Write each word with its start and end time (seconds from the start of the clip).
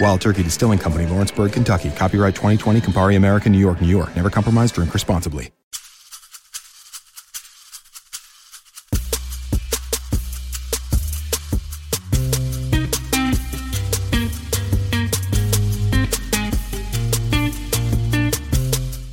Wild 0.00 0.20
Turkey 0.20 0.42
Distilling 0.42 0.78
Company, 0.78 1.06
Lawrenceburg, 1.06 1.52
Kentucky. 1.52 1.90
Copyright 1.90 2.34
2020, 2.34 2.80
Campari 2.80 3.16
American, 3.16 3.52
New 3.52 3.58
York, 3.58 3.80
New 3.80 3.88
York. 3.88 4.14
Never 4.14 4.30
compromise, 4.30 4.72
drink 4.72 4.92
responsibly. 4.92 5.50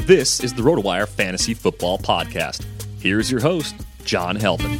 This 0.05 0.41
is 0.41 0.53
the 0.53 0.61
RotoWire 0.61 1.07
Fantasy 1.07 1.53
Football 1.53 1.97
Podcast. 1.97 2.65
Here's 2.99 3.31
your 3.31 3.39
host, 3.39 3.73
John 4.03 4.35
Halpin. 4.35 4.77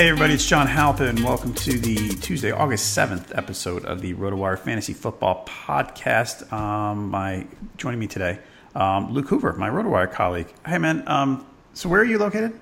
Hey 0.00 0.08
everybody, 0.08 0.32
it's 0.32 0.46
John 0.46 0.66
Halpin. 0.66 1.22
Welcome 1.22 1.52
to 1.52 1.78
the 1.78 2.08
Tuesday, 2.22 2.52
August 2.52 2.96
7th 2.96 3.36
episode 3.36 3.84
of 3.84 4.00
the 4.00 4.14
RotoWire 4.14 4.58
Fantasy 4.58 4.94
Football 4.94 5.44
Podcast. 5.46 6.50
Um, 6.50 7.10
my 7.10 7.46
Joining 7.76 8.00
me 8.00 8.06
today, 8.06 8.38
um, 8.74 9.12
Luke 9.12 9.28
Hoover, 9.28 9.52
my 9.58 9.68
RotoWire 9.68 10.10
colleague. 10.10 10.50
Hey 10.64 10.78
man, 10.78 11.06
um, 11.06 11.46
so 11.74 11.90
where 11.90 12.00
are 12.00 12.04
you 12.04 12.16
located? 12.16 12.58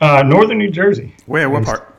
Uh, 0.00 0.22
northern 0.22 0.56
New 0.56 0.70
Jersey. 0.70 1.14
Where, 1.26 1.50
what 1.50 1.66
part? 1.66 1.94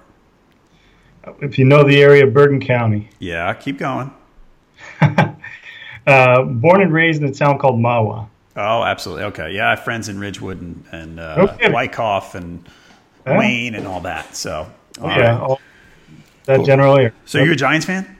If 1.41 1.59
you 1.59 1.65
know 1.65 1.83
the 1.83 2.01
area 2.01 2.25
of 2.25 2.33
Bergen 2.33 2.61
County. 2.61 3.11
Yeah, 3.19 3.53
keep 3.53 3.77
going. 3.77 4.11
uh, 5.01 6.41
born 6.41 6.81
and 6.81 6.91
raised 6.91 7.21
in 7.21 7.29
a 7.29 7.31
town 7.31 7.59
called 7.59 7.79
Mahwah. 7.79 8.27
Oh, 8.55 8.83
absolutely. 8.83 9.25
Okay. 9.25 9.51
Yeah, 9.51 9.67
I 9.67 9.69
have 9.71 9.83
friends 9.83 10.09
in 10.09 10.19
Ridgewood 10.19 10.61
and, 10.61 10.83
and 10.91 11.19
uh, 11.19 11.47
Okay. 11.51 11.71
Wyckoff 11.71 12.33
and 12.33 12.67
Huh? 13.25 13.35
Wayne 13.37 13.75
and 13.75 13.87
all 13.87 14.01
that. 14.01 14.35
So, 14.35 14.69
all 15.01 15.09
yeah, 15.09 15.39
all 15.39 15.59
that 16.45 16.57
Cool. 16.57 16.65
general 16.65 16.97
area. 16.97 17.13
So 17.25 17.39
you're 17.41 17.53
a 17.53 17.55
Giants 17.55 17.85
fan? 17.85 18.17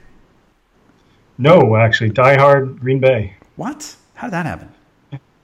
No, 1.36 1.76
actually, 1.76 2.10
diehard 2.10 2.78
Green 2.80 3.00
Bay. 3.00 3.34
What? 3.56 3.96
How 4.14 4.28
did 4.28 4.32
that 4.34 4.46
happen? 4.46 4.68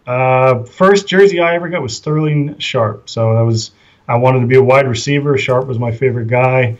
Uh, 0.06 0.64
first 0.64 1.06
jersey 1.08 1.40
I 1.40 1.54
ever 1.54 1.68
got 1.68 1.82
was 1.82 1.96
Sterling 1.96 2.58
Sharpe. 2.58 3.08
So 3.08 3.34
that 3.34 3.42
was 3.42 3.72
I 4.08 4.16
wanted 4.16 4.40
to 4.40 4.46
be 4.46 4.56
a 4.56 4.62
wide 4.62 4.88
receiver. 4.88 5.36
Sharpe 5.38 5.66
was 5.66 5.78
my 5.78 5.92
favorite 5.92 6.28
guy. 6.28 6.78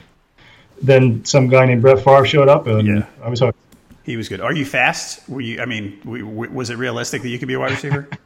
Then 0.83 1.25
some 1.25 1.49
guy 1.49 1.67
named 1.67 1.83
Brett 1.83 2.03
Favre 2.03 2.25
showed 2.27 2.49
up, 2.49 2.67
and 2.67 2.87
Yeah. 2.89 3.07
I 3.23 3.29
was 3.29 3.41
hooked. 3.41 3.59
He 4.03 4.17
was 4.17 4.29
good. 4.29 4.41
Are 4.41 4.53
you 4.55 4.65
fast? 4.65 5.29
Were 5.29 5.41
you? 5.43 5.61
I 5.61 5.67
mean, 5.67 6.01
was 6.05 6.71
it 6.71 6.77
realistic 6.79 7.23
that 7.23 7.29
you 7.29 7.39
could 7.39 7.49
be 7.49 7.55
a 7.55 7.61
wide 7.61 7.73
receiver? 7.73 8.09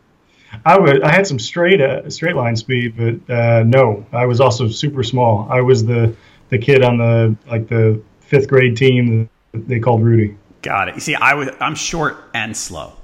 I 0.64 0.78
would 0.78 1.02
I 1.02 1.10
had 1.10 1.26
some 1.26 1.38
straight 1.38 1.80
uh, 1.80 2.08
straight 2.10 2.36
line 2.36 2.56
speed, 2.56 2.94
but 2.96 3.34
uh, 3.34 3.62
no, 3.64 4.04
I 4.12 4.26
was 4.26 4.40
also 4.40 4.68
super 4.68 5.02
small. 5.02 5.48
I 5.50 5.60
was 5.60 5.84
the 5.84 6.14
the 6.50 6.58
kid 6.58 6.82
on 6.82 6.98
the 6.98 7.36
like 7.50 7.68
the 7.68 8.00
fifth 8.20 8.48
grade 8.48 8.76
team 8.76 9.28
that 9.52 9.68
they 9.68 9.80
called 9.80 10.02
Rudy. 10.02 10.36
Got 10.62 10.88
it. 10.88 10.94
You 10.94 11.00
see, 11.00 11.14
I 11.14 11.34
was 11.34 11.50
I'm 11.60 11.74
short 11.74 12.16
and 12.34 12.56
slow, 12.56 12.94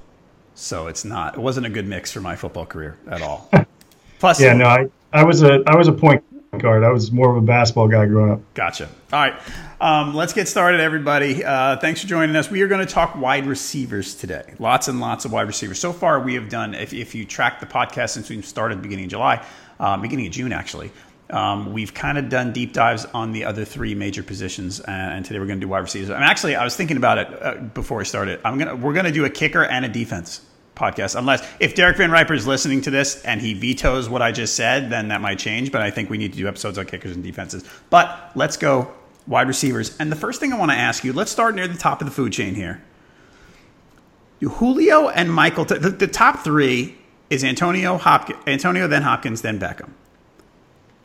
so 0.55 0.87
it's 0.87 1.05
not. 1.05 1.35
It 1.35 1.41
wasn't 1.41 1.65
a 1.65 1.69
good 1.69 1.87
mix 1.87 2.11
for 2.11 2.21
my 2.21 2.35
football 2.35 2.65
career 2.65 2.97
at 3.07 3.21
all. 3.21 3.49
Plus, 4.19 4.39
Yeah, 4.39 4.53
no, 4.53 4.65
I, 4.65 4.87
I 5.13 5.23
was 5.23 5.41
a 5.41 5.63
I 5.67 5.75
was 5.75 5.87
a 5.87 5.91
point 5.93 6.23
guard. 6.59 6.83
I 6.83 6.89
was 6.89 7.11
more 7.11 7.31
of 7.31 7.37
a 7.37 7.45
basketball 7.45 7.87
guy 7.87 8.05
growing 8.05 8.31
up. 8.31 8.41
Gotcha. 8.53 8.89
All 9.11 9.19
right. 9.19 9.33
Um, 9.81 10.13
let's 10.13 10.33
get 10.33 10.47
started, 10.47 10.79
everybody. 10.79 11.43
Uh, 11.43 11.75
thanks 11.75 12.01
for 12.01 12.07
joining 12.07 12.35
us. 12.35 12.51
We 12.51 12.61
are 12.61 12.67
going 12.67 12.85
to 12.85 12.93
talk 12.93 13.15
wide 13.15 13.47
receivers 13.47 14.13
today. 14.13 14.53
Lots 14.59 14.87
and 14.87 14.99
lots 14.99 15.25
of 15.25 15.31
wide 15.31 15.47
receivers. 15.47 15.79
So 15.79 15.91
far, 15.91 16.19
we 16.19 16.35
have 16.35 16.49
done, 16.49 16.75
if, 16.75 16.93
if 16.93 17.15
you 17.15 17.25
track 17.25 17.59
the 17.59 17.65
podcast 17.65 18.09
since 18.09 18.29
we 18.29 18.39
started 18.43 18.83
beginning 18.83 19.05
of 19.05 19.09
July, 19.09 19.43
uh, 19.79 19.97
beginning 19.97 20.27
of 20.27 20.33
June, 20.33 20.53
actually, 20.53 20.91
um, 21.31 21.73
we've 21.73 21.95
kind 21.95 22.19
of 22.19 22.29
done 22.29 22.53
deep 22.53 22.73
dives 22.73 23.05
on 23.05 23.31
the 23.31 23.45
other 23.45 23.65
three 23.65 23.95
major 23.95 24.21
positions. 24.21 24.81
And, 24.81 25.13
and 25.13 25.25
today 25.25 25.39
we're 25.39 25.47
going 25.47 25.59
to 25.59 25.65
do 25.65 25.69
wide 25.69 25.79
receivers. 25.79 26.11
I'm 26.11 26.21
actually, 26.21 26.55
I 26.55 26.63
was 26.63 26.75
thinking 26.75 26.97
about 26.97 27.17
it 27.17 27.41
uh, 27.41 27.55
before 27.55 27.97
we 27.97 28.05
started. 28.05 28.39
I'm 28.45 28.59
gonna, 28.59 28.75
we're 28.75 28.93
going 28.93 29.07
to 29.07 29.11
do 29.11 29.25
a 29.25 29.31
kicker 29.31 29.63
and 29.63 29.83
a 29.83 29.89
defense 29.89 30.45
podcast. 30.75 31.15
Unless 31.15 31.43
if 31.59 31.73
Derek 31.73 31.97
Van 31.97 32.11
Riper 32.11 32.35
is 32.35 32.45
listening 32.45 32.81
to 32.81 32.91
this 32.91 33.23
and 33.23 33.41
he 33.41 33.55
vetoes 33.55 34.07
what 34.07 34.21
I 34.21 34.31
just 34.31 34.53
said, 34.53 34.91
then 34.91 35.07
that 35.07 35.21
might 35.21 35.39
change. 35.39 35.71
But 35.71 35.81
I 35.81 35.89
think 35.89 36.11
we 36.11 36.19
need 36.19 36.33
to 36.33 36.37
do 36.37 36.47
episodes 36.47 36.77
on 36.77 36.85
kickers 36.85 37.15
and 37.15 37.23
defenses. 37.23 37.63
But 37.89 38.31
let's 38.35 38.57
go 38.57 38.93
wide 39.27 39.47
receivers. 39.47 39.97
And 39.97 40.11
the 40.11 40.15
first 40.15 40.39
thing 40.39 40.53
I 40.53 40.57
want 40.57 40.71
to 40.71 40.77
ask 40.77 41.03
you, 41.03 41.13
let's 41.13 41.31
start 41.31 41.55
near 41.55 41.67
the 41.67 41.77
top 41.77 42.01
of 42.01 42.07
the 42.07 42.13
food 42.13 42.33
chain 42.33 42.55
here. 42.55 42.83
Julio 44.39 45.09
and 45.09 45.31
Michael, 45.31 45.65
the, 45.65 45.77
the 45.89 46.07
top 46.07 46.39
three 46.39 46.97
is 47.29 47.43
Antonio, 47.43 47.97
Hopkins, 47.97 48.39
Antonio, 48.47 48.87
then 48.87 49.03
Hopkins, 49.03 49.41
then 49.41 49.59
Beckham. 49.59 49.91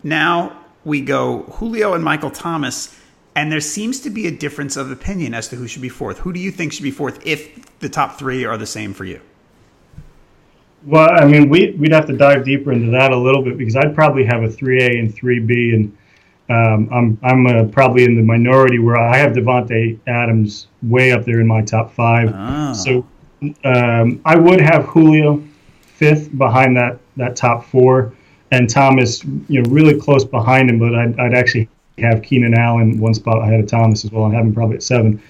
Now 0.02 0.64
we 0.84 1.00
go 1.00 1.42
Julio 1.42 1.92
and 1.92 2.02
Michael 2.02 2.30
Thomas, 2.30 2.98
and 3.34 3.52
there 3.52 3.60
seems 3.60 4.00
to 4.00 4.10
be 4.10 4.26
a 4.26 4.30
difference 4.30 4.76
of 4.76 4.90
opinion 4.90 5.34
as 5.34 5.48
to 5.48 5.56
who 5.56 5.68
should 5.68 5.82
be 5.82 5.88
fourth. 5.88 6.18
Who 6.20 6.32
do 6.32 6.40
you 6.40 6.50
think 6.50 6.72
should 6.72 6.82
be 6.82 6.90
fourth 6.90 7.24
if 7.26 7.78
the 7.80 7.88
top 7.88 8.18
three 8.18 8.44
are 8.44 8.56
the 8.56 8.66
same 8.66 8.94
for 8.94 9.04
you? 9.04 9.20
Well, 10.84 11.10
I 11.10 11.26
mean, 11.26 11.48
we, 11.48 11.72
we'd 11.72 11.92
have 11.92 12.06
to 12.06 12.16
dive 12.16 12.44
deeper 12.44 12.72
into 12.72 12.92
that 12.92 13.10
a 13.10 13.16
little 13.16 13.42
bit 13.42 13.58
because 13.58 13.74
I'd 13.74 13.94
probably 13.94 14.24
have 14.24 14.44
a 14.44 14.48
3A 14.48 15.00
and 15.00 15.14
3B, 15.14 15.74
and 15.74 15.96
um, 16.48 16.88
I'm 16.92 17.18
I'm 17.22 17.46
uh, 17.46 17.64
probably 17.64 18.04
in 18.04 18.14
the 18.14 18.22
minority 18.22 18.78
where 18.78 18.96
I 18.96 19.16
have 19.16 19.32
Davante 19.32 19.98
Adams 20.06 20.68
way 20.82 21.12
up 21.12 21.24
there 21.24 21.40
in 21.40 21.46
my 21.46 21.62
top 21.62 21.92
five. 21.92 22.30
Ah. 22.32 22.72
So 22.72 23.04
um, 23.64 24.20
I 24.24 24.36
would 24.36 24.60
have 24.60 24.84
Julio 24.84 25.42
fifth 25.80 26.36
behind 26.36 26.76
that 26.76 26.98
that 27.16 27.34
top 27.34 27.64
four, 27.64 28.14
and 28.52 28.70
Thomas, 28.70 29.24
you 29.24 29.62
know, 29.62 29.70
really 29.70 29.98
close 29.98 30.24
behind 30.24 30.70
him. 30.70 30.78
But 30.78 30.94
I'd, 30.94 31.18
I'd 31.18 31.34
actually 31.34 31.68
have 31.98 32.22
Keenan 32.22 32.54
Allen 32.54 33.00
one 33.00 33.14
spot 33.14 33.42
ahead 33.42 33.58
of 33.58 33.66
Thomas 33.66 34.04
as 34.04 34.12
well, 34.12 34.26
and 34.26 34.34
have 34.34 34.44
him 34.44 34.54
probably 34.54 34.76
at 34.76 34.82
seven. 34.84 35.20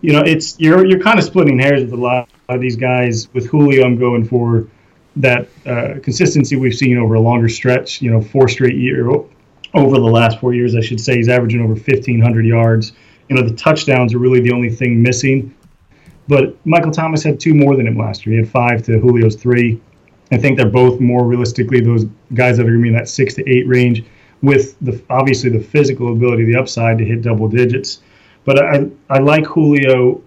You 0.00 0.14
know, 0.14 0.20
it's 0.20 0.58
you're 0.58 0.86
you're 0.86 1.00
kind 1.00 1.18
of 1.18 1.24
splitting 1.24 1.58
hairs 1.58 1.82
with 1.82 1.92
a 1.92 1.96
lot 1.96 2.30
of 2.48 2.60
these 2.62 2.76
guys. 2.76 3.32
With 3.34 3.46
Julio, 3.46 3.84
I'm 3.84 3.98
going 3.98 4.24
for 4.24 4.68
that 5.16 5.48
uh, 5.66 6.00
consistency 6.02 6.56
we've 6.56 6.74
seen 6.74 6.96
over 6.96 7.14
a 7.14 7.20
longer 7.20 7.50
stretch. 7.50 8.00
You 8.00 8.10
know, 8.10 8.22
four 8.22 8.48
straight 8.48 8.76
year 8.76 9.10
over 9.74 9.96
the 9.96 10.00
last 10.00 10.40
four 10.40 10.54
years, 10.54 10.74
I 10.74 10.80
should 10.80 11.00
say, 11.00 11.16
he's 11.16 11.28
averaging 11.28 11.60
over 11.60 11.74
1,500 11.74 12.46
yards. 12.46 12.92
You 13.28 13.36
know, 13.36 13.42
the 13.42 13.54
touchdowns 13.54 14.14
are 14.14 14.18
really 14.18 14.40
the 14.40 14.52
only 14.52 14.70
thing 14.70 15.02
missing. 15.02 15.54
But 16.28 16.54
Michael 16.66 16.90
Thomas 16.90 17.22
had 17.22 17.40
two 17.40 17.54
more 17.54 17.76
than 17.76 17.86
him 17.86 17.96
last 17.96 18.26
year. 18.26 18.36
He 18.36 18.42
had 18.42 18.50
five 18.50 18.82
to 18.84 19.00
Julio's 19.00 19.36
three. 19.36 19.80
I 20.30 20.38
think 20.38 20.56
they're 20.56 20.68
both 20.68 21.00
more 21.00 21.26
realistically 21.26 21.80
those 21.80 22.04
guys 22.34 22.56
that 22.56 22.62
are 22.62 22.70
going 22.70 22.78
to 22.78 22.82
be 22.82 22.88
in 22.88 22.94
that 22.94 23.08
six 23.08 23.34
to 23.34 23.48
eight 23.48 23.66
range, 23.66 24.04
with 24.40 24.76
the 24.80 25.02
obviously 25.10 25.50
the 25.50 25.60
physical 25.60 26.12
ability, 26.12 26.44
the 26.44 26.56
upside 26.56 26.98
to 26.98 27.04
hit 27.04 27.22
double 27.22 27.48
digits. 27.48 28.02
But 28.44 28.62
I 28.62 28.86
I 29.10 29.18
like 29.18 29.44
Julio, 29.44 30.22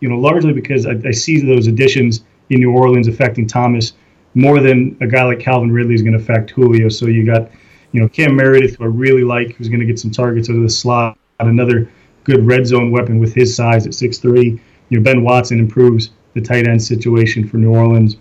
you 0.00 0.08
know, 0.08 0.18
largely 0.18 0.52
because 0.52 0.86
I, 0.86 0.96
I 1.04 1.12
see 1.12 1.40
those 1.40 1.66
additions 1.66 2.24
in 2.50 2.60
New 2.60 2.72
Orleans 2.72 3.08
affecting 3.08 3.46
Thomas 3.46 3.94
more 4.34 4.60
than 4.60 4.96
a 5.00 5.06
guy 5.06 5.24
like 5.24 5.40
Calvin 5.40 5.72
Ridley 5.72 5.94
is 5.94 6.02
going 6.02 6.12
to 6.12 6.18
affect 6.18 6.50
Julio. 6.50 6.88
So 6.88 7.06
you 7.06 7.24
got, 7.24 7.50
you 7.92 8.00
know, 8.00 8.08
Cam 8.08 8.36
Meredith, 8.36 8.76
who 8.76 8.84
I 8.84 8.88
really 8.88 9.24
like, 9.24 9.56
who's 9.56 9.68
going 9.68 9.80
to 9.80 9.86
get 9.86 9.98
some 9.98 10.10
targets 10.10 10.50
out 10.50 10.56
of 10.56 10.62
the 10.62 10.68
slot. 10.68 11.18
Another 11.40 11.90
good 12.24 12.44
red 12.44 12.66
zone 12.66 12.90
weapon 12.90 13.18
with 13.18 13.34
his 13.34 13.54
size 13.54 13.86
at 13.86 13.92
6'3". 13.92 14.60
You 14.88 14.98
know, 14.98 15.02
Ben 15.02 15.22
Watson 15.22 15.58
improves 15.58 16.10
the 16.34 16.40
tight 16.40 16.68
end 16.68 16.82
situation 16.82 17.46
for 17.48 17.56
New 17.56 17.74
Orleans. 17.74 18.16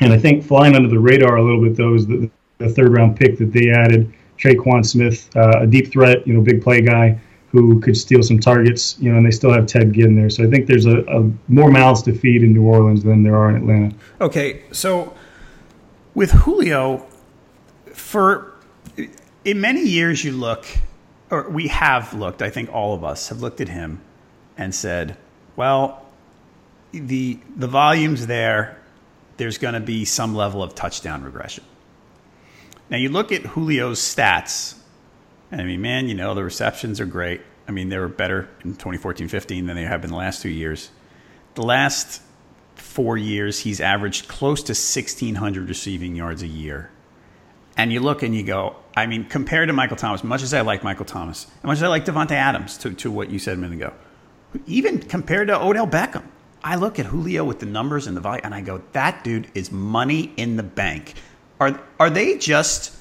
And 0.00 0.12
I 0.12 0.18
think 0.18 0.44
flying 0.44 0.74
under 0.74 0.88
the 0.88 0.98
radar 0.98 1.36
a 1.36 1.42
little 1.42 1.62
bit, 1.62 1.76
though, 1.76 1.94
is 1.94 2.06
the, 2.06 2.30
the 2.58 2.68
third 2.68 2.92
round 2.92 3.16
pick 3.16 3.38
that 3.38 3.52
they 3.52 3.70
added, 3.70 4.12
Tre'Quan 4.38 4.86
Smith, 4.86 5.28
uh, 5.36 5.60
a 5.62 5.66
deep 5.66 5.90
threat, 5.90 6.26
you 6.26 6.34
know, 6.34 6.40
big 6.40 6.62
play 6.62 6.80
guy 6.80 7.20
who 7.50 7.80
could 7.80 7.96
steal 7.96 8.22
some 8.22 8.38
targets, 8.38 8.98
you 9.00 9.10
know, 9.10 9.16
and 9.16 9.26
they 9.26 9.30
still 9.30 9.52
have 9.52 9.66
Ted 9.66 9.92
Ginn 9.92 10.14
there. 10.14 10.28
So 10.28 10.44
I 10.44 10.50
think 10.50 10.66
there's 10.66 10.86
a, 10.86 10.98
a 11.06 11.30
more 11.48 11.70
mouths 11.70 12.02
to 12.02 12.12
feed 12.12 12.42
in 12.42 12.52
New 12.52 12.64
Orleans 12.64 13.02
than 13.02 13.22
there 13.22 13.36
are 13.36 13.50
in 13.50 13.56
Atlanta. 13.56 13.94
Okay, 14.20 14.62
so 14.70 15.14
with 16.14 16.30
Julio, 16.30 17.06
for 17.94 18.47
in 19.44 19.60
many 19.60 19.82
years 19.82 20.24
you 20.24 20.32
look, 20.32 20.66
or 21.30 21.48
we 21.48 21.68
have 21.68 22.14
looked. 22.14 22.42
I 22.42 22.50
think 22.50 22.72
all 22.72 22.94
of 22.94 23.04
us 23.04 23.28
have 23.28 23.40
looked 23.40 23.60
at 23.60 23.68
him 23.68 24.00
and 24.56 24.74
said, 24.74 25.16
"Well, 25.56 26.06
the 26.92 27.38
the 27.56 27.68
volume's 27.68 28.26
there. 28.26 28.78
There's 29.36 29.58
going 29.58 29.74
to 29.74 29.80
be 29.80 30.04
some 30.04 30.34
level 30.34 30.62
of 30.62 30.74
touchdown 30.74 31.22
regression." 31.22 31.64
Now 32.90 32.96
you 32.96 33.10
look 33.10 33.32
at 33.32 33.54
Julio's 33.54 34.00
stats, 34.00 34.74
and 35.50 35.60
I 35.60 35.64
mean, 35.64 35.82
man, 35.82 36.08
you 36.08 36.14
know 36.14 36.34
the 36.34 36.44
receptions 36.44 37.00
are 37.00 37.06
great. 37.06 37.42
I 37.66 37.70
mean, 37.70 37.90
they 37.90 37.98
were 37.98 38.08
better 38.08 38.48
in 38.64 38.74
2014-15 38.74 39.66
than 39.66 39.76
they 39.76 39.82
have 39.82 40.00
been 40.00 40.10
the 40.10 40.16
last 40.16 40.40
two 40.40 40.48
years. 40.48 40.90
The 41.54 41.62
last 41.62 42.22
four 42.76 43.18
years, 43.18 43.60
he's 43.60 43.80
averaged 43.80 44.26
close 44.26 44.62
to 44.64 44.70
1,600 44.70 45.68
receiving 45.68 46.16
yards 46.16 46.42
a 46.42 46.46
year. 46.46 46.90
And 47.78 47.92
you 47.92 48.00
look 48.00 48.24
and 48.24 48.34
you 48.34 48.42
go, 48.42 48.74
I 48.96 49.06
mean, 49.06 49.24
compared 49.24 49.68
to 49.68 49.72
Michael 49.72 49.96
Thomas, 49.96 50.24
much 50.24 50.42
as 50.42 50.52
I 50.52 50.62
like 50.62 50.82
Michael 50.82 51.04
Thomas, 51.04 51.46
as 51.58 51.64
much 51.64 51.76
as 51.76 51.84
I 51.84 51.88
like 51.88 52.04
Davante 52.04 52.32
Adams, 52.32 52.76
to, 52.78 52.92
to 52.94 53.10
what 53.10 53.30
you 53.30 53.38
said 53.38 53.56
a 53.56 53.60
minute 53.60 53.76
ago, 53.76 53.94
even 54.66 54.98
compared 54.98 55.46
to 55.48 55.62
Odell 55.62 55.86
Beckham, 55.86 56.24
I 56.64 56.74
look 56.74 56.98
at 56.98 57.06
Julio 57.06 57.44
with 57.44 57.60
the 57.60 57.66
numbers 57.66 58.08
and 58.08 58.16
the 58.16 58.20
volume, 58.20 58.40
and 58.44 58.54
I 58.54 58.60
go, 58.62 58.82
that 58.92 59.22
dude 59.22 59.48
is 59.54 59.70
money 59.70 60.32
in 60.36 60.56
the 60.56 60.62
bank. 60.64 61.14
Are 61.60 61.80
are 61.98 62.10
they 62.10 62.38
just 62.38 62.96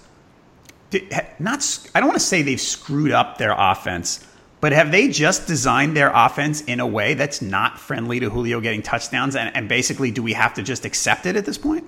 not? 1.40 1.90
I 1.94 2.00
don't 2.00 2.08
want 2.08 2.20
to 2.20 2.26
say 2.26 2.44
they've 2.44 2.62
screwed 2.62 3.12
up 3.12 3.38
their 3.38 3.56
offense, 3.58 4.26
but 4.62 4.72
have 4.74 4.92
they 4.92 5.08
just 5.10 5.48
designed 5.48 5.98
their 5.98 6.12
offense 6.14 6.62
in 6.62 6.80
a 6.80 6.88
way 6.88 7.14
that's 7.14 7.42
not 7.42 7.80
friendly 7.80 8.20
to 8.20 8.30
Julio 8.30 8.62
getting 8.62 8.82
touchdowns? 8.82 9.36
And, 9.36 9.56
and 9.56 9.68
basically, 9.68 10.12
do 10.12 10.24
we 10.24 10.34
have 10.34 10.54
to 10.56 10.64
just 10.64 10.86
accept 10.86 11.26
it 11.26 11.36
at 11.36 11.46
this 11.46 11.58
point? 11.58 11.88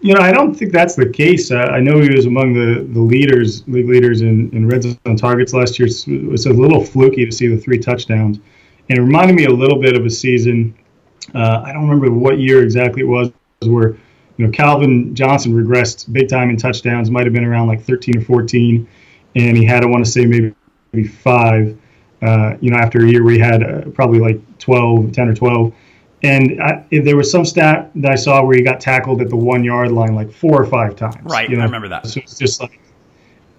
You 0.00 0.14
know, 0.14 0.20
I 0.20 0.32
don't 0.32 0.54
think 0.54 0.72
that's 0.72 0.96
the 0.96 1.08
case. 1.08 1.50
Uh, 1.50 1.56
I 1.56 1.80
know 1.80 1.98
he 2.00 2.10
was 2.10 2.26
among 2.26 2.52
the, 2.52 2.86
the 2.92 3.00
leaders, 3.00 3.66
league 3.66 3.88
leaders 3.88 4.20
in, 4.20 4.50
in 4.50 4.68
red 4.68 4.82
zone 4.82 5.16
targets 5.16 5.54
last 5.54 5.78
year. 5.78 5.88
It 5.88 6.28
was 6.28 6.44
a 6.46 6.52
little 6.52 6.84
fluky 6.84 7.24
to 7.24 7.32
see 7.32 7.46
the 7.46 7.56
three 7.56 7.78
touchdowns. 7.78 8.38
And 8.88 8.98
it 8.98 9.00
reminded 9.00 9.34
me 9.34 9.46
a 9.46 9.50
little 9.50 9.80
bit 9.80 9.96
of 9.96 10.04
a 10.04 10.10
season. 10.10 10.74
Uh, 11.34 11.62
I 11.64 11.72
don't 11.72 11.88
remember 11.88 12.10
what 12.10 12.38
year 12.38 12.62
exactly 12.62 13.00
it 13.02 13.06
was, 13.06 13.32
where 13.62 13.96
you 14.36 14.46
know 14.46 14.50
Calvin 14.50 15.14
Johnson 15.14 15.54
regressed 15.54 16.12
big 16.12 16.28
time 16.28 16.50
in 16.50 16.58
touchdowns. 16.58 17.10
Might 17.10 17.24
have 17.24 17.32
been 17.32 17.44
around 17.44 17.68
like 17.68 17.82
13 17.82 18.18
or 18.18 18.20
14, 18.20 18.86
and 19.36 19.56
he 19.56 19.64
had 19.64 19.82
I 19.84 19.86
want 19.86 20.04
to 20.04 20.10
say 20.10 20.26
maybe 20.26 20.54
maybe 20.92 21.08
five. 21.08 21.78
Uh, 22.20 22.56
you 22.60 22.70
know, 22.70 22.76
after 22.76 23.04
a 23.04 23.08
year 23.08 23.22
we 23.22 23.38
had 23.38 23.62
uh, 23.62 23.90
probably 23.90 24.18
like 24.18 24.40
12, 24.58 25.12
10 25.12 25.28
or 25.28 25.34
12. 25.34 25.74
And 26.24 26.62
I, 26.62 26.86
there 26.90 27.16
was 27.16 27.30
some 27.30 27.44
stat 27.44 27.90
that 27.96 28.10
I 28.10 28.14
saw 28.14 28.42
where 28.42 28.56
he 28.56 28.62
got 28.62 28.80
tackled 28.80 29.20
at 29.20 29.28
the 29.28 29.36
one 29.36 29.62
yard 29.62 29.92
line 29.92 30.14
like 30.14 30.32
four 30.32 30.60
or 30.60 30.64
five 30.64 30.96
times. 30.96 31.16
Right, 31.22 31.50
you 31.50 31.56
know? 31.56 31.62
I 31.62 31.66
remember 31.66 31.88
that. 31.88 32.06
So 32.06 32.20
it's 32.20 32.38
just 32.38 32.62
like, 32.62 32.80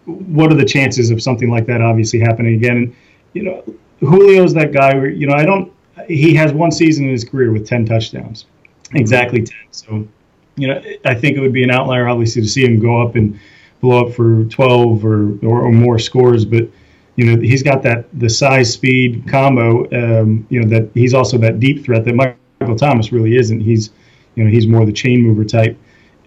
what 0.05 0.51
are 0.51 0.55
the 0.55 0.65
chances 0.65 1.11
of 1.11 1.21
something 1.21 1.49
like 1.51 1.67
that 1.67 1.81
obviously 1.81 2.19
happening 2.19 2.55
again? 2.55 2.77
And, 2.77 2.95
you 3.33 3.43
know, 3.43 3.63
Julio's 3.99 4.53
that 4.55 4.73
guy 4.73 4.95
where, 4.95 5.09
you 5.09 5.27
know, 5.27 5.35
I 5.35 5.45
don't, 5.45 5.71
he 6.07 6.33
has 6.35 6.53
one 6.53 6.71
season 6.71 7.05
in 7.05 7.11
his 7.11 7.23
career 7.23 7.51
with 7.51 7.67
10 7.67 7.85
touchdowns, 7.85 8.45
exactly 8.93 9.43
10. 9.43 9.57
So, 9.69 10.07
you 10.55 10.67
know, 10.67 10.81
I 11.05 11.13
think 11.13 11.37
it 11.37 11.41
would 11.41 11.53
be 11.53 11.63
an 11.63 11.71
outlier, 11.71 12.07
obviously, 12.07 12.41
to 12.41 12.47
see 12.47 12.65
him 12.65 12.79
go 12.79 12.99
up 12.99 13.15
and 13.15 13.39
blow 13.79 14.07
up 14.07 14.13
for 14.15 14.45
12 14.45 15.05
or, 15.05 15.37
or, 15.45 15.61
or 15.61 15.71
more 15.71 15.99
scores. 15.99 16.45
But, 16.45 16.67
you 17.15 17.25
know, 17.25 17.39
he's 17.39 17.61
got 17.61 17.83
that 17.83 18.07
the 18.13 18.29
size 18.29 18.73
speed 18.73 19.27
combo. 19.27 19.85
Um, 19.91 20.47
you 20.49 20.61
know 20.61 20.67
that 20.69 20.89
he's 20.93 21.13
also 21.13 21.37
that 21.37 21.59
deep 21.59 21.85
threat 21.85 22.03
that 22.05 22.15
Michael 22.59 22.75
Thomas 22.75 23.11
really 23.11 23.35
isn't. 23.37 23.59
He's, 23.59 23.91
you 24.35 24.43
know, 24.43 24.49
he's 24.49 24.67
more 24.67 24.85
the 24.85 24.93
chain 24.93 25.21
mover 25.21 25.45
type, 25.45 25.77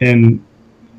and 0.00 0.44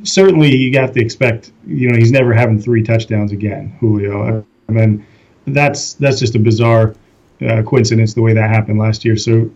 certainly 0.03 0.55
you 0.55 0.77
have 0.79 0.93
to 0.93 1.01
expect. 1.01 1.51
You 1.65 1.89
know, 1.89 1.97
he's 1.97 2.11
never 2.11 2.33
having 2.33 2.59
three 2.59 2.83
touchdowns 2.83 3.31
again, 3.31 3.75
Julio. 3.79 4.45
I 4.67 4.71
mean, 4.71 5.05
that's 5.47 5.93
that's 5.93 6.19
just 6.19 6.35
a 6.35 6.39
bizarre 6.39 6.95
uh, 7.41 7.63
coincidence 7.63 8.13
the 8.13 8.21
way 8.21 8.33
that 8.33 8.49
happened 8.49 8.79
last 8.79 9.05
year. 9.05 9.15
So 9.17 9.49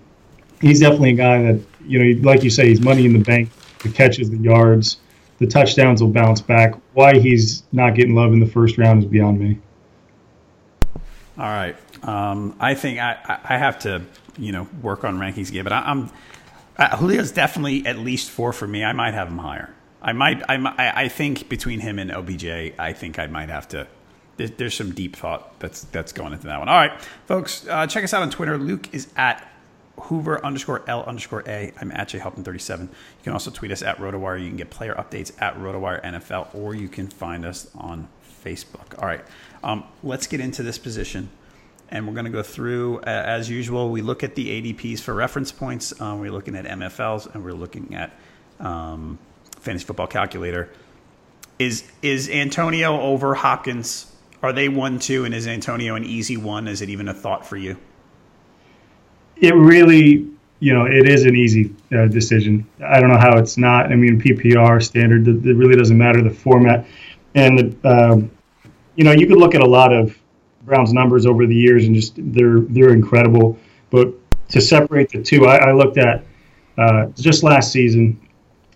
he's 0.62 0.80
definitely 0.80 1.12
a 1.12 1.16
guy 1.16 1.42
that 1.44 1.62
you 1.86 2.00
know, 2.00 2.22
like 2.22 2.44
you 2.44 2.50
say, 2.50 2.68
he's 2.68 2.82
money 2.82 3.06
in 3.06 3.14
the 3.14 3.20
bank. 3.20 3.50
The 3.80 3.90
catches, 3.90 4.30
the 4.30 4.38
yards, 4.38 5.00
the 5.40 5.48
touchdowns 5.48 6.02
will 6.02 6.10
bounce 6.10 6.40
back. 6.40 6.74
Why 6.94 7.20
he's 7.20 7.64
not 7.74 7.96
getting 7.96 8.16
love 8.16 8.32
in 8.32 8.40
the 8.40 8.48
first 8.48 8.78
round 8.78 9.04
is 9.04 9.10
beyond 9.10 9.40
me. 9.40 9.60
All 11.38 11.46
right. 11.46 11.76
Um, 12.04 12.56
I 12.60 12.76
think 12.76 13.00
I, 13.00 13.40
I 13.44 13.58
have 13.58 13.80
to, 13.80 14.04
you 14.38 14.52
know, 14.52 14.68
work 14.82 15.04
on 15.04 15.18
rankings 15.18 15.50
again, 15.50 15.64
but 15.64 15.74
I, 15.74 15.92
am 15.92 16.10
uh, 16.78 16.98
Julio's 16.98 17.32
definitely 17.32 17.86
at 17.86 17.98
least 18.00 18.30
four 18.30 18.54
for 18.54 18.68
me. 18.68 18.84
I 18.84 18.94
might 18.94 19.14
have 19.14 19.28
him 19.28 19.38
higher. 19.38 19.74
I 20.02 20.14
might. 20.14 20.44
I, 20.50 20.94
I 20.96 21.08
think 21.08 21.48
between 21.48 21.80
him 21.80 21.98
and 21.98 22.12
OBJ, 22.12 22.46
I 22.78 22.94
think 22.94 23.20
I 23.20 23.28
might 23.28 23.50
have 23.50 23.68
to. 23.70 23.88
There's, 24.36 24.52
there's 24.52 24.74
some 24.74 24.92
deep 24.92 25.16
thought 25.16 25.60
that's 25.60 25.86
that's 25.86 26.12
going 26.12 26.34
into 26.34 26.48
that 26.48 26.60
one. 26.60 26.68
All 26.68 26.76
right, 26.76 27.00
folks, 27.26 27.66
uh, 27.68 27.88
check 27.88 28.04
us 28.04 28.14
out 28.14 28.22
on 28.22 28.30
Twitter. 28.30 28.58
Luke 28.58 28.94
is 28.94 29.08
at 29.16 29.48
Hoover 30.02 30.44
underscore 30.44 30.84
L 30.88 31.04
underscore 31.04 31.44
A. 31.48 31.72
I'm 31.80 31.92
at 31.92 32.10
JHalpin37. 32.10 32.82
You 32.82 32.90
can 33.24 33.34
also 33.34 33.52
tweet 33.52 33.72
us 33.72 33.82
at 33.82 33.98
RotoWire. 33.98 34.42
You 34.42 34.50
can 34.50 34.58
get 34.58 34.70
player 34.70 34.96
updates 34.96 35.32
at 35.42 35.56
RotoWire 35.56 36.04
NFL, 36.04 36.54
or 36.54 36.76
you 36.76 36.90
can 36.90 37.08
find 37.08 37.46
us 37.46 37.70
on 37.76 38.10
Facebook. 38.44 39.00
All 39.00 39.06
right, 39.06 39.24
um, 39.64 39.86
let's 40.04 40.28
get 40.28 40.42
into 40.42 40.64
this 40.64 40.78
position. 40.78 41.30
And 41.94 42.08
we're 42.08 42.16
going 42.16 42.26
to 42.26 42.32
go 42.32 42.42
through, 42.42 43.02
as 43.02 43.52
usual, 43.52 43.92
we 43.92 44.02
look 44.02 44.24
at 44.24 44.34
the 44.34 44.74
ADPs 44.74 45.00
for 45.00 45.14
reference 45.14 45.52
points. 45.52 46.02
Um, 46.02 46.20
we're 46.20 46.32
looking 46.32 46.56
at 46.56 46.66
MFLs, 46.66 47.32
and 47.32 47.44
we're 47.44 47.54
looking 47.54 47.94
at 47.94 48.12
um, 48.60 49.20
Fantasy 49.60 49.86
Football 49.86 50.08
Calculator. 50.08 50.72
Is 51.60 51.84
is 52.02 52.32
Antonio 52.32 53.00
over 53.00 53.36
Hopkins? 53.36 54.12
Are 54.42 54.52
they 54.52 54.70
one 54.70 54.98
two? 54.98 55.24
And 55.24 55.36
is 55.36 55.48
Antonio 55.48 55.94
an 55.94 56.04
easy 56.04 56.36
one? 56.36 56.68
Is 56.68 56.82
it 56.82 56.90
even 56.90 57.08
a 57.10 57.14
thought 57.14 57.46
for 57.46 57.58
you? 57.58 57.78
It 59.36 59.54
really, 59.54 60.28
you 60.60 60.74
know, 60.74 60.88
it 60.88 61.08
is 61.08 61.26
an 61.26 61.36
easy 61.36 61.76
uh, 61.96 62.08
decision. 62.08 62.68
I 62.84 63.00
don't 63.02 63.10
know 63.10 63.20
how 63.20 63.38
it's 63.38 63.56
not. 63.56 63.92
I 63.92 63.96
mean, 63.96 64.20
PPR 64.20 64.82
standard. 64.82 65.28
It 65.28 65.56
really 65.56 65.76
doesn't 65.76 65.98
matter 65.98 66.24
the 66.24 66.32
format, 66.32 66.88
and 67.36 67.60
the, 67.60 67.88
uh, 67.88 68.16
you 68.96 69.04
know, 69.04 69.12
you 69.12 69.28
could 69.28 69.38
look 69.38 69.54
at 69.54 69.62
a 69.62 69.70
lot 69.70 69.94
of 69.94 70.18
Brown's 70.66 70.94
numbers 70.94 71.26
over 71.26 71.46
the 71.46 71.56
years 71.56 71.86
and 71.86 71.96
just 71.96 72.14
they're 72.18 72.62
they're 72.62 72.94
incredible. 72.94 73.58
But 73.90 74.14
to 74.50 74.62
separate 74.62 75.10
the 75.10 75.22
two, 75.22 75.46
I, 75.48 75.70
I 75.70 75.72
looked 75.74 75.98
at 75.98 76.24
uh, 76.78 77.08
just 77.16 77.44
last 77.44 77.72
season 77.72 78.20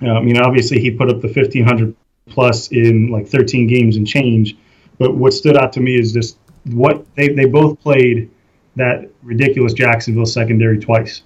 Um, 0.02 0.28
you 0.28 0.34
know, 0.36 0.42
obviously 0.46 0.80
he 0.80 0.92
put 0.92 1.10
up 1.10 1.22
the 1.22 1.28
1500 1.28 1.96
plus 2.30 2.70
in 2.70 3.10
like 3.10 3.28
13 3.28 3.68
games 3.68 3.98
and 3.98 4.08
change. 4.08 4.56
But 5.00 5.16
what 5.16 5.34
stood 5.34 5.58
out 5.58 5.74
to 5.74 5.80
me 5.80 6.00
is 6.00 6.14
just 6.14 6.38
what 6.66 7.06
they, 7.16 7.30
they 7.30 7.46
both 7.46 7.80
played 7.80 8.30
that 8.76 9.10
ridiculous 9.24 9.74
Jacksonville 9.74 10.26
secondary 10.26 10.78
twice. 10.80 11.24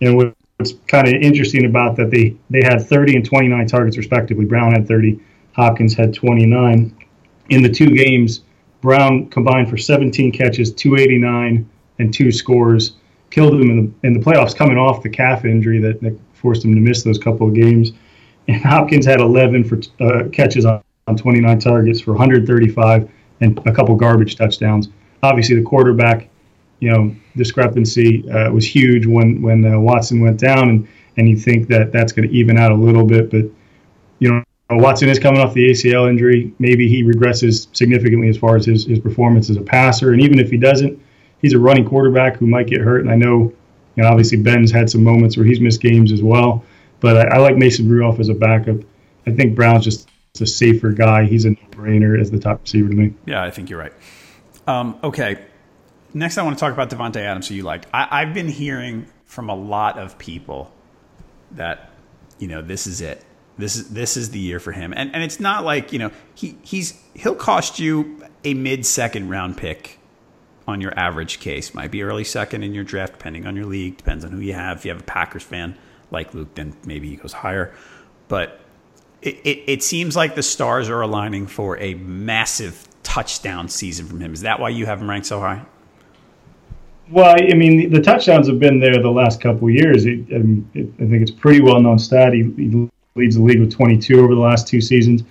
And 0.00 0.16
what's 0.16 0.74
kind 0.86 1.08
of 1.08 1.14
interesting 1.14 1.66
about 1.66 1.96
that 1.96 2.10
they 2.10 2.36
they 2.50 2.60
had 2.62 2.86
30 2.86 3.16
and 3.16 3.24
29 3.24 3.66
targets 3.66 3.96
respectively. 3.96 4.44
Brown 4.44 4.72
had 4.72 4.86
30, 4.86 5.18
Hopkins 5.52 5.94
had 5.94 6.14
29. 6.14 6.96
In 7.50 7.62
the 7.62 7.68
two 7.68 7.90
games, 7.90 8.42
Brown 8.84 9.28
combined 9.30 9.70
for 9.70 9.78
17 9.78 10.30
catches, 10.30 10.70
289, 10.72 11.68
and 11.98 12.14
two 12.14 12.30
scores. 12.30 12.96
Killed 13.30 13.54
him 13.54 13.62
in 13.62 13.76
the 13.76 14.06
in 14.06 14.12
the 14.12 14.20
playoffs, 14.20 14.54
coming 14.54 14.76
off 14.78 15.02
the 15.02 15.08
calf 15.08 15.44
injury 15.44 15.80
that, 15.80 16.00
that 16.02 16.16
forced 16.34 16.64
him 16.64 16.74
to 16.74 16.80
miss 16.80 17.02
those 17.02 17.18
couple 17.18 17.48
of 17.48 17.54
games. 17.54 17.92
And 18.46 18.62
Hopkins 18.62 19.06
had 19.06 19.20
11 19.20 19.64
for 19.64 19.80
uh, 20.04 20.28
catches 20.28 20.66
on, 20.66 20.82
on 21.08 21.16
29 21.16 21.58
targets 21.58 22.00
for 22.00 22.12
135 22.12 23.10
and 23.40 23.58
a 23.66 23.72
couple 23.72 23.96
garbage 23.96 24.36
touchdowns. 24.36 24.90
Obviously, 25.22 25.56
the 25.56 25.62
quarterback, 25.62 26.28
you 26.80 26.90
know, 26.90 27.16
discrepancy 27.36 28.30
uh, 28.30 28.52
was 28.52 28.66
huge 28.66 29.06
when 29.06 29.40
when 29.40 29.64
uh, 29.64 29.80
Watson 29.80 30.20
went 30.20 30.38
down, 30.38 30.68
and 30.68 30.88
and 31.16 31.28
you 31.28 31.36
think 31.36 31.68
that 31.68 31.90
that's 31.90 32.12
going 32.12 32.28
to 32.28 32.34
even 32.34 32.58
out 32.58 32.70
a 32.70 32.76
little 32.76 33.04
bit, 33.04 33.30
but. 33.30 33.46
Watson 34.70 35.08
is 35.08 35.18
coming 35.18 35.40
off 35.40 35.54
the 35.54 35.70
ACL 35.70 36.08
injury. 36.08 36.52
Maybe 36.58 36.88
he 36.88 37.02
regresses 37.02 37.68
significantly 37.76 38.28
as 38.28 38.38
far 38.38 38.56
as 38.56 38.64
his, 38.64 38.86
his 38.86 38.98
performance 38.98 39.50
as 39.50 39.56
a 39.56 39.62
passer. 39.62 40.12
And 40.12 40.22
even 40.22 40.38
if 40.38 40.50
he 40.50 40.56
doesn't, 40.56 41.00
he's 41.38 41.52
a 41.52 41.58
running 41.58 41.86
quarterback 41.86 42.36
who 42.36 42.46
might 42.46 42.66
get 42.66 42.80
hurt. 42.80 43.02
And 43.02 43.10
I 43.10 43.16
know, 43.16 43.52
you 43.96 44.02
know, 44.02 44.08
obviously 44.08 44.38
Ben's 44.38 44.72
had 44.72 44.88
some 44.88 45.04
moments 45.04 45.36
where 45.36 45.44
he's 45.44 45.60
missed 45.60 45.80
games 45.80 46.12
as 46.12 46.22
well. 46.22 46.64
But 47.00 47.32
I, 47.32 47.36
I 47.36 47.38
like 47.38 47.56
Mason 47.56 47.88
Rudolph 47.88 48.18
as 48.20 48.30
a 48.30 48.34
backup. 48.34 48.78
I 49.26 49.32
think 49.32 49.54
Brown's 49.54 49.84
just 49.84 50.08
a 50.40 50.46
safer 50.46 50.90
guy. 50.90 51.24
He's 51.24 51.44
a 51.44 51.50
no-brainer 51.50 52.18
as 52.18 52.30
the 52.30 52.38
top 52.38 52.62
receiver 52.62 52.88
to 52.88 52.94
me. 52.94 53.14
Yeah, 53.26 53.42
I 53.42 53.50
think 53.50 53.70
you're 53.70 53.78
right. 53.78 53.92
Um, 54.66 54.98
okay, 55.04 55.44
next 56.14 56.38
I 56.38 56.42
want 56.42 56.56
to 56.56 56.60
talk 56.60 56.72
about 56.72 56.90
Davante 56.90 57.16
Adams, 57.16 57.48
who 57.48 57.54
you 57.54 57.62
liked. 57.62 57.86
I, 57.92 58.08
I've 58.10 58.34
been 58.34 58.48
hearing 58.48 59.06
from 59.26 59.50
a 59.50 59.54
lot 59.54 59.98
of 59.98 60.16
people 60.18 60.72
that 61.52 61.90
you 62.38 62.48
know 62.48 62.62
this 62.62 62.86
is 62.86 63.00
it. 63.00 63.22
This 63.56 63.76
is 63.76 63.90
this 63.90 64.16
is 64.16 64.30
the 64.30 64.40
year 64.40 64.58
for 64.58 64.72
him, 64.72 64.92
and 64.96 65.14
and 65.14 65.22
it's 65.22 65.38
not 65.38 65.64
like 65.64 65.92
you 65.92 65.98
know 65.98 66.10
he 66.34 66.56
he's 66.62 67.00
he'll 67.14 67.36
cost 67.36 67.78
you 67.78 68.20
a 68.42 68.54
mid 68.54 68.84
second 68.84 69.28
round 69.28 69.56
pick 69.56 69.98
on 70.66 70.80
your 70.80 70.98
average 70.98 71.40
case. 71.40 71.74
Might 71.74 71.90
be 71.90 72.02
early 72.02 72.24
second 72.24 72.62
in 72.62 72.74
your 72.74 72.84
draft, 72.84 73.14
depending 73.14 73.46
on 73.46 73.54
your 73.54 73.66
league. 73.66 73.96
Depends 73.96 74.24
on 74.24 74.32
who 74.32 74.40
you 74.40 74.54
have. 74.54 74.78
If 74.78 74.84
you 74.84 74.90
have 74.90 75.00
a 75.00 75.04
Packers 75.04 75.42
fan, 75.42 75.76
like 76.10 76.34
Luke, 76.34 76.54
then 76.54 76.76
maybe 76.84 77.08
he 77.08 77.16
goes 77.16 77.32
higher. 77.32 77.72
But 78.28 78.60
it, 79.22 79.36
it, 79.44 79.62
it, 79.66 79.82
seems 79.82 80.16
like 80.16 80.34
the 80.34 80.42
stars 80.42 80.88
are 80.88 81.00
aligning 81.00 81.46
for 81.46 81.78
a 81.78 81.94
massive 81.94 82.88
touchdown 83.02 83.68
season 83.68 84.06
from 84.06 84.20
him. 84.20 84.32
Is 84.32 84.40
that 84.40 84.60
why 84.60 84.70
you 84.70 84.86
have 84.86 85.00
him 85.00 85.08
ranked 85.08 85.26
so 85.26 85.40
high? 85.40 85.64
Well, 87.10 87.36
I 87.38 87.54
mean, 87.54 87.90
the 87.90 88.00
touchdowns 88.00 88.48
have 88.48 88.58
been 88.58 88.80
there 88.80 89.00
the 89.00 89.10
last 89.10 89.40
couple 89.40 89.68
years. 89.68 90.06
It, 90.06 90.20
I, 90.34 90.38
mean, 90.38 90.68
I, 90.74 91.04
think 91.04 91.22
it's 91.22 91.30
pretty 91.30 91.60
well 91.60 91.80
known 91.80 91.98
stat. 91.98 92.32
He, 92.32 92.42
he, 92.56 92.90
leads 93.16 93.36
the 93.36 93.42
league 93.42 93.60
with 93.60 93.70
22 93.70 94.18
over 94.18 94.34
the 94.34 94.40
last 94.40 94.66
two 94.66 94.80
seasons. 94.80 95.22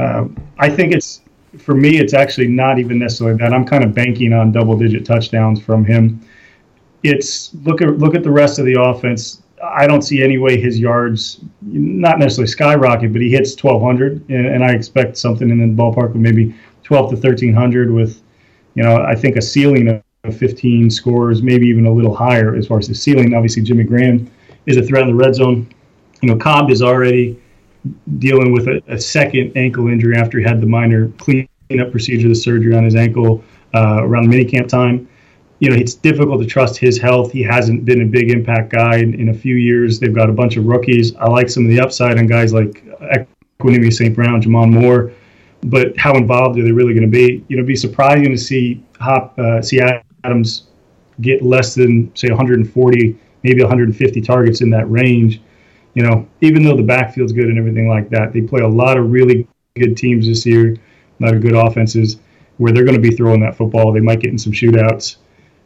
Uh, 0.00 0.24
I 0.58 0.68
think 0.68 0.92
it's 0.92 1.20
for 1.58 1.74
me, 1.74 1.98
it's 1.98 2.12
actually 2.12 2.48
not 2.48 2.80
even 2.80 2.98
necessarily 2.98 3.36
that. 3.38 3.52
I'm 3.52 3.64
kind 3.64 3.84
of 3.84 3.94
banking 3.94 4.32
on 4.32 4.50
double 4.50 4.76
digit 4.76 5.04
touchdowns 5.04 5.62
from 5.62 5.84
him. 5.84 6.20
It's 7.04 7.54
look 7.62 7.82
at 7.82 7.98
look 7.98 8.16
at 8.16 8.24
the 8.24 8.30
rest 8.30 8.58
of 8.58 8.66
the 8.66 8.80
offense. 8.80 9.42
I 9.62 9.86
don't 9.86 10.02
see 10.02 10.24
any 10.24 10.38
way 10.38 10.60
his 10.60 10.80
yards, 10.80 11.40
not 11.62 12.18
necessarily 12.18 12.48
skyrocket, 12.48 13.12
but 13.12 13.22
he 13.22 13.30
hits 13.30 13.62
1,200, 13.62 14.28
and, 14.28 14.46
and 14.46 14.64
I 14.64 14.72
expect 14.72 15.16
something 15.16 15.50
in 15.50 15.58
the 15.58 15.82
ballpark 15.82 16.10
of 16.10 16.16
maybe 16.16 16.52
12 16.82 17.10
to 17.10 17.16
1,300 17.16 17.92
with, 17.92 18.22
you 18.74 18.82
know, 18.82 18.96
I 18.96 19.14
think 19.14 19.36
a 19.36 19.42
ceiling 19.42 20.02
of 20.24 20.36
15 20.36 20.90
scores, 20.90 21.42
maybe 21.42 21.66
even 21.68 21.86
a 21.86 21.92
little 21.92 22.14
higher 22.14 22.56
as 22.56 22.66
far 22.66 22.78
as 22.78 22.88
the 22.88 22.94
ceiling. 22.94 23.34
Obviously, 23.34 23.62
Jimmy 23.62 23.84
Graham 23.84 24.30
is 24.66 24.78
a 24.78 24.82
threat 24.82 25.02
in 25.02 25.08
the 25.08 25.14
red 25.14 25.34
zone. 25.34 25.68
You 26.20 26.28
know, 26.28 26.36
Cobb 26.36 26.70
is 26.70 26.82
already 26.82 27.40
dealing 28.18 28.52
with 28.52 28.68
a, 28.68 28.82
a 28.88 28.98
second 28.98 29.56
ankle 29.56 29.88
injury 29.88 30.16
after 30.16 30.38
he 30.38 30.44
had 30.44 30.60
the 30.60 30.66
minor 30.66 31.08
cleanup 31.18 31.90
procedure, 31.90 32.28
the 32.28 32.34
surgery 32.34 32.76
on 32.76 32.84
his 32.84 32.94
ankle 32.94 33.42
uh, 33.74 34.00
around 34.02 34.28
minicamp 34.28 34.68
time 34.68 35.08
you 35.60 35.68
know, 35.68 35.76
it's 35.76 35.94
difficult 35.94 36.40
to 36.40 36.46
trust 36.46 36.78
his 36.78 36.98
health. 36.98 37.32
He 37.32 37.42
hasn't 37.42 37.84
been 37.84 38.00
a 38.00 38.06
big 38.06 38.30
impact 38.30 38.72
guy 38.72 38.96
in, 38.96 39.14
in, 39.14 39.28
a 39.28 39.34
few 39.34 39.56
years. 39.56 40.00
They've 40.00 40.14
got 40.14 40.30
a 40.30 40.32
bunch 40.32 40.56
of 40.56 40.64
rookies. 40.64 41.14
I 41.16 41.28
like 41.28 41.50
some 41.50 41.64
of 41.64 41.70
the 41.70 41.78
upside 41.80 42.18
on 42.18 42.26
guys 42.26 42.54
like 42.54 42.82
Equanimeous 43.60 43.92
St. 43.92 44.14
Brown, 44.14 44.40
J'Mon 44.40 44.72
Moore, 44.72 45.12
but 45.64 45.96
how 45.98 46.16
involved 46.16 46.58
are 46.58 46.64
they 46.64 46.72
really 46.72 46.94
going 46.94 47.04
to 47.04 47.10
be? 47.10 47.44
You 47.48 47.58
know, 47.58 47.64
be 47.64 47.76
surprising 47.76 48.30
to 48.30 48.38
see 48.38 48.82
Hop, 49.00 49.38
uh, 49.38 49.60
see 49.60 49.80
Adams 50.24 50.68
get 51.20 51.42
less 51.42 51.74
than 51.74 52.14
say 52.16 52.28
140, 52.28 53.18
maybe 53.42 53.60
150 53.60 54.20
targets 54.22 54.62
in 54.62 54.70
that 54.70 54.90
range. 54.90 55.42
You 55.94 56.04
know, 56.04 56.28
even 56.40 56.62
though 56.62 56.76
the 56.76 56.82
backfield's 56.82 57.32
good 57.32 57.46
and 57.46 57.58
everything 57.58 57.88
like 57.88 58.10
that, 58.10 58.32
they 58.32 58.40
play 58.40 58.60
a 58.60 58.68
lot 58.68 58.96
of 58.96 59.10
really 59.10 59.46
good 59.76 59.96
teams 59.96 60.26
this 60.26 60.46
year, 60.46 60.74
a 60.74 61.24
lot 61.24 61.34
of 61.34 61.42
good 61.42 61.54
offenses 61.54 62.18
where 62.58 62.72
they're 62.72 62.84
going 62.84 63.00
to 63.00 63.02
be 63.02 63.16
throwing 63.16 63.40
that 63.40 63.56
football. 63.56 63.92
They 63.92 64.00
might 64.00 64.20
get 64.20 64.30
in 64.30 64.38
some 64.38 64.52
shootouts 64.52 65.16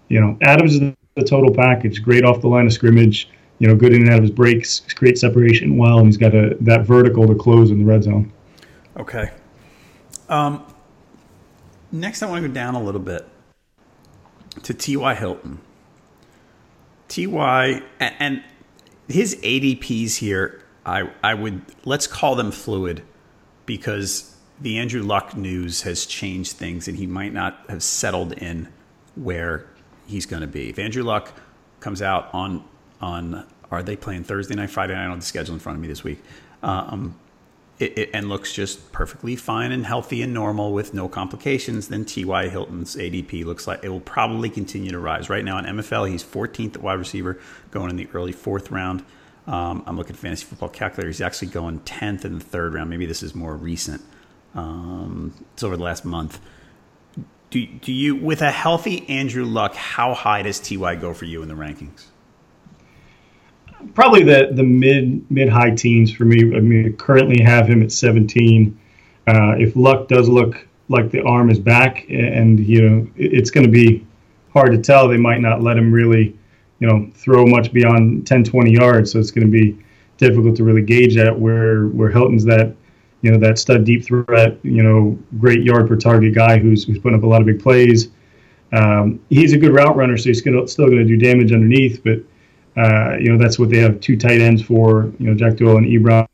you 0.08 0.20
know, 0.20 0.36
Adams 0.42 0.74
is 0.74 0.80
the 1.14 1.24
total 1.24 1.52
package. 1.52 2.02
Great 2.02 2.24
off 2.24 2.40
the 2.40 2.48
line 2.48 2.66
of 2.66 2.72
scrimmage. 2.72 3.28
You 3.58 3.68
know, 3.68 3.76
good 3.76 3.92
in 3.92 4.02
and 4.02 4.10
out 4.10 4.18
of 4.18 4.24
his 4.24 4.32
breaks. 4.32 4.80
Great 4.94 5.16
separation 5.16 5.76
well, 5.76 5.98
and 5.98 6.06
he's 6.06 6.16
got 6.16 6.34
a 6.34 6.56
that 6.60 6.82
vertical 6.82 7.26
to 7.26 7.34
close 7.34 7.70
in 7.70 7.78
the 7.78 7.84
red 7.84 8.02
zone. 8.02 8.32
Okay. 8.96 9.30
Um, 10.28 10.64
next, 11.92 12.22
I 12.22 12.26
want 12.26 12.42
to 12.42 12.48
go 12.48 12.54
down 12.54 12.74
a 12.74 12.82
little 12.82 13.00
bit 13.00 13.26
to 14.62 14.74
T.Y. 14.74 15.14
Hilton. 15.14 15.60
T.Y. 17.08 17.82
and, 18.00 18.14
and 18.18 18.42
his 19.08 19.37
ADPs 19.37 20.16
here, 20.16 20.62
I 20.84 21.11
I 21.23 21.34
would 21.34 21.62
let's 21.84 22.06
call 22.06 22.34
them 22.34 22.50
fluid 22.50 23.02
because 23.66 24.37
the 24.61 24.78
Andrew 24.78 25.02
Luck 25.02 25.37
news 25.37 25.82
has 25.82 26.06
changed 26.06 26.52
things, 26.52 26.88
and 26.88 26.96
he 26.96 27.06
might 27.06 27.32
not 27.32 27.58
have 27.68 27.82
settled 27.82 28.32
in 28.32 28.68
where 29.16 29.66
he's 30.06 30.26
going 30.26 30.42
to 30.42 30.49
be. 30.49 30.70
If 30.70 30.78
Andrew 30.78 31.02
Luck 31.02 31.32
comes 31.80 32.02
out 32.02 32.28
on 32.32 32.64
on 33.00 33.46
are 33.70 33.82
they 33.82 33.96
playing 33.96 34.25
Thursday 34.25 34.54
night, 34.54 34.70
Friday 34.70 34.94
night? 34.94 35.00
I 35.00 35.04
don't 35.04 35.12
have 35.12 35.20
the 35.20 35.26
schedule 35.26 35.54
in 35.54 35.61
front 35.61 35.76
of 35.76 35.82
me 35.82 35.88
this 35.88 36.04
week. 36.04 36.23
Um, 36.62 37.18
it, 37.78 37.98
it, 37.98 38.10
and 38.14 38.28
looks 38.28 38.52
just 38.52 38.92
perfectly 38.92 39.34
fine 39.34 39.72
and 39.72 39.84
healthy 39.84 40.22
and 40.22 40.32
normal 40.32 40.72
with 40.72 40.94
no 40.94 41.08
complications, 41.08 41.88
then 41.88 42.04
T.Y. 42.04 42.48
Hilton's 42.48 42.94
ADP 42.94 43.44
looks 43.44 43.66
like 43.66 43.80
it 43.82 43.88
will 43.88 44.00
probably 44.00 44.48
continue 44.48 44.92
to 44.92 44.98
rise. 44.98 45.28
Right 45.28 45.44
now 45.44 45.58
in 45.58 45.64
MFL, 45.64 46.08
he's 46.08 46.22
14th 46.22 46.76
at 46.76 46.82
wide 46.82 46.98
receiver, 46.98 47.38
going 47.72 47.90
in 47.90 47.96
the 47.96 48.08
early 48.14 48.32
fourth 48.32 48.70
round. 48.70 49.04
Um, 49.46 49.82
I'm 49.86 49.96
looking 49.96 50.14
at 50.14 50.20
fantasy 50.20 50.44
football 50.44 50.68
calculator. 50.68 51.08
He's 51.08 51.20
actually 51.20 51.48
going 51.48 51.80
10th 51.80 52.24
in 52.24 52.38
the 52.38 52.44
third 52.44 52.74
round. 52.74 52.90
Maybe 52.90 53.06
this 53.06 53.22
is 53.22 53.34
more 53.34 53.56
recent. 53.56 54.02
Um, 54.54 55.34
it's 55.52 55.62
over 55.64 55.76
the 55.76 55.82
last 55.82 56.04
month. 56.04 56.40
Do, 57.50 57.66
do 57.66 57.92
you, 57.92 58.16
with 58.16 58.40
a 58.40 58.50
healthy 58.50 59.08
Andrew 59.08 59.44
Luck, 59.44 59.74
how 59.74 60.14
high 60.14 60.42
does 60.42 60.60
Ty 60.60 60.94
go 60.96 61.12
for 61.12 61.24
you 61.24 61.42
in 61.42 61.48
the 61.48 61.54
rankings? 61.54 62.06
Probably 63.94 64.22
the 64.22 64.50
the 64.52 64.62
mid 64.62 65.30
mid 65.30 65.48
high 65.48 65.70
teens 65.70 66.12
for 66.12 66.24
me. 66.24 66.56
I 66.56 66.60
mean, 66.60 66.96
currently 66.96 67.42
have 67.42 67.66
him 67.66 67.82
at 67.82 67.92
17. 67.92 68.78
Uh, 69.26 69.54
if 69.58 69.76
Luck 69.76 70.08
does 70.08 70.28
look 70.28 70.66
like 70.88 71.10
the 71.10 71.22
arm 71.22 71.50
is 71.50 71.58
back, 71.58 72.06
and 72.08 72.58
you 72.60 72.88
know 72.88 73.10
it's 73.16 73.50
going 73.50 73.64
to 73.64 73.70
be 73.70 74.06
hard 74.52 74.72
to 74.72 74.78
tell. 74.78 75.08
They 75.08 75.16
might 75.16 75.40
not 75.40 75.62
let 75.62 75.76
him 75.76 75.92
really, 75.92 76.36
you 76.78 76.86
know, 76.86 77.10
throw 77.14 77.44
much 77.44 77.72
beyond 77.72 78.26
10, 78.26 78.44
20 78.44 78.70
yards. 78.70 79.12
So 79.12 79.18
it's 79.18 79.30
going 79.30 79.46
to 79.46 79.50
be 79.50 79.78
difficult 80.16 80.56
to 80.56 80.64
really 80.64 80.82
gauge 80.82 81.16
that. 81.16 81.38
Where 81.38 81.86
where 81.86 82.10
Hilton's 82.10 82.44
that 82.44 82.74
you 83.22 83.30
know 83.30 83.38
that 83.38 83.58
stud 83.58 83.84
deep 83.84 84.04
threat, 84.04 84.58
you 84.62 84.82
know, 84.82 85.18
great 85.38 85.62
yard 85.62 85.88
per 85.88 85.96
target 85.96 86.34
guy 86.34 86.58
who's 86.58 86.84
who's 86.84 86.98
putting 86.98 87.18
up 87.18 87.24
a 87.24 87.26
lot 87.26 87.40
of 87.40 87.46
big 87.46 87.62
plays. 87.62 88.08
Um, 88.72 89.20
he's 89.30 89.52
a 89.52 89.58
good 89.58 89.72
route 89.72 89.96
runner, 89.96 90.16
so 90.16 90.24
he's 90.24 90.42
gonna, 90.42 90.66
still 90.66 90.86
going 90.86 90.98
to 90.98 91.04
do 91.04 91.16
damage 91.16 91.52
underneath. 91.52 92.02
But 92.02 92.18
uh, 92.76 93.16
you 93.18 93.30
know 93.30 93.38
that's 93.38 93.58
what 93.58 93.70
they 93.70 93.78
have 93.78 94.00
two 94.00 94.16
tight 94.16 94.40
ends 94.40 94.62
for. 94.62 95.12
You 95.18 95.28
know, 95.28 95.34
Jack 95.34 95.56
Doyle 95.56 95.78
and 95.78 95.86
Ebron. 95.86 96.26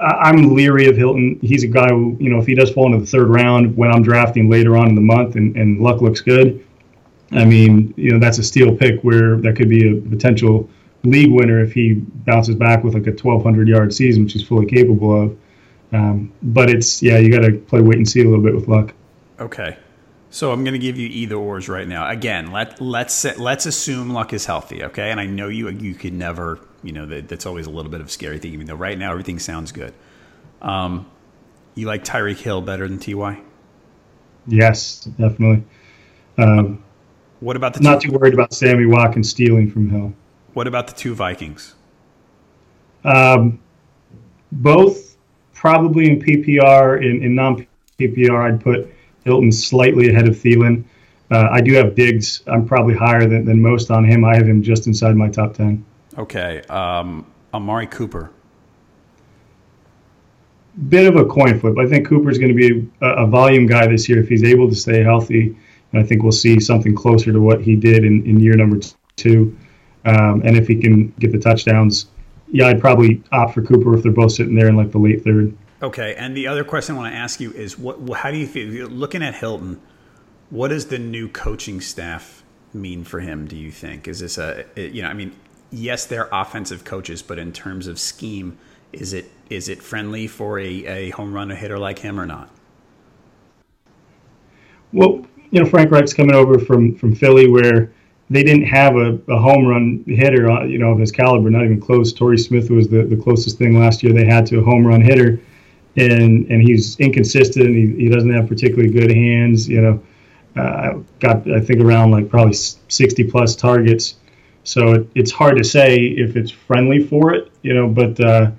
I'm 0.00 0.54
leery 0.54 0.86
of 0.88 0.96
Hilton. 0.96 1.38
He's 1.42 1.64
a 1.64 1.66
guy 1.66 1.88
who, 1.88 2.16
you 2.20 2.30
know, 2.30 2.38
if 2.38 2.46
he 2.46 2.54
does 2.54 2.70
fall 2.70 2.86
into 2.86 2.98
the 2.98 3.06
third 3.06 3.28
round 3.28 3.76
when 3.76 3.90
I'm 3.90 4.02
drafting 4.02 4.48
later 4.48 4.76
on 4.76 4.88
in 4.88 4.94
the 4.94 5.00
month 5.00 5.34
and, 5.34 5.56
and 5.56 5.80
Luck 5.80 6.00
looks 6.00 6.20
good, 6.20 6.64
I 7.32 7.44
mean, 7.44 7.94
you 7.96 8.12
know, 8.12 8.18
that's 8.18 8.38
a 8.38 8.44
steal 8.44 8.74
pick 8.76 9.00
where 9.02 9.36
that 9.38 9.56
could 9.56 9.68
be 9.68 9.98
a 9.98 10.00
potential 10.00 10.68
league 11.04 11.32
winner 11.32 11.60
if 11.60 11.72
he 11.72 11.94
bounces 11.94 12.54
back 12.54 12.84
with 12.84 12.94
like 12.94 13.06
a 13.06 13.10
1,200 13.10 13.68
yard 13.68 13.92
season, 13.92 14.24
which 14.24 14.34
he's 14.34 14.46
fully 14.46 14.66
capable 14.66 15.22
of. 15.24 15.38
Um, 15.92 16.32
but 16.42 16.70
it's 16.70 17.02
yeah, 17.02 17.18
you 17.18 17.30
got 17.30 17.46
to 17.46 17.58
play 17.58 17.80
wait 17.80 17.96
and 17.96 18.08
see 18.08 18.20
a 18.20 18.24
little 18.24 18.44
bit 18.44 18.54
with 18.54 18.68
Luck. 18.68 18.92
Okay. 19.40 19.76
So 20.30 20.52
I'm 20.52 20.62
going 20.62 20.74
to 20.74 20.78
give 20.78 20.98
you 20.98 21.08
either 21.08 21.36
ors 21.36 21.68
right 21.68 21.88
now. 21.88 22.08
Again, 22.08 22.52
let 22.52 22.80
let's 22.80 23.24
let's 23.38 23.66
assume 23.66 24.10
Luck 24.10 24.32
is 24.32 24.44
healthy, 24.44 24.84
okay? 24.84 25.10
And 25.10 25.18
I 25.18 25.26
know 25.26 25.48
you 25.48 25.68
you 25.70 25.94
could 25.94 26.12
never, 26.12 26.58
you 26.82 26.92
know, 26.92 27.06
that, 27.06 27.28
that's 27.28 27.46
always 27.46 27.66
a 27.66 27.70
little 27.70 27.90
bit 27.90 28.00
of 28.00 28.08
a 28.08 28.10
scary 28.10 28.38
thing. 28.38 28.52
Even 28.52 28.66
though 28.66 28.74
right 28.74 28.98
now 28.98 29.10
everything 29.10 29.38
sounds 29.38 29.72
good. 29.72 29.94
Um, 30.60 31.10
you 31.74 31.86
like 31.86 32.04
Tyreek 32.04 32.38
Hill 32.38 32.60
better 32.60 32.88
than 32.88 32.98
Ty? 32.98 33.40
Yes, 34.46 35.04
definitely. 35.04 35.64
Um, 36.36 36.82
what 37.40 37.56
about 37.56 37.74
the? 37.74 37.80
Not 37.80 38.02
two, 38.02 38.10
too 38.10 38.18
worried 38.18 38.34
about 38.34 38.52
Sammy 38.52 38.84
Watkins 38.84 39.30
stealing 39.30 39.70
from 39.70 39.88
Hill. 39.88 40.12
What 40.52 40.66
about 40.66 40.88
the 40.88 40.94
two 40.94 41.14
Vikings? 41.14 41.74
Um, 43.04 43.60
both 44.52 45.16
probably 45.54 46.10
in 46.10 46.20
PPR. 46.20 47.00
In, 47.02 47.22
in 47.22 47.34
non 47.34 47.66
PPR, 47.98 48.52
I'd 48.52 48.60
put 48.60 48.92
Hilton 49.28 49.52
slightly 49.52 50.08
ahead 50.08 50.26
of 50.26 50.34
Thielen. 50.34 50.84
Uh, 51.30 51.48
I 51.50 51.60
do 51.60 51.74
have 51.74 51.94
Diggs. 51.94 52.42
I'm 52.46 52.66
probably 52.66 52.94
higher 52.94 53.26
than, 53.26 53.44
than 53.44 53.60
most 53.60 53.90
on 53.90 54.04
him. 54.04 54.24
I 54.24 54.34
have 54.34 54.48
him 54.48 54.62
just 54.62 54.86
inside 54.86 55.14
my 55.14 55.28
top 55.28 55.54
10. 55.54 55.84
Okay. 56.16 56.62
Um, 56.70 57.26
Amari 57.52 57.86
Cooper. 57.86 58.30
Bit 60.88 61.06
of 61.06 61.16
a 61.16 61.24
coin 61.26 61.58
flip. 61.60 61.76
I 61.78 61.86
think 61.86 62.08
Cooper's 62.08 62.38
going 62.38 62.48
to 62.48 62.54
be 62.54 62.88
a, 63.02 63.24
a, 63.24 63.26
volume 63.26 63.66
guy 63.66 63.86
this 63.86 64.08
year 64.08 64.20
if 64.20 64.28
he's 64.28 64.44
able 64.44 64.68
to 64.68 64.74
stay 64.74 65.02
healthy. 65.02 65.56
And 65.92 66.02
I 66.02 66.06
think 66.06 66.22
we'll 66.22 66.32
see 66.32 66.60
something 66.60 66.94
closer 66.94 67.32
to 67.32 67.40
what 67.40 67.60
he 67.60 67.76
did 67.76 68.04
in, 68.04 68.24
in 68.24 68.40
year 68.40 68.54
number 68.54 68.78
two. 69.16 69.56
Um, 70.04 70.42
and 70.44 70.56
if 70.56 70.68
he 70.68 70.76
can 70.76 71.08
get 71.18 71.32
the 71.32 71.38
touchdowns, 71.38 72.06
yeah, 72.50 72.68
I'd 72.68 72.80
probably 72.80 73.22
opt 73.32 73.54
for 73.54 73.62
Cooper 73.62 73.94
if 73.96 74.02
they're 74.02 74.12
both 74.12 74.32
sitting 74.32 74.54
there 74.54 74.68
in 74.68 74.76
like 74.76 74.92
the 74.92 74.98
late 74.98 75.24
third. 75.24 75.56
Okay, 75.80 76.14
and 76.16 76.36
the 76.36 76.48
other 76.48 76.64
question 76.64 76.96
I 76.96 76.98
want 76.98 77.14
to 77.14 77.18
ask 77.18 77.40
you 77.40 77.52
is, 77.52 77.78
what? 77.78 77.98
How 78.18 78.30
do 78.30 78.36
you 78.36 78.46
feel 78.46 78.88
looking 78.88 79.22
at 79.22 79.34
Hilton? 79.34 79.80
What 80.50 80.68
does 80.68 80.86
the 80.86 80.98
new 80.98 81.28
coaching 81.28 81.80
staff 81.80 82.42
mean 82.74 83.04
for 83.04 83.20
him? 83.20 83.46
Do 83.46 83.56
you 83.56 83.70
think 83.70 84.08
is 84.08 84.18
this 84.18 84.38
a 84.38 84.64
you 84.74 85.02
know? 85.02 85.08
I 85.08 85.14
mean, 85.14 85.36
yes, 85.70 86.04
they're 86.06 86.28
offensive 86.32 86.84
coaches, 86.84 87.22
but 87.22 87.38
in 87.38 87.52
terms 87.52 87.86
of 87.86 87.98
scheme, 88.00 88.58
is 88.92 89.12
it 89.12 89.30
is 89.50 89.68
it 89.68 89.80
friendly 89.80 90.26
for 90.26 90.58
a, 90.58 90.86
a 90.86 91.10
home 91.10 91.32
run 91.32 91.50
hitter 91.50 91.78
like 91.78 92.00
him 92.00 92.18
or 92.18 92.26
not? 92.26 92.50
Well, 94.92 95.26
you 95.50 95.62
know, 95.62 95.68
Frank 95.68 95.92
Reich's 95.92 96.12
coming 96.12 96.34
over 96.34 96.58
from 96.58 96.96
from 96.96 97.14
Philly, 97.14 97.48
where 97.48 97.92
they 98.30 98.42
didn't 98.42 98.66
have 98.66 98.96
a, 98.96 99.18
a 99.28 99.38
home 99.38 99.64
run 99.64 100.02
hitter, 100.08 100.50
uh, 100.50 100.64
you 100.64 100.78
know, 100.78 100.90
of 100.90 100.98
his 100.98 101.12
caliber, 101.12 101.50
not 101.50 101.64
even 101.64 101.80
close. 101.80 102.12
Torrey 102.12 102.36
Smith 102.36 102.68
was 102.68 102.88
the, 102.88 103.04
the 103.04 103.16
closest 103.16 103.58
thing 103.58 103.78
last 103.78 104.02
year 104.02 104.12
they 104.12 104.26
had 104.26 104.44
to 104.46 104.58
a 104.58 104.62
home 104.62 104.84
run 104.84 105.00
hitter 105.00 105.40
and 105.98 106.46
and 106.50 106.62
he's 106.62 106.98
inconsistent. 107.00 107.68
He, 107.74 108.04
he 108.04 108.08
doesn't 108.08 108.32
have 108.32 108.48
particularly 108.48 108.90
good 108.90 109.10
hands. 109.10 109.68
You 109.68 109.80
know, 109.80 110.02
uh, 110.56 110.98
got 111.20 111.50
I 111.50 111.60
think 111.60 111.80
around 111.80 112.10
like 112.10 112.28
probably 112.28 112.54
60 112.54 113.24
plus 113.24 113.56
targets. 113.56 114.16
So 114.64 114.92
it, 114.94 115.10
it's 115.14 115.30
hard 115.30 115.56
to 115.58 115.64
say 115.64 115.96
if 115.96 116.36
it's 116.36 116.50
friendly 116.50 117.04
for 117.04 117.34
it. 117.34 117.50
You 117.62 117.74
know, 117.74 117.88
but 117.88 118.20
uh, 118.20 118.50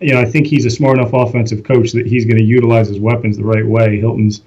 you 0.00 0.14
know 0.14 0.20
I 0.20 0.24
think 0.24 0.46
he's 0.46 0.64
a 0.64 0.70
smart 0.70 0.98
enough 0.98 1.12
offensive 1.12 1.64
coach 1.64 1.92
that 1.92 2.06
he's 2.06 2.24
going 2.24 2.38
to 2.38 2.44
utilize 2.44 2.88
his 2.88 3.00
weapons 3.00 3.36
the 3.36 3.44
right 3.44 3.66
way. 3.66 3.98
Hilton's 3.98 4.42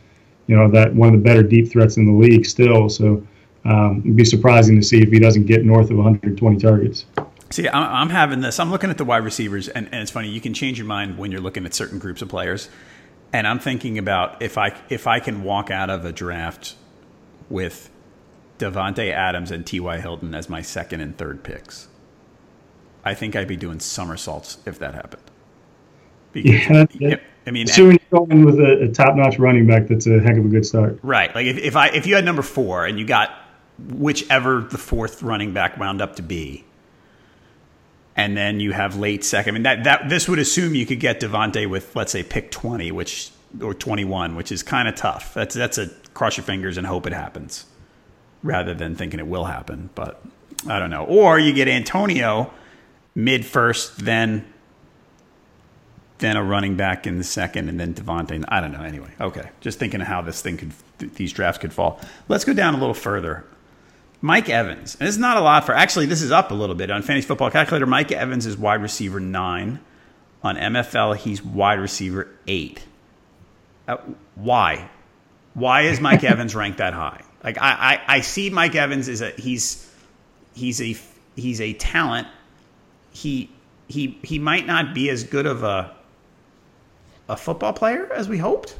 you 0.47 0.55
know 0.55 0.69
that 0.71 0.93
one 0.93 1.13
of 1.13 1.13
the 1.13 1.23
better 1.23 1.43
deep 1.43 1.71
threats 1.71 1.97
in 1.97 2.05
the 2.05 2.13
league 2.13 2.45
still. 2.45 2.89
So 2.89 3.25
um, 3.65 4.01
it'd 4.05 4.15
be 4.15 4.25
surprising 4.25 4.77
to 4.77 4.83
see 4.83 5.01
if 5.01 5.09
he 5.09 5.19
doesn't 5.19 5.45
get 5.45 5.65
north 5.65 5.91
of 5.91 5.97
120 5.97 6.57
targets. 6.57 7.05
See, 7.51 7.67
I'm 7.67 8.09
having 8.09 8.41
this. 8.41 8.59
I'm 8.59 8.69
looking 8.69 8.91
at 8.91 8.97
the 8.97 9.05
wide 9.05 9.23
receivers, 9.23 9.67
and, 9.67 9.87
and 9.91 10.01
it's 10.01 10.11
funny. 10.11 10.29
You 10.29 10.39
can 10.39 10.53
change 10.53 10.77
your 10.77 10.85
mind 10.85 11.17
when 11.17 11.31
you're 11.31 11.41
looking 11.41 11.65
at 11.65 11.73
certain 11.73 11.97
groups 11.97 12.21
of 12.21 12.29
players. 12.29 12.69
And 13.33 13.47
I'm 13.47 13.59
thinking 13.59 13.97
about 13.97 14.41
if 14.41 14.57
I 14.57 14.79
if 14.89 15.07
I 15.07 15.19
can 15.19 15.43
walk 15.43 15.71
out 15.71 15.89
of 15.89 16.05
a 16.05 16.11
draft 16.11 16.75
with 17.49 17.89
Davante 18.59 19.11
Adams 19.11 19.51
and 19.51 19.65
T.Y. 19.65 19.99
Hilton 19.99 20.35
as 20.35 20.49
my 20.49 20.61
second 20.61 21.01
and 21.01 21.17
third 21.17 21.43
picks, 21.43 21.87
I 23.03 23.13
think 23.13 23.35
I'd 23.35 23.47
be 23.47 23.57
doing 23.57 23.79
somersaults 23.79 24.59
if 24.65 24.77
that 24.79 24.93
happened. 24.93 25.23
Because, 26.31 26.87
yeah, 26.99 27.15
I 27.47 27.51
mean, 27.51 27.67
assuming 27.67 27.99
you're 28.11 28.25
going 28.27 28.45
with 28.45 28.59
a, 28.59 28.83
a 28.83 28.87
top-notch 28.91 29.39
running 29.39 29.65
back, 29.65 29.87
that's 29.87 30.05
a 30.05 30.19
heck 30.19 30.37
of 30.37 30.45
a 30.45 30.49
good 30.49 30.65
start. 30.65 30.99
Right. 31.01 31.33
Like 31.33 31.47
if, 31.47 31.57
if 31.57 31.75
I 31.75 31.87
if 31.87 32.05
you 32.05 32.13
had 32.15 32.25
number 32.25 32.43
four 32.43 32.85
and 32.85 32.99
you 32.99 33.05
got 33.05 33.31
whichever 33.79 34.61
the 34.61 34.77
fourth 34.77 35.23
running 35.23 35.53
back 35.53 35.77
wound 35.77 36.01
up 36.01 36.17
to 36.17 36.21
be, 36.21 36.65
and 38.19 38.35
then 38.35 38.59
you 38.59 38.73
have 38.73 38.97
late 38.97 39.23
second. 39.23 39.51
I 39.51 39.53
mean 39.53 39.63
that 39.63 39.85
that 39.85 40.09
this 40.09 40.27
would 40.27 40.39
assume 40.39 40.75
you 40.75 40.85
could 40.85 40.99
get 40.99 41.21
Davante 41.21 41.69
with 41.69 41.95
let's 41.95 42.11
say 42.11 42.21
pick 42.21 42.51
twenty, 42.51 42.91
which 42.91 43.31
or 43.61 43.73
twenty 43.73 44.03
one, 44.03 44.35
which 44.35 44.51
is 44.51 44.61
kind 44.61 44.89
of 44.89 44.95
tough. 44.95 45.33
That's 45.33 45.55
that's 45.55 45.77
a 45.77 45.87
cross 46.13 46.35
your 46.35 46.43
fingers 46.43 46.77
and 46.77 46.85
hope 46.85 47.07
it 47.07 47.13
happens, 47.13 47.65
rather 48.43 48.73
than 48.73 48.95
thinking 48.95 49.21
it 49.21 49.27
will 49.27 49.45
happen. 49.45 49.89
But 49.95 50.21
I 50.67 50.79
don't 50.79 50.89
know. 50.89 51.05
Or 51.05 51.39
you 51.39 51.53
get 51.53 51.69
Antonio 51.69 52.51
mid 53.15 53.45
first, 53.45 54.03
then 54.03 54.45
then 56.17 56.35
a 56.35 56.43
running 56.43 56.75
back 56.75 57.07
in 57.07 57.17
the 57.17 57.23
second, 57.23 57.69
and 57.69 57.79
then 57.79 57.93
Davante. 57.93 58.43
I 58.49 58.59
don't 58.59 58.73
know. 58.73 58.83
Anyway, 58.83 59.11
okay. 59.21 59.49
Just 59.61 59.79
thinking 59.79 60.01
of 60.01 60.07
how 60.07 60.21
this 60.21 60.41
thing 60.41 60.57
could 60.57 60.73
these 61.15 61.31
drafts 61.31 61.59
could 61.59 61.71
fall. 61.71 62.01
Let's 62.27 62.43
go 62.43 62.51
down 62.51 62.73
a 62.73 62.77
little 62.77 62.93
further. 62.93 63.45
Mike 64.21 64.49
Evans. 64.49 64.97
And 64.99 65.07
it's 65.07 65.17
not 65.17 65.37
a 65.37 65.41
lot 65.41 65.65
for 65.65 65.73
actually 65.73 66.05
this 66.05 66.21
is 66.21 66.31
up 66.31 66.51
a 66.51 66.53
little 66.53 66.75
bit 66.75 66.91
on 66.91 67.01
fantasy 67.01 67.27
football 67.27 67.51
calculator. 67.51 67.85
Mike 67.85 68.11
Evans 68.11 68.45
is 68.45 68.57
wide 68.57 68.81
receiver 68.81 69.19
nine. 69.19 69.79
On 70.41 70.55
MFL, 70.55 71.17
he's 71.17 71.43
wide 71.43 71.79
receiver 71.79 72.29
eight. 72.47 72.85
Uh, 73.87 73.97
why? 74.35 74.89
Why 75.53 75.81
is 75.81 75.99
Mike 75.99 76.23
Evans 76.23 76.55
ranked 76.55 76.77
that 76.77 76.93
high? 76.93 77.21
Like 77.43 77.57
I, 77.57 77.71
I, 78.07 78.15
I 78.15 78.21
see 78.21 78.49
Mike 78.49 78.75
Evans 78.75 79.07
is 79.07 79.21
a 79.21 79.31
he's 79.31 79.89
he's 80.53 80.81
a 80.81 80.95
he's 81.35 81.61
a 81.61 81.73
talent. 81.73 82.27
He 83.11 83.49
he 83.87 84.17
he 84.23 84.39
might 84.39 84.65
not 84.65 84.93
be 84.93 85.09
as 85.09 85.23
good 85.23 85.45
of 85.45 85.63
a 85.63 85.95
a 87.27 87.37
football 87.37 87.73
player 87.73 88.11
as 88.13 88.27
we 88.27 88.37
hoped. 88.37 88.77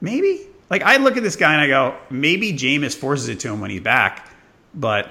Maybe. 0.00 0.46
Like 0.68 0.82
I 0.82 0.98
look 0.98 1.16
at 1.16 1.22
this 1.22 1.36
guy 1.36 1.52
and 1.52 1.60
I 1.60 1.66
go, 1.66 1.96
maybe 2.08 2.52
Jameis 2.52 2.96
forces 2.96 3.28
it 3.28 3.40
to 3.40 3.48
him 3.48 3.60
when 3.60 3.70
he's 3.70 3.80
back 3.80 4.29
but 4.74 5.10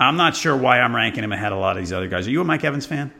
I'm 0.00 0.16
not 0.16 0.36
sure 0.36 0.56
why 0.56 0.80
I'm 0.80 0.94
ranking 0.94 1.24
him 1.24 1.32
ahead 1.32 1.52
of 1.52 1.58
a 1.58 1.60
lot 1.60 1.76
of 1.76 1.82
these 1.82 1.92
other 1.92 2.08
guys. 2.08 2.26
Are 2.26 2.30
you 2.30 2.40
a 2.40 2.44
Mike 2.44 2.64
Evans 2.64 2.86
fan? 2.86 3.12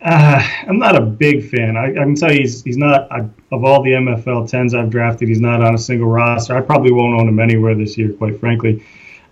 Uh, 0.00 0.40
I'm 0.68 0.78
not 0.78 0.94
a 0.94 1.00
big 1.00 1.50
fan. 1.50 1.76
I, 1.76 1.90
I, 1.90 2.04
can 2.04 2.14
tell 2.14 2.32
you 2.32 2.40
he's, 2.40 2.62
he's 2.62 2.76
not, 2.76 3.10
I, 3.10 3.20
of 3.50 3.64
all 3.64 3.82
the 3.82 3.90
MFL 3.90 4.48
10s 4.48 4.78
I've 4.78 4.90
drafted, 4.90 5.28
he's 5.28 5.40
not 5.40 5.60
on 5.60 5.74
a 5.74 5.78
single 5.78 6.08
roster. 6.08 6.56
I 6.56 6.60
probably 6.60 6.92
won't 6.92 7.20
own 7.20 7.28
him 7.28 7.40
anywhere 7.40 7.74
this 7.74 7.98
year, 7.98 8.12
quite 8.12 8.38
frankly. 8.38 8.84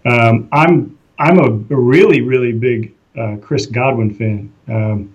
Um, 0.04 0.48
I'm 0.52 0.96
I'm 1.18 1.38
a, 1.38 1.50
really, 1.74 2.20
really 2.20 2.52
big 2.52 2.94
uh, 3.18 3.36
Chris 3.40 3.66
Godwin 3.66 4.12
fan. 4.14 4.52
Um, 4.68 5.14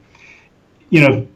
you 0.90 1.08
know, 1.08 1.28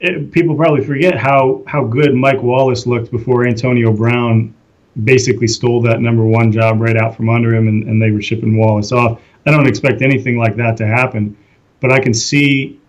it, 0.00 0.32
people 0.32 0.56
probably 0.56 0.84
forget 0.84 1.16
how, 1.16 1.62
how 1.66 1.84
good 1.84 2.14
Mike 2.14 2.42
Wallace 2.42 2.86
looked 2.86 3.10
before 3.10 3.46
Antonio 3.46 3.92
Brown 3.92 4.54
basically 5.04 5.46
stole 5.46 5.82
that 5.82 6.00
number 6.00 6.24
one 6.24 6.50
job 6.50 6.80
right 6.80 6.96
out 6.96 7.16
from 7.16 7.28
under 7.28 7.54
him, 7.54 7.68
and, 7.68 7.84
and 7.84 8.00
they 8.00 8.10
were 8.10 8.22
shipping 8.22 8.56
Wallace 8.56 8.92
off. 8.92 9.20
I 9.44 9.50
don't 9.50 9.66
expect 9.66 10.02
anything 10.02 10.38
like 10.38 10.56
that 10.56 10.76
to 10.78 10.86
happen, 10.86 11.36
but 11.80 11.92
I 11.92 12.00
can 12.00 12.14
see 12.14 12.80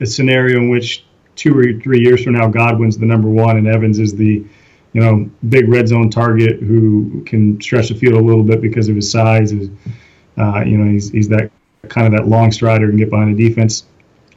a 0.00 0.06
scenario 0.06 0.58
in 0.58 0.68
which 0.68 1.04
two 1.36 1.56
or 1.56 1.80
three 1.80 2.00
years 2.00 2.22
from 2.22 2.34
now, 2.34 2.48
Godwin's 2.48 2.98
the 2.98 3.06
number 3.06 3.28
one, 3.28 3.56
and 3.56 3.66
Evans 3.66 3.98
is 3.98 4.14
the 4.14 4.44
you 4.92 5.00
know 5.00 5.28
big 5.48 5.68
red 5.68 5.88
zone 5.88 6.10
target 6.10 6.60
who 6.60 7.24
can 7.26 7.60
stretch 7.60 7.88
the 7.88 7.94
field 7.94 8.14
a 8.14 8.20
little 8.20 8.44
bit 8.44 8.60
because 8.60 8.88
of 8.88 8.96
his 8.96 9.10
size. 9.10 9.52
Is 9.52 9.70
uh, 10.38 10.62
you 10.64 10.76
know 10.76 10.90
he's 10.90 11.10
he's 11.10 11.28
that 11.28 11.50
kind 11.88 12.06
of 12.06 12.12
that 12.12 12.28
long 12.28 12.52
strider 12.52 12.88
and 12.88 12.98
get 12.98 13.10
behind 13.10 13.36
the 13.36 13.48
defense, 13.48 13.84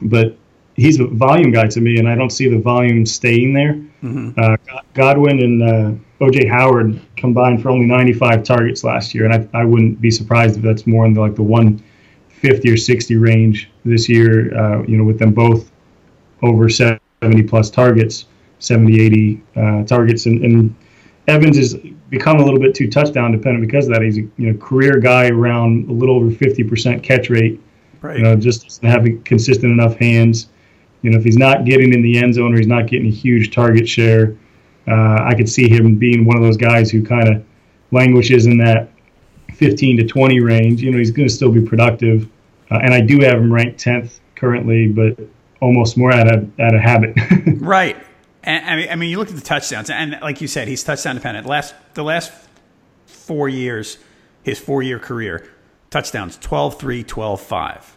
but 0.02 0.36
he's 0.74 0.98
a 1.00 1.06
volume 1.06 1.52
guy 1.52 1.66
to 1.68 1.80
me, 1.80 1.98
and 1.98 2.08
I 2.08 2.14
don't 2.14 2.30
see 2.30 2.48
the 2.48 2.58
volume 2.58 3.06
staying 3.06 3.52
there. 3.52 3.74
Mm-hmm. 4.02 4.30
Uh, 4.36 4.56
Godwin 4.94 5.40
and 5.40 5.62
uh, 5.62 5.92
OJ 6.20 6.48
Howard 6.50 7.00
combined 7.16 7.62
for 7.62 7.70
only 7.70 7.86
95 7.86 8.42
targets 8.42 8.82
last 8.82 9.14
year, 9.14 9.24
and 9.24 9.48
I, 9.54 9.60
I 9.60 9.64
wouldn't 9.64 10.00
be 10.00 10.10
surprised 10.10 10.56
if 10.56 10.62
that's 10.62 10.86
more 10.86 11.06
in 11.06 11.14
the, 11.14 11.20
like 11.20 11.36
the 11.36 11.42
150 11.42 12.70
or 12.70 12.76
60 12.76 13.16
range 13.16 13.70
this 13.84 14.08
year. 14.08 14.56
Uh, 14.56 14.82
you 14.82 14.96
know, 14.96 15.04
with 15.04 15.18
them 15.18 15.32
both 15.32 15.70
over 16.42 16.68
70 16.68 17.00
plus 17.44 17.70
targets, 17.70 18.26
70, 18.58 19.00
80 19.00 19.42
uh, 19.56 19.84
targets, 19.84 20.26
and, 20.26 20.44
and 20.44 20.74
Evans 21.28 21.56
has 21.56 21.76
become 22.08 22.40
a 22.40 22.44
little 22.44 22.58
bit 22.58 22.74
too 22.74 22.90
touchdown 22.90 23.30
dependent 23.30 23.64
because 23.64 23.86
of 23.86 23.92
that. 23.92 24.02
He's 24.02 24.18
a 24.18 24.22
you 24.38 24.52
know 24.52 24.58
career 24.58 24.98
guy 24.98 25.28
around 25.28 25.88
a 25.88 25.92
little 25.92 26.16
over 26.16 26.30
50% 26.30 27.02
catch 27.02 27.30
rate. 27.30 27.60
Right. 28.00 28.16
You 28.16 28.22
know, 28.22 28.34
just 28.34 28.64
doesn't 28.64 28.84
have 28.84 29.24
consistent 29.24 29.72
enough 29.72 29.96
hands. 29.96 30.48
You 31.02 31.10
know, 31.10 31.18
if 31.18 31.24
he's 31.24 31.38
not 31.38 31.64
getting 31.64 31.92
in 31.92 32.02
the 32.02 32.18
end 32.18 32.34
zone 32.34 32.54
or 32.54 32.56
he's 32.56 32.66
not 32.66 32.86
getting 32.88 33.06
a 33.06 33.14
huge 33.14 33.54
target 33.54 33.88
share 33.88 34.36
uh, 34.90 35.24
I 35.24 35.34
could 35.34 35.48
see 35.48 35.68
him 35.68 35.96
being 35.96 36.24
one 36.24 36.36
of 36.36 36.42
those 36.42 36.56
guys 36.56 36.90
who 36.90 37.04
kind 37.04 37.28
of 37.28 37.44
languishes 37.90 38.46
in 38.46 38.58
that 38.58 38.90
15 39.54 39.98
to 39.98 40.06
20 40.06 40.40
range. 40.40 40.82
You 40.82 40.90
know, 40.90 40.98
he's 40.98 41.10
going 41.10 41.28
to 41.28 41.34
still 41.34 41.52
be 41.52 41.60
productive, 41.60 42.28
uh, 42.70 42.78
and 42.82 42.94
I 42.94 43.00
do 43.00 43.20
have 43.20 43.34
him 43.34 43.52
ranked 43.52 43.82
10th 43.82 44.18
currently, 44.34 44.88
but 44.88 45.18
almost 45.60 45.96
more 45.96 46.12
out 46.12 46.32
of 46.32 46.60
out 46.60 46.74
of 46.74 46.80
habit. 46.80 47.16
right. 47.60 47.96
And 48.44 48.64
I 48.64 48.76
mean, 48.76 48.88
I 48.90 48.96
mean, 48.96 49.10
you 49.10 49.18
look 49.18 49.28
at 49.28 49.34
the 49.34 49.42
touchdowns, 49.42 49.90
and 49.90 50.18
like 50.22 50.40
you 50.40 50.48
said, 50.48 50.68
he's 50.68 50.82
touchdown 50.84 51.16
dependent. 51.16 51.46
Last 51.46 51.74
the 51.94 52.04
last 52.04 52.32
four 53.06 53.48
years, 53.48 53.98
his 54.42 54.58
four 54.58 54.82
year 54.82 54.98
career. 54.98 55.48
Touchdowns 55.90 56.36
12 56.38 56.78
3, 56.78 57.02
12 57.02 57.40
5. 57.40 57.96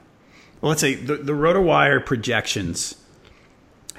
Well, 0.62 0.70
let's 0.70 0.82
say 0.82 0.96
the, 0.96 1.18
the 1.18 1.34
RotoWire 1.34 2.06
projections 2.06 2.96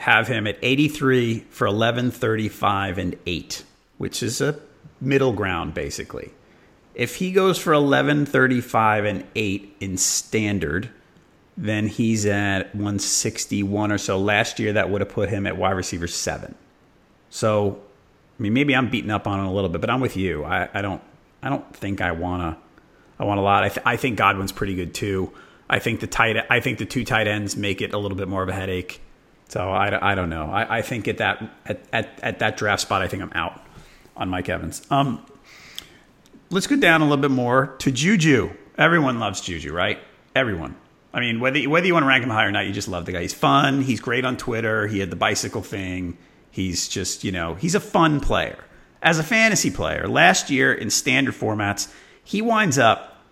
have 0.03 0.27
him 0.27 0.49
at 0.49 0.59
83 0.63 1.47
for 1.51 1.65
11, 1.65 2.11
35, 2.11 2.99
and 2.99 3.17
8, 3.25 3.63
which 3.99 4.21
is 4.21 4.41
a 4.41 4.59
middle 5.01 5.33
ground, 5.33 5.75
basically. 5.75 6.33
If 6.93 7.15
he 7.17 7.31
goes 7.31 7.57
for 7.57 7.73
11, 7.73 8.27
35, 8.27 9.05
and 9.05 9.25
8 9.37 9.77
in 9.79 9.97
standard, 9.97 10.91
then 11.57 11.87
he's 11.87 12.27
at 12.27 12.75
161 12.75 13.93
or 13.93 13.99
so. 13.99 14.19
Last 14.19 14.59
year, 14.59 14.73
that 14.73 14.91
would 14.91 15.01
have 15.03 15.09
put 15.09 15.29
him 15.29 15.47
at 15.47 15.57
wide 15.57 15.71
receiver 15.71 16.09
7. 16.09 16.57
So, 17.31 17.81
I 18.41 18.43
mean, 18.43 18.55
maybe 18.55 18.75
I'm 18.75 18.91
beating 18.91 19.13
up 19.13 19.29
on 19.29 19.39
him 19.39 19.47
a 19.47 19.53
little 19.53 19.71
bit, 19.71 19.81
but 19.81 19.89
I'm 19.89 20.01
with 20.01 20.17
you. 20.17 20.43
I, 20.43 20.69
I 20.75 20.83
don't, 20.83 21.01
I 21.45 21.49
don't 21.49 21.77
think 21.77 22.01
I 22.01 22.11
want 22.11 22.43
to. 22.43 22.63
I 23.21 23.25
want 23.25 23.39
a 23.39 23.43
lot. 23.45 23.63
I, 23.63 23.69
th- 23.69 23.87
I 23.87 23.97
think 23.97 24.19
Godwin's 24.19 24.51
pretty 24.51 24.75
good 24.75 24.95
too. 24.95 25.33
I 25.71 25.79
think 25.79 26.01
the 26.01 26.09
tight, 26.09 26.45
I 26.51 26.59
think 26.59 26.79
the 26.79 26.87
two 26.87 27.05
tight 27.05 27.29
ends 27.29 27.57
make 27.57 27.81
it 27.81 27.95
a 27.95 27.99
little 27.99 28.19
bit 28.19 28.27
more 28.27 28.43
of 28.43 28.49
a 28.49 28.53
headache. 28.53 29.01
So 29.53 29.71
I, 29.71 30.13
I 30.13 30.15
don't 30.15 30.31
know. 30.31 30.47
I, 30.47 30.79
I 30.79 30.83
think 30.83 31.07
at 31.09 31.19
that 31.19 31.43
at, 31.67 31.83
at, 31.93 32.19
at 32.23 32.39
that 32.39 32.57
draft 32.57 32.81
spot, 32.81 33.03
I 33.03 33.07
think 33.07 33.23
I'm 33.23 33.33
out 33.35 33.61
on 34.17 34.31
Mike 34.31 34.49
Evans. 34.49 34.81
Um, 34.91 35.27
let's 36.49 36.67
go 36.67 36.77
down 36.77 37.03
a 37.03 37.05
little 37.05 37.21
bit 37.21 37.31
more 37.31 37.77
to 37.81 37.93
Juju. 37.93 38.55
Everyone 38.79 39.21
loves 39.21 39.43
Juju, 39.43 39.75
right? 39.75 39.99
Everyone. 40.35 40.75
I 41.13 41.21
mean, 41.21 41.39
whether 41.39 41.63
whether 41.65 41.87
you 41.87 41.93
want 41.93 42.05
to 42.05 42.09
rank 42.09 42.25
him 42.25 42.31
high 42.31 42.47
or 42.47 42.51
not, 42.51 42.65
you 42.65 42.73
just 42.73 42.89
love 42.89 43.05
the 43.05 43.13
guy. 43.13 43.21
He's 43.21 43.35
fun. 43.35 43.83
He's 43.83 44.01
great 44.01 44.25
on 44.25 44.39
Twitter. 44.39 44.87
He 44.87 45.01
had 45.01 45.11
the 45.11 45.17
bicycle 45.17 45.61
thing. 45.61 46.17
He's 46.51 46.89
just 46.89 47.23
you 47.23 47.31
know 47.31 47.55
he's 47.55 47.75
a 47.75 47.81
fun 47.81 48.21
player. 48.21 48.65
As 49.03 49.19
a 49.19 49.23
fantasy 49.23 49.71
player, 49.71 50.09
last 50.09 50.49
year 50.49 50.73
in 50.73 50.89
standard 50.89 51.35
formats, 51.35 51.93
he 52.25 52.41
winds 52.41 52.79
up 52.79 53.23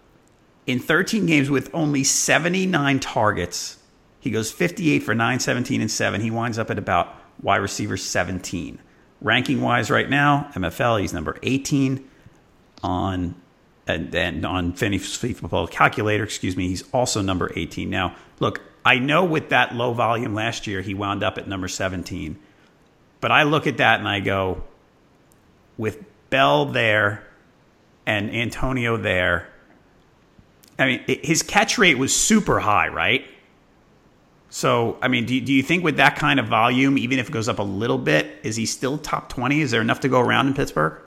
in 0.67 0.81
13 0.81 1.25
games 1.25 1.49
with 1.49 1.71
only 1.73 2.05
79 2.05 3.01
targets 3.01 3.79
he 4.21 4.31
goes 4.31 4.53
58 4.53 5.03
for 5.03 5.15
9, 5.15 5.41
17, 5.41 5.81
and 5.81 5.91
7. 5.91 6.21
He 6.21 6.31
winds 6.31 6.59
up 6.59 6.71
at 6.71 6.79
about 6.79 7.15
wide 7.43 7.57
receiver 7.57 7.97
17. 7.97 8.79
Ranking 9.21 9.61
wise, 9.61 9.91
right 9.91 10.09
now, 10.09 10.51
MFL, 10.55 11.01
he's 11.01 11.13
number 11.13 11.37
18 11.43 12.09
on 12.83 13.35
and, 13.87 14.15
and 14.15 14.47
on 14.47 14.73
Fantasy 14.73 15.33
Football 15.33 15.67
Calculator, 15.67 16.23
excuse 16.23 16.57
me, 16.57 16.69
he's 16.69 16.85
also 16.93 17.23
number 17.23 17.51
18. 17.55 17.91
Now, 17.91 18.15
look, 18.39 18.61
I 18.85 18.99
know 18.99 19.25
with 19.25 19.51
that 19.51 19.75
low 19.75 19.93
volume 19.93 20.35
last 20.35 20.67
year, 20.67 20.81
he 20.81 20.95
wound 20.95 21.23
up 21.23 21.39
at 21.39 21.49
number 21.49 21.69
17. 21.69 22.39
But 23.21 23.33
I 23.33 23.43
look 23.43 23.67
at 23.67 23.79
that 23.79 23.99
and 23.99 24.09
I 24.09 24.21
go, 24.21 24.63
with 25.77 26.05
Bell 26.31 26.67
there 26.67 27.27
and 28.07 28.31
Antonio 28.35 28.97
there, 28.97 29.49
I 30.79 30.87
mean, 30.87 31.05
his 31.23 31.43
catch 31.43 31.77
rate 31.77 31.99
was 31.99 32.15
super 32.15 32.61
high, 32.61 32.89
right? 32.89 33.27
So, 34.51 34.99
I 35.01 35.07
mean, 35.07 35.27
do, 35.27 35.41
do 35.41 35.53
you 35.53 35.63
think 35.63 35.85
with 35.85 35.97
that 35.97 36.17
kind 36.17 36.41
of 36.41 36.49
volume, 36.49 36.99
even 36.99 37.21
if 37.21 37.29
it 37.29 37.33
goes 37.33 37.49
up 37.49 37.61
a 37.61 37.65
little 37.65 37.99
bit, 37.99 38.41
is 38.43 38.57
he 38.57 38.67
still 38.67 38.99
top 38.99 39.29
20? 39.29 39.61
Is 39.61 39.71
there 39.71 39.81
enough 39.81 40.01
to 40.01 40.09
go 40.09 40.21
around 40.21 40.49
in 40.49 40.55
Pittsburgh? 40.55 41.01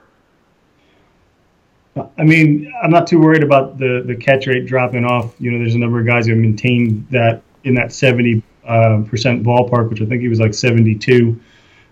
I 2.17 2.23
mean, 2.23 2.73
I'm 2.81 2.89
not 2.89 3.05
too 3.05 3.19
worried 3.19 3.43
about 3.43 3.77
the, 3.77 4.01
the 4.05 4.15
catch 4.15 4.47
rate 4.47 4.65
dropping 4.65 5.05
off. 5.05 5.35
You 5.39 5.51
know, 5.51 5.59
there's 5.59 5.75
a 5.75 5.79
number 5.79 5.99
of 5.99 6.07
guys 6.07 6.25
who 6.25 6.31
have 6.31 6.41
maintained 6.41 7.07
that 7.11 7.43
in 7.65 7.75
that 7.75 7.91
70 7.91 8.41
uh, 8.65 9.03
percent 9.05 9.43
ballpark, 9.43 9.89
which 9.89 10.01
I 10.01 10.05
think 10.05 10.21
he 10.21 10.27
was 10.27 10.39
like 10.39 10.53
72. 10.53 11.39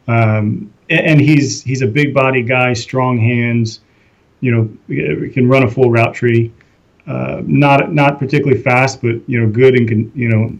Um, 0.08 0.74
and, 0.90 1.00
and, 1.00 1.22
he's 1.22 1.62
he's 1.64 1.84
a 1.84 1.88
big 1.88 2.14
body 2.14 2.42
guy, 2.42 2.74
strong 2.74 3.20
hands. 3.20 3.82
You 4.40 4.52
know, 4.88 5.30
can 5.32 5.48
run 5.48 5.64
a 5.64 5.70
full 5.70 5.92
route 5.92 6.16
tree. 6.16 6.52
Uh, 7.06 7.42
not 7.46 7.94
not 7.94 8.18
particularly 8.18 8.62
fast, 8.62 9.02
but 9.02 9.18
you 9.28 9.40
know, 9.40 9.48
good 9.48 9.76
and 9.76 9.88
can 9.88 10.12
you 10.16 10.30
know 10.30 10.58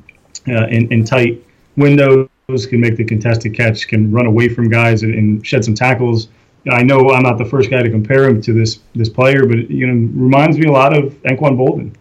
uh, 0.48 0.68
in, 0.68 0.92
in 0.92 1.04
tight 1.04 1.44
windows, 1.78 2.28
can 2.68 2.82
make 2.82 2.98
the 2.98 3.06
contested 3.06 3.56
catch, 3.56 3.88
can 3.88 4.12
run 4.12 4.26
away 4.26 4.50
from 4.50 4.70
guys 4.70 5.04
and, 5.04 5.14
and, 5.16 5.46
shed 5.46 5.64
some 5.64 5.74
tackles. 5.74 6.28
I 6.70 6.84
know 6.84 7.10
I'm 7.12 7.24
not 7.24 7.38
the 7.38 7.46
first 7.46 7.70
guy 7.70 7.82
to 7.82 7.90
compare 7.90 8.28
him 8.28 8.42
to 8.42 8.54
this 8.54 8.80
this 8.94 9.10
player, 9.10 9.46
but 9.46 9.70
you 9.70 9.88
know 9.88 9.94
reminds 9.94 10.58
me 10.58 10.68
a 10.68 10.72
lot 10.72 10.96
of 10.96 11.14
Anquan 11.24 11.58
Boldin. 11.58 11.96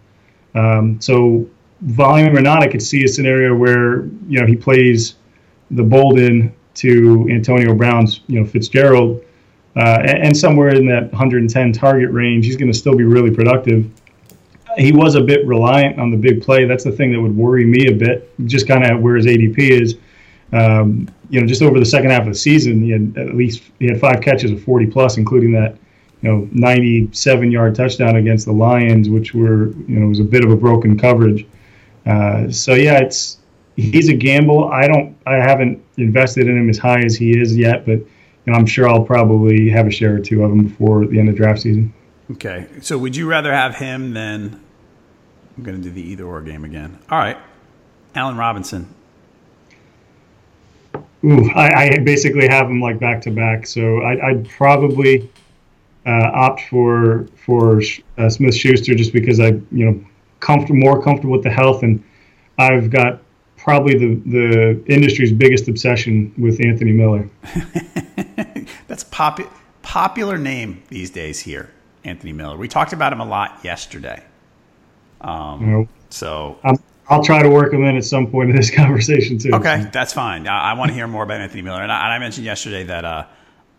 Um, 0.53 1.01
so 1.01 1.49
volume 1.81 2.35
or 2.37 2.41
not, 2.41 2.61
I 2.61 2.67
could 2.67 2.81
see 2.81 3.03
a 3.03 3.07
scenario 3.07 3.55
where 3.55 4.03
you 4.27 4.39
know 4.39 4.45
he 4.45 4.55
plays 4.55 5.15
the 5.71 5.83
Boldin 5.83 6.51
to 6.75 7.27
Antonio 7.31 7.73
Brown's 7.73 8.21
you 8.27 8.39
know 8.39 8.45
Fitzgerald, 8.45 9.23
uh, 9.75 9.99
and, 10.01 10.25
and, 10.25 10.37
somewhere 10.37 10.75
in 10.75 10.85
that 10.87 11.11
110 11.11 11.73
target 11.73 12.11
range, 12.11 12.45
he's 12.45 12.57
going 12.57 12.71
to 12.71 12.77
still 12.77 12.95
be 12.95 13.05
really 13.05 13.31
productive 13.31 13.89
he 14.77 14.91
was 14.91 15.15
a 15.15 15.21
bit 15.21 15.45
reliant 15.45 15.99
on 15.99 16.11
the 16.11 16.17
big 16.17 16.41
play. 16.41 16.65
That's 16.65 16.83
the 16.83 16.91
thing 16.91 17.11
that 17.13 17.21
would 17.21 17.35
worry 17.35 17.65
me 17.65 17.87
a 17.87 17.95
bit, 17.95 18.31
just 18.47 18.67
kind 18.67 18.85
of 18.85 19.01
where 19.01 19.15
his 19.15 19.25
ADP 19.25 19.57
is. 19.57 19.97
Um, 20.53 21.07
you 21.29 21.39
know, 21.39 21.47
just 21.47 21.61
over 21.61 21.79
the 21.79 21.85
second 21.85 22.11
half 22.11 22.21
of 22.21 22.27
the 22.27 22.35
season, 22.35 22.81
he 22.81 22.91
had 22.91 23.17
at 23.17 23.35
least 23.35 23.63
he 23.79 23.87
had 23.87 23.99
five 23.99 24.21
catches 24.21 24.51
of 24.51 24.61
40 24.63 24.87
plus, 24.87 25.17
including 25.17 25.53
that 25.53 25.77
you 26.21 26.29
know 26.29 26.47
97 26.51 27.51
yard 27.51 27.75
touchdown 27.75 28.17
against 28.17 28.45
the 28.45 28.51
Lions, 28.51 29.09
which 29.09 29.33
were 29.33 29.69
you 29.87 29.99
know 29.99 30.07
was 30.07 30.19
a 30.19 30.25
bit 30.25 30.43
of 30.43 30.51
a 30.51 30.55
broken 30.55 30.97
coverage. 30.97 31.47
Uh, 32.05 32.51
so 32.51 32.73
yeah, 32.73 32.99
it's 32.99 33.39
he's 33.75 34.09
a 34.09 34.13
gamble. 34.13 34.69
I 34.69 34.87
don't 34.87 35.15
I 35.25 35.35
haven't 35.35 35.83
invested 35.97 36.47
in 36.47 36.57
him 36.57 36.69
as 36.69 36.77
high 36.77 37.01
as 37.01 37.15
he 37.15 37.39
is 37.39 37.55
yet, 37.55 37.85
but 37.85 37.99
you 38.45 38.51
know, 38.51 38.53
I'm 38.53 38.65
sure 38.65 38.89
I'll 38.89 39.03
probably 39.03 39.69
have 39.69 39.87
a 39.87 39.91
share 39.91 40.15
or 40.15 40.19
two 40.19 40.43
of 40.43 40.51
him 40.51 40.67
before 40.67 41.05
the 41.05 41.19
end 41.19 41.29
of 41.29 41.35
draft 41.35 41.61
season. 41.61 41.93
Okay. 42.31 42.67
So 42.81 42.97
would 42.97 43.15
you 43.15 43.27
rather 43.27 43.53
have 43.53 43.75
him 43.75 44.13
than 44.13 44.61
I'm 45.57 45.63
going 45.63 45.77
to 45.77 45.83
do 45.83 45.91
the 45.91 46.01
either 46.01 46.25
or 46.25 46.41
game 46.41 46.63
again. 46.63 46.97
All 47.09 47.17
right. 47.17 47.37
Allen 48.15 48.37
Robinson. 48.37 48.93
Ooh, 51.23 51.49
I, 51.51 51.83
I 51.83 51.99
basically 51.99 52.47
have 52.47 52.67
him 52.67 52.81
like 52.81 52.99
back 52.99 53.21
to 53.21 53.31
back. 53.31 53.67
So 53.67 54.01
I, 54.01 54.31
would 54.31 54.49
probably 54.49 55.29
uh, 56.05 56.31
opt 56.33 56.61
for 56.69 57.27
for 57.45 57.81
uh, 58.17 58.29
Smith 58.29 58.55
Schuster 58.55 58.95
just 58.95 59.13
because 59.13 59.39
I 59.39 59.49
you 59.71 59.85
know 59.85 60.03
comfortable 60.39 60.79
more 60.79 61.01
comfortable 61.01 61.33
with 61.33 61.43
the 61.43 61.51
health 61.51 61.83
and 61.83 62.03
I've 62.57 62.89
got 62.89 63.21
probably 63.57 63.97
the 63.97 64.15
the 64.25 64.83
industry's 64.91 65.31
biggest 65.31 65.67
obsession 65.67 66.33
with 66.37 66.59
Anthony 66.65 66.91
Miller. 66.91 67.29
That's 68.87 69.03
popu- 69.03 69.49
popular 69.83 70.39
name 70.39 70.81
these 70.89 71.11
days 71.11 71.41
here. 71.41 71.69
Anthony 72.03 72.33
Miller. 72.33 72.57
We 72.57 72.67
talked 72.67 72.93
about 72.93 73.13
him 73.13 73.19
a 73.19 73.25
lot 73.25 73.59
yesterday. 73.63 74.23
Um, 75.21 75.71
nope. 75.71 75.87
So 76.09 76.59
i 76.63 76.77
will 77.15 77.23
try 77.23 77.41
to 77.43 77.49
work 77.49 77.73
him 77.73 77.83
in 77.83 77.97
at 77.97 78.05
some 78.05 78.27
point 78.27 78.49
in 78.49 78.55
this 78.55 78.69
conversation 78.75 79.37
too. 79.37 79.51
Okay, 79.53 79.87
that's 79.91 80.13
fine. 80.13 80.47
I, 80.47 80.71
I 80.71 80.73
want 80.73 80.89
to 80.89 80.93
hear 80.93 81.07
more 81.07 81.23
about 81.23 81.41
Anthony 81.41 81.61
Miller. 81.61 81.81
And 81.81 81.91
I, 81.91 82.05
and 82.05 82.13
I 82.13 82.19
mentioned 82.19 82.45
yesterday 82.45 82.83
that 82.85 83.05
uh, 83.05 83.25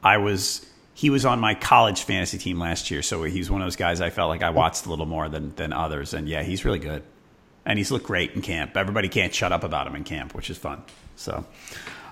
I 0.02 0.18
was 0.18 0.66
he 0.94 1.10
was 1.10 1.24
on 1.24 1.40
my 1.40 1.54
college 1.54 2.02
fantasy 2.02 2.38
team 2.38 2.58
last 2.58 2.90
year, 2.90 3.02
so 3.02 3.22
he's 3.24 3.50
one 3.50 3.62
of 3.62 3.66
those 3.66 3.76
guys 3.76 4.00
I 4.00 4.10
felt 4.10 4.28
like 4.28 4.42
I 4.42 4.50
watched 4.50 4.86
a 4.86 4.90
little 4.90 5.06
more 5.06 5.28
than 5.28 5.54
than 5.56 5.72
others. 5.72 6.14
And 6.14 6.28
yeah, 6.28 6.42
he's 6.42 6.64
really 6.64 6.78
good, 6.78 7.02
and 7.64 7.78
he's 7.78 7.90
looked 7.90 8.06
great 8.06 8.32
in 8.32 8.42
camp. 8.42 8.76
Everybody 8.76 9.08
can't 9.08 9.34
shut 9.34 9.52
up 9.52 9.64
about 9.64 9.86
him 9.86 9.96
in 9.96 10.04
camp, 10.04 10.34
which 10.34 10.50
is 10.50 10.58
fun. 10.58 10.82
So, 11.16 11.44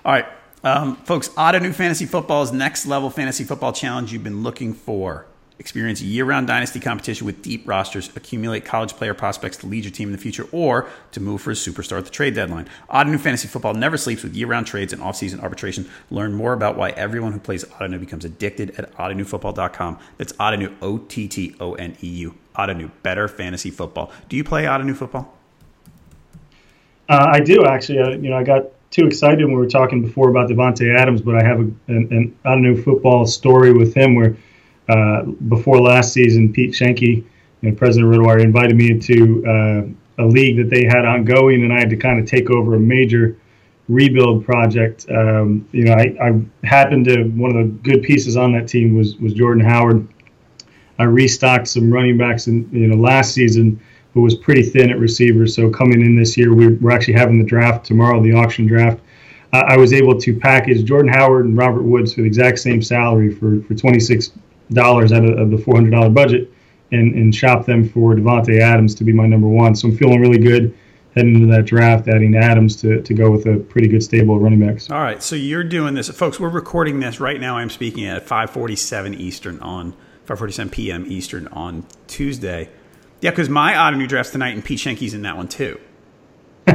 all 0.05 0.11
right. 0.11 0.25
Um, 0.63 0.95
folks, 0.97 1.35
new 1.35 1.73
Fantasy 1.73 2.05
Football's 2.05 2.51
next 2.51 2.85
level 2.85 3.09
fantasy 3.09 3.43
football 3.43 3.73
challenge 3.73 4.13
you've 4.13 4.23
been 4.23 4.43
looking 4.43 4.75
for. 4.75 5.25
Experience 5.61 6.01
year 6.01 6.25
round 6.25 6.47
dynasty 6.47 6.79
competition 6.79 7.27
with 7.27 7.43
deep 7.43 7.67
rosters, 7.67 8.09
accumulate 8.15 8.65
college 8.65 8.93
player 8.93 9.13
prospects 9.13 9.57
to 9.57 9.67
lead 9.67 9.83
your 9.83 9.91
team 9.91 10.07
in 10.07 10.11
the 10.11 10.17
future, 10.17 10.47
or 10.51 10.89
to 11.11 11.19
move 11.19 11.39
for 11.39 11.51
a 11.51 11.53
superstar 11.53 11.99
at 11.99 12.05
the 12.05 12.09
trade 12.09 12.33
deadline. 12.33 12.67
Ottoneu 12.89 13.19
Fantasy 13.19 13.47
Football 13.47 13.75
never 13.75 13.95
sleeps 13.95 14.23
with 14.23 14.33
year 14.33 14.47
round 14.47 14.65
trades 14.65 14.91
and 14.91 15.03
off-season 15.03 15.39
arbitration. 15.39 15.87
Learn 16.09 16.33
more 16.33 16.53
about 16.53 16.77
why 16.77 16.89
everyone 16.89 17.31
who 17.31 17.39
plays 17.39 17.63
Ottoneu 17.63 17.99
becomes 17.99 18.25
addicted 18.25 18.71
at 18.79 18.91
ottoneufootball.com. 18.95 19.99
That's 20.17 20.33
Ottoneu, 20.33 20.75
O 20.81 20.97
T 20.97 21.27
T 21.27 21.55
O 21.59 21.75
N 21.75 21.95
E 22.01 22.07
U. 22.07 22.33
Ottoneu, 22.55 22.89
better 23.03 23.27
fantasy 23.27 23.69
football. 23.69 24.11
Do 24.29 24.37
you 24.37 24.43
play 24.43 24.63
Ottoneu 24.63 24.95
football? 24.95 25.31
Uh, 27.07 27.27
I 27.33 27.39
do, 27.39 27.65
actually. 27.65 27.99
Uh, 27.99 28.09
you 28.09 28.31
know, 28.31 28.37
I 28.37 28.43
got 28.43 28.63
too 28.89 29.05
excited 29.05 29.45
when 29.45 29.53
we 29.53 29.61
were 29.61 29.69
talking 29.69 30.01
before 30.01 30.31
about 30.31 30.49
Davante 30.49 30.97
Adams, 30.97 31.21
but 31.21 31.35
I 31.35 31.43
have 31.43 31.59
a, 31.59 31.69
an, 31.85 32.07
an 32.09 32.37
Ottoneu 32.45 32.83
football 32.83 33.27
story 33.27 33.71
with 33.73 33.93
him 33.93 34.15
where– 34.15 34.35
uh, 34.91 35.23
before 35.23 35.79
last 35.79 36.11
season, 36.11 36.51
Pete 36.51 36.71
Schoenke, 36.71 37.01
you 37.01 37.25
know, 37.61 37.75
President 37.75 38.13
of 38.13 38.19
RotoWire, 38.19 38.41
invited 38.41 38.75
me 38.75 38.91
into 38.91 39.43
uh, 39.47 40.23
a 40.23 40.25
league 40.25 40.57
that 40.57 40.69
they 40.69 40.83
had 40.83 41.05
ongoing, 41.05 41.63
and 41.63 41.71
I 41.71 41.79
had 41.79 41.89
to 41.91 41.95
kind 41.95 42.19
of 42.19 42.25
take 42.25 42.49
over 42.49 42.75
a 42.75 42.79
major 42.79 43.37
rebuild 43.87 44.45
project. 44.45 45.05
Um, 45.09 45.67
you 45.71 45.85
know, 45.85 45.93
I, 45.93 46.15
I, 46.21 46.67
happened 46.67 47.05
to 47.05 47.23
one 47.23 47.55
of 47.55 47.57
the 47.57 47.71
good 47.89 48.03
pieces 48.03 48.35
on 48.35 48.51
that 48.53 48.67
team 48.67 48.95
was 48.95 49.17
was 49.17 49.33
Jordan 49.33 49.63
Howard. 49.63 50.07
I 50.99 51.03
restocked 51.03 51.67
some 51.67 51.91
running 51.91 52.17
backs 52.17 52.47
in 52.47 52.69
you 52.71 52.87
know 52.87 52.95
last 52.95 53.33
season, 53.33 53.79
who 54.13 54.21
was 54.21 54.35
pretty 54.35 54.63
thin 54.63 54.91
at 54.91 54.99
receivers. 54.99 55.55
So 55.55 55.69
coming 55.69 56.01
in 56.01 56.17
this 56.17 56.37
year, 56.37 56.53
we're, 56.53 56.75
we're 56.75 56.91
actually 56.91 57.13
having 57.15 57.39
the 57.39 57.45
draft 57.45 57.85
tomorrow, 57.85 58.21
the 58.21 58.33
auction 58.33 58.67
draft. 58.67 58.99
I 59.53 59.75
was 59.75 59.91
able 59.91 60.17
to 60.17 60.39
package 60.39 60.85
Jordan 60.85 61.11
Howard 61.11 61.45
and 61.45 61.57
Robert 61.57 61.81
Woods 61.81 62.13
for 62.13 62.21
the 62.21 62.27
exact 62.27 62.59
same 62.59 62.81
salary 62.81 63.29
for 63.29 63.61
for 63.63 63.75
26 63.75 64.31
dollars 64.73 65.11
out 65.11 65.23
of, 65.23 65.37
of 65.37 65.51
the 65.51 65.57
four 65.57 65.75
hundred 65.75 65.91
dollar 65.91 66.09
budget 66.09 66.51
and 66.91 67.15
and 67.15 67.33
shop 67.33 67.65
them 67.65 67.87
for 67.87 68.15
Davante 68.15 68.59
Adams 68.59 68.95
to 68.95 69.03
be 69.03 69.13
my 69.13 69.27
number 69.27 69.47
one. 69.47 69.75
So 69.75 69.87
I'm 69.87 69.97
feeling 69.97 70.19
really 70.19 70.39
good 70.39 70.75
heading 71.15 71.35
into 71.35 71.47
that 71.47 71.65
draft, 71.65 72.07
adding 72.07 72.35
Adams 72.35 72.75
to, 72.77 73.01
to 73.01 73.13
go 73.13 73.29
with 73.29 73.45
a 73.45 73.57
pretty 73.57 73.87
good 73.87 74.01
stable 74.01 74.35
of 74.35 74.41
running 74.41 74.59
backs. 74.59 74.89
All 74.89 75.01
right, 75.01 75.21
so 75.21 75.35
you're 75.35 75.63
doing 75.63 75.93
this, 75.93 76.09
folks. 76.09 76.39
We're 76.39 76.49
recording 76.49 76.99
this 76.99 77.19
right 77.19 77.39
now. 77.39 77.57
I'm 77.57 77.69
speaking 77.69 78.05
at 78.05 78.25
5:47 78.25 79.19
Eastern 79.19 79.59
on 79.59 79.93
5:47 80.27 80.71
p.m. 80.71 81.05
Eastern 81.07 81.47
on 81.49 81.85
Tuesday. 82.07 82.69
Yeah, 83.19 83.29
because 83.29 83.49
my 83.49 83.73
Ottoneu 83.73 84.07
drafts 84.07 84.31
tonight, 84.31 84.55
and 84.55 84.63
Pete 84.63 84.79
Schoenke's 84.79 85.13
in 85.13 85.21
that 85.23 85.37
one 85.37 85.47
too. 85.47 85.79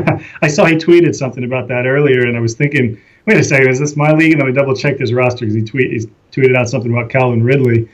I 0.42 0.48
saw 0.48 0.64
he 0.64 0.76
tweeted 0.76 1.14
something 1.14 1.44
about 1.44 1.68
that 1.68 1.86
earlier, 1.86 2.26
and 2.26 2.36
I 2.36 2.40
was 2.40 2.54
thinking, 2.54 3.00
wait 3.26 3.38
a 3.38 3.44
second, 3.44 3.68
is 3.68 3.78
this 3.78 3.96
my 3.96 4.12
league? 4.12 4.32
And 4.32 4.40
then 4.40 4.48
I 4.48 4.52
double 4.52 4.74
checked 4.74 5.00
his 5.00 5.12
roster 5.12 5.40
because 5.40 5.54
he 5.54 5.62
tweet 5.62 5.90
he 5.92 6.08
tweeted 6.32 6.56
out 6.56 6.68
something 6.68 6.92
about 6.92 7.10
Calvin 7.10 7.42
Ridley. 7.42 7.88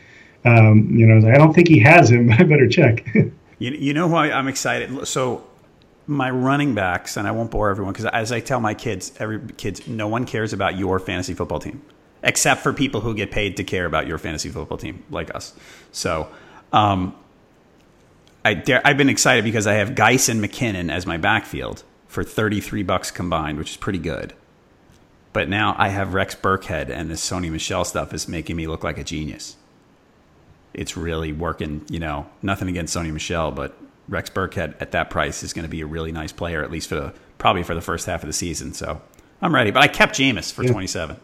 Um, 0.45 0.89
you 0.91 1.07
know, 1.07 1.17
I, 1.17 1.31
like, 1.31 1.35
I 1.35 1.39
don't 1.39 1.53
think 1.53 1.69
he 1.69 1.79
has 1.81 2.11
him. 2.11 2.31
I 2.39 2.43
better 2.43 2.69
check. 2.69 3.07
you, 3.59 3.71
you 3.71 3.95
know 3.95 4.07
why 4.07 4.31
I'm 4.31 4.49
excited? 4.49 5.07
So 5.07 5.47
my 6.07 6.31
running 6.31 6.75
backs, 6.75 7.17
and 7.17 7.27
I 7.27 7.31
won't 7.31 7.51
bore 7.51 7.71
everyone 7.71 7.93
because 7.93 8.07
as 8.07 8.33
I 8.33 8.41
tell 8.41 8.61
my 8.61 8.75
kids, 8.75 9.13
every 9.19 9.41
kids, 9.57 9.87
no 9.87 10.09
one 10.09 10.27
cares 10.27 10.53
about 10.53 10.77
your 10.77 10.99
fantasy 10.99 11.35
football 11.35 11.61
team 11.61 11.83
except 12.23 12.63
for 12.63 12.73
people 12.73 13.01
who 13.01 13.15
get 13.15 13.31
paid 13.31 13.57
to 13.57 13.65
care 13.65 13.85
about 13.85 14.07
your 14.07 14.19
fantasy 14.19 14.49
football 14.49 14.79
team, 14.79 15.03
like 15.11 15.35
us. 15.35 15.55
So, 15.91 16.29
um, 16.73 17.15
I 18.45 18.55
dare, 18.55 18.81
I've 18.85 18.97
been 18.97 19.09
excited 19.09 19.45
because 19.45 19.67
I 19.67 19.75
have 19.75 19.95
Guice 19.95 20.29
and 20.29 20.43
McKinnon 20.43 20.91
as 20.91 21.07
my 21.07 21.17
backfield 21.17 21.85
for 22.07 22.25
33 22.25 22.83
bucks 22.83 23.11
combined, 23.11 23.59
which 23.59 23.71
is 23.71 23.77
pretty 23.77 23.99
good. 23.99 24.35
But 25.33 25.49
now 25.49 25.75
I 25.79 25.89
have 25.89 26.15
Rex 26.15 26.35
Burkhead, 26.35 26.91
and 26.91 27.11
this 27.11 27.29
Sony 27.29 27.51
Michel 27.51 27.85
stuff 27.85 28.13
is 28.13 28.29
making 28.29 28.57
me 28.57 28.67
look 28.67 28.85
like 28.85 28.99
a 28.99 29.05
genius. 29.05 29.57
It's 30.75 30.97
really 30.97 31.33
working, 31.33 31.85
you 31.89 31.99
know, 31.99 32.27
nothing 32.43 32.69
against 32.69 32.95
Sony 32.97 33.13
Michel, 33.13 33.51
but 33.51 33.77
Rex 34.09 34.31
Burkhead 34.31 34.75
at 34.81 34.93
that 34.93 35.11
price 35.11 35.43
is 35.43 35.53
going 35.53 35.65
to 35.65 35.71
be 35.71 35.81
a 35.81 35.87
really 35.87 36.13
nice 36.13 36.33
player, 36.33 36.63
at 36.63 36.71
least 36.71 36.89
for 36.89 36.97
the, 36.97 37.15
probably 37.39 37.63
for 37.63 37.75
the 37.75 37.81
first 37.81 38.07
half 38.07 38.23
of 38.23 38.27
the 38.27 38.33
season. 38.33 38.73
So 38.75 39.01
I'm 39.41 39.55
ready. 39.55 39.71
But 39.71 39.83
I 39.83 39.89
kept 39.89 40.15
Jameis 40.15 40.53
for 40.53 40.65
yeah. 40.65 40.73
27. 40.73 41.17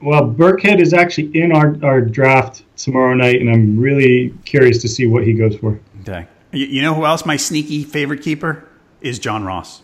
Well, 0.00 0.22
Burkhead 0.22 0.80
is 0.80 0.94
actually 0.94 1.30
in 1.34 1.50
our, 1.50 1.76
our 1.82 2.00
draft 2.00 2.62
tomorrow 2.76 3.14
night, 3.14 3.40
and 3.40 3.50
I'm 3.50 3.78
really 3.78 4.32
curious 4.44 4.80
to 4.82 4.88
see 4.88 5.06
what 5.06 5.24
he 5.24 5.32
goes 5.32 5.56
for. 5.56 5.80
Okay. 6.02 6.28
You, 6.52 6.82
know 6.82 6.94
who 6.94 7.04
else 7.04 7.26
my 7.26 7.36
sneaky 7.36 7.84
favorite 7.84 8.22
keeper 8.22 8.66
is? 9.00 9.18
John 9.18 9.44
Ross. 9.44 9.82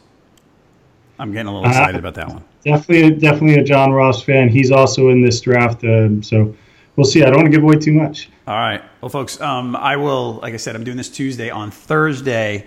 I'm 1.19 1.33
getting 1.33 1.49
a 1.49 1.55
little 1.55 1.69
excited 1.69 1.97
uh, 1.97 1.99
about 1.99 2.15
that 2.15 2.29
one. 2.29 2.45
Definitely, 2.65 3.19
definitely 3.19 3.61
a 3.61 3.65
John 3.65 3.93
Ross 3.93 4.23
fan. 4.23 4.49
He's 4.49 4.71
also 4.71 5.11
in 5.11 5.21
this 5.21 5.41
draft, 5.41 5.85
uh, 5.85 6.23
so 6.23 6.55
we'll 6.97 7.05
see. 7.05 7.23
I 7.23 7.27
don't 7.27 7.37
want 7.37 7.47
to 7.47 7.51
give 7.51 7.63
away 7.63 7.77
too 7.77 7.93
much. 7.93 8.31
All 8.47 8.55
right. 8.55 8.83
Well, 9.01 9.11
folks, 9.11 9.41
um, 9.41 9.77
I 9.77 9.97
will. 9.97 10.35
Like 10.35 10.55
I 10.55 10.57
said, 10.57 10.75
I'm 10.75 10.85
doing 10.85 10.97
this 10.97 11.11
Tuesday. 11.11 11.51
On 11.51 11.71
Thursday, 11.71 12.67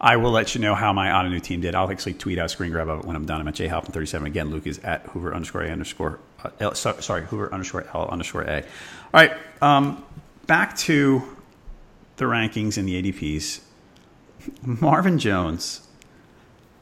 I 0.00 0.16
will 0.16 0.30
let 0.30 0.54
you 0.54 0.60
know 0.60 0.74
how 0.74 0.92
my 0.92 1.26
new 1.28 1.40
team 1.40 1.60
did. 1.62 1.74
I'll 1.74 1.90
actually 1.90 2.14
tweet 2.14 2.38
out 2.38 2.46
a 2.46 2.48
screen 2.48 2.70
grab 2.70 2.88
of 2.88 3.00
it 3.00 3.04
when 3.06 3.16
I'm 3.16 3.24
done. 3.24 3.40
I'm 3.40 3.48
at 3.48 3.54
jhalpin37. 3.54 4.26
Again, 4.26 4.50
Luke 4.50 4.66
is 4.66 4.78
at 4.80 5.02
Hoover 5.06 5.34
underscore 5.34 5.62
A 5.62 5.70
underscore, 5.70 6.20
uh, 6.44 6.50
L, 6.60 6.74
sorry, 6.74 7.24
Hoover 7.24 7.52
underscore 7.52 7.86
L 7.94 8.08
underscore 8.08 8.42
A. 8.42 8.58
All 8.58 8.64
right. 9.14 9.32
Um, 9.62 10.04
back 10.46 10.76
to 10.78 11.22
the 12.16 12.26
rankings 12.26 12.76
and 12.76 12.86
the 12.86 13.02
ADPs. 13.02 13.60
Marvin 14.62 15.18
Jones. 15.18 15.88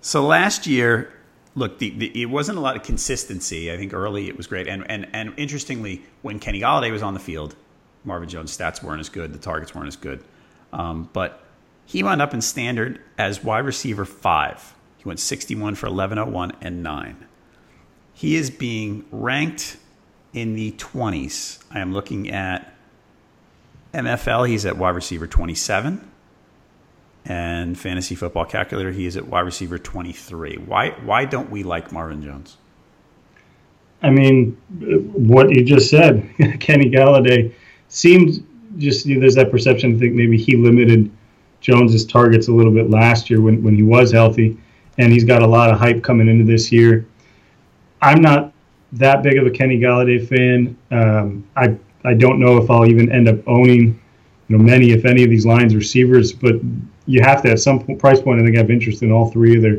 So 0.01 0.25
last 0.25 0.67
year, 0.67 1.13
look, 1.57 1.79
the, 1.79 1.91
the, 1.91 2.23
it 2.23 2.27
wasn't 2.27 2.59
a 2.59 2.61
lot 2.61 2.77
of 2.77 2.83
consistency. 2.85 3.73
I 3.73 3.77
think 3.77 3.93
early 3.93 4.29
it 4.29 4.37
was 4.37 4.47
great. 4.47 4.69
And, 4.69 4.89
and, 4.89 5.09
and 5.13 5.33
interestingly, 5.37 6.05
when 6.23 6.39
Kenny 6.39 6.61
Golladay 6.61 6.93
was 6.93 7.03
on 7.03 7.15
the 7.15 7.21
field, 7.21 7.57
Marvin 8.05 8.29
Jones' 8.29 8.57
stats 8.57 8.83
weren't 8.83 9.01
as 9.01 9.09
good. 9.09 9.33
The 9.33 9.39
targets 9.39 9.75
weren't 9.75 9.89
as 9.89 9.97
good. 9.97 10.23
Um, 10.73 11.09
but 11.13 11.43
he 11.87 12.03
wound 12.03 12.23
up 12.23 12.35
in 12.35 12.43
standard 12.43 13.01
as 13.19 13.43
wide 13.43 13.65
receiver 13.65 14.05
five. 14.05 14.75
He 14.99 15.05
went 15.05 15.19
61 15.19 15.75
for 15.77 15.87
1101 15.87 16.53
and 16.61 16.83
9. 16.83 17.27
He 18.13 18.37
is 18.37 18.51
being 18.51 19.05
ranked 19.11 19.79
in 20.33 20.55
the 20.55 20.73
20s. 20.73 21.63
I 21.71 21.81
am 21.81 21.93
looking 21.93 22.31
at 22.31 22.75
MFL, 23.95 24.47
he's 24.47 24.67
at 24.67 24.77
wide 24.77 24.95
receiver 24.95 25.27
27. 25.27 26.11
And 27.29 27.77
fantasy 27.77 28.15
football 28.15 28.45
calculator, 28.45 28.93
he 28.93 29.05
is 29.05 29.17
at 29.17 29.27
wide 29.27 29.41
receiver 29.41 29.79
23. 29.79 30.59
Why, 30.65 30.91
why 31.05 31.25
don't 31.25 31.51
we 31.51 31.65
like 31.65 31.91
Marvin 31.91 32.23
Jones? 32.23 32.57
I 34.03 34.11
mean, 34.11 34.57
what 35.13 35.51
you 35.51 35.65
just 35.65 35.91
said, 35.91 36.29
Kenny 36.61 36.91
Golladay 36.91 37.53
seems 37.89 38.41
just, 38.79 39.07
you 39.07 39.15
know, 39.17 39.21
there's 39.23 39.35
that 39.35 39.51
perception 39.51 39.97
I 39.97 39.99
think 39.99 40.15
maybe 40.15 40.37
he 40.37 40.57
limited 40.57 41.11
Jones's 41.61 42.05
targets 42.05 42.47
a 42.47 42.53
little 42.53 42.73
bit 42.73 42.91
last 42.91 43.29
year 43.29 43.41
when, 43.41 43.63
when 43.63 43.75
he 43.75 43.83
was 43.83 44.13
healthy, 44.13 44.57
and 44.99 45.13
he's 45.13 45.25
got 45.25 45.43
a 45.43 45.47
lot 45.47 45.71
of 45.71 45.79
hype 45.79 46.05
coming 46.05 46.29
into 46.29 46.45
this 46.45 46.71
year. 46.71 47.07
I'm 48.03 48.21
not 48.21 48.53
that 48.93 49.23
big 49.23 49.37
of 49.39 49.47
a 49.47 49.51
Kenny 49.51 49.81
Golladay 49.81 50.27
fan. 50.29 50.77
Um, 50.91 51.47
I 51.57 51.77
I 52.05 52.15
don't 52.15 52.39
know 52.39 52.57
if 52.59 52.71
I'll 52.71 52.87
even 52.87 53.11
end 53.11 53.29
up 53.29 53.37
owning, 53.49 54.01
you 54.47 54.57
know, 54.57 54.63
many 54.63 54.93
if 54.93 55.05
any 55.05 55.25
of 55.25 55.31
these 55.31 55.45
Lions 55.45 55.75
receivers. 55.75 56.33
But 56.33 56.55
you 57.07 57.23
have 57.23 57.43
to 57.43 57.51
at 57.51 57.61
some 57.61 57.85
price 57.97 58.21
point. 58.21 58.41
I 58.41 58.45
think 58.45 58.57
I 58.57 58.61
have 58.61 58.71
interest 58.71 59.03
in 59.03 59.13
all 59.13 59.31
three 59.31 59.57
of 59.57 59.63
their 59.63 59.79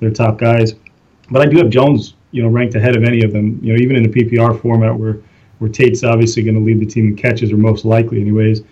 their 0.00 0.10
top 0.10 0.38
guys. 0.38 0.74
But 1.30 1.42
I 1.42 1.46
do 1.46 1.58
have 1.58 1.70
Jones, 1.70 2.14
you 2.32 2.42
know, 2.42 2.48
ranked 2.48 2.74
ahead 2.74 2.96
of 2.96 3.04
any 3.04 3.22
of 3.22 3.32
them. 3.32 3.60
You 3.62 3.72
know, 3.72 3.78
even 3.80 3.96
in 3.96 4.06
a 4.06 4.08
PPR 4.08 4.60
format 4.60 4.94
where 4.94 5.18
where 5.58 5.70
Tate's 5.70 6.02
obviously 6.04 6.42
going 6.42 6.54
to 6.54 6.60
lead 6.60 6.80
the 6.80 6.86
team 6.86 7.08
in 7.08 7.16
catches, 7.16 7.52
or 7.52 7.56
most 7.56 7.84
likely, 7.84 8.20
anyways. 8.20 8.62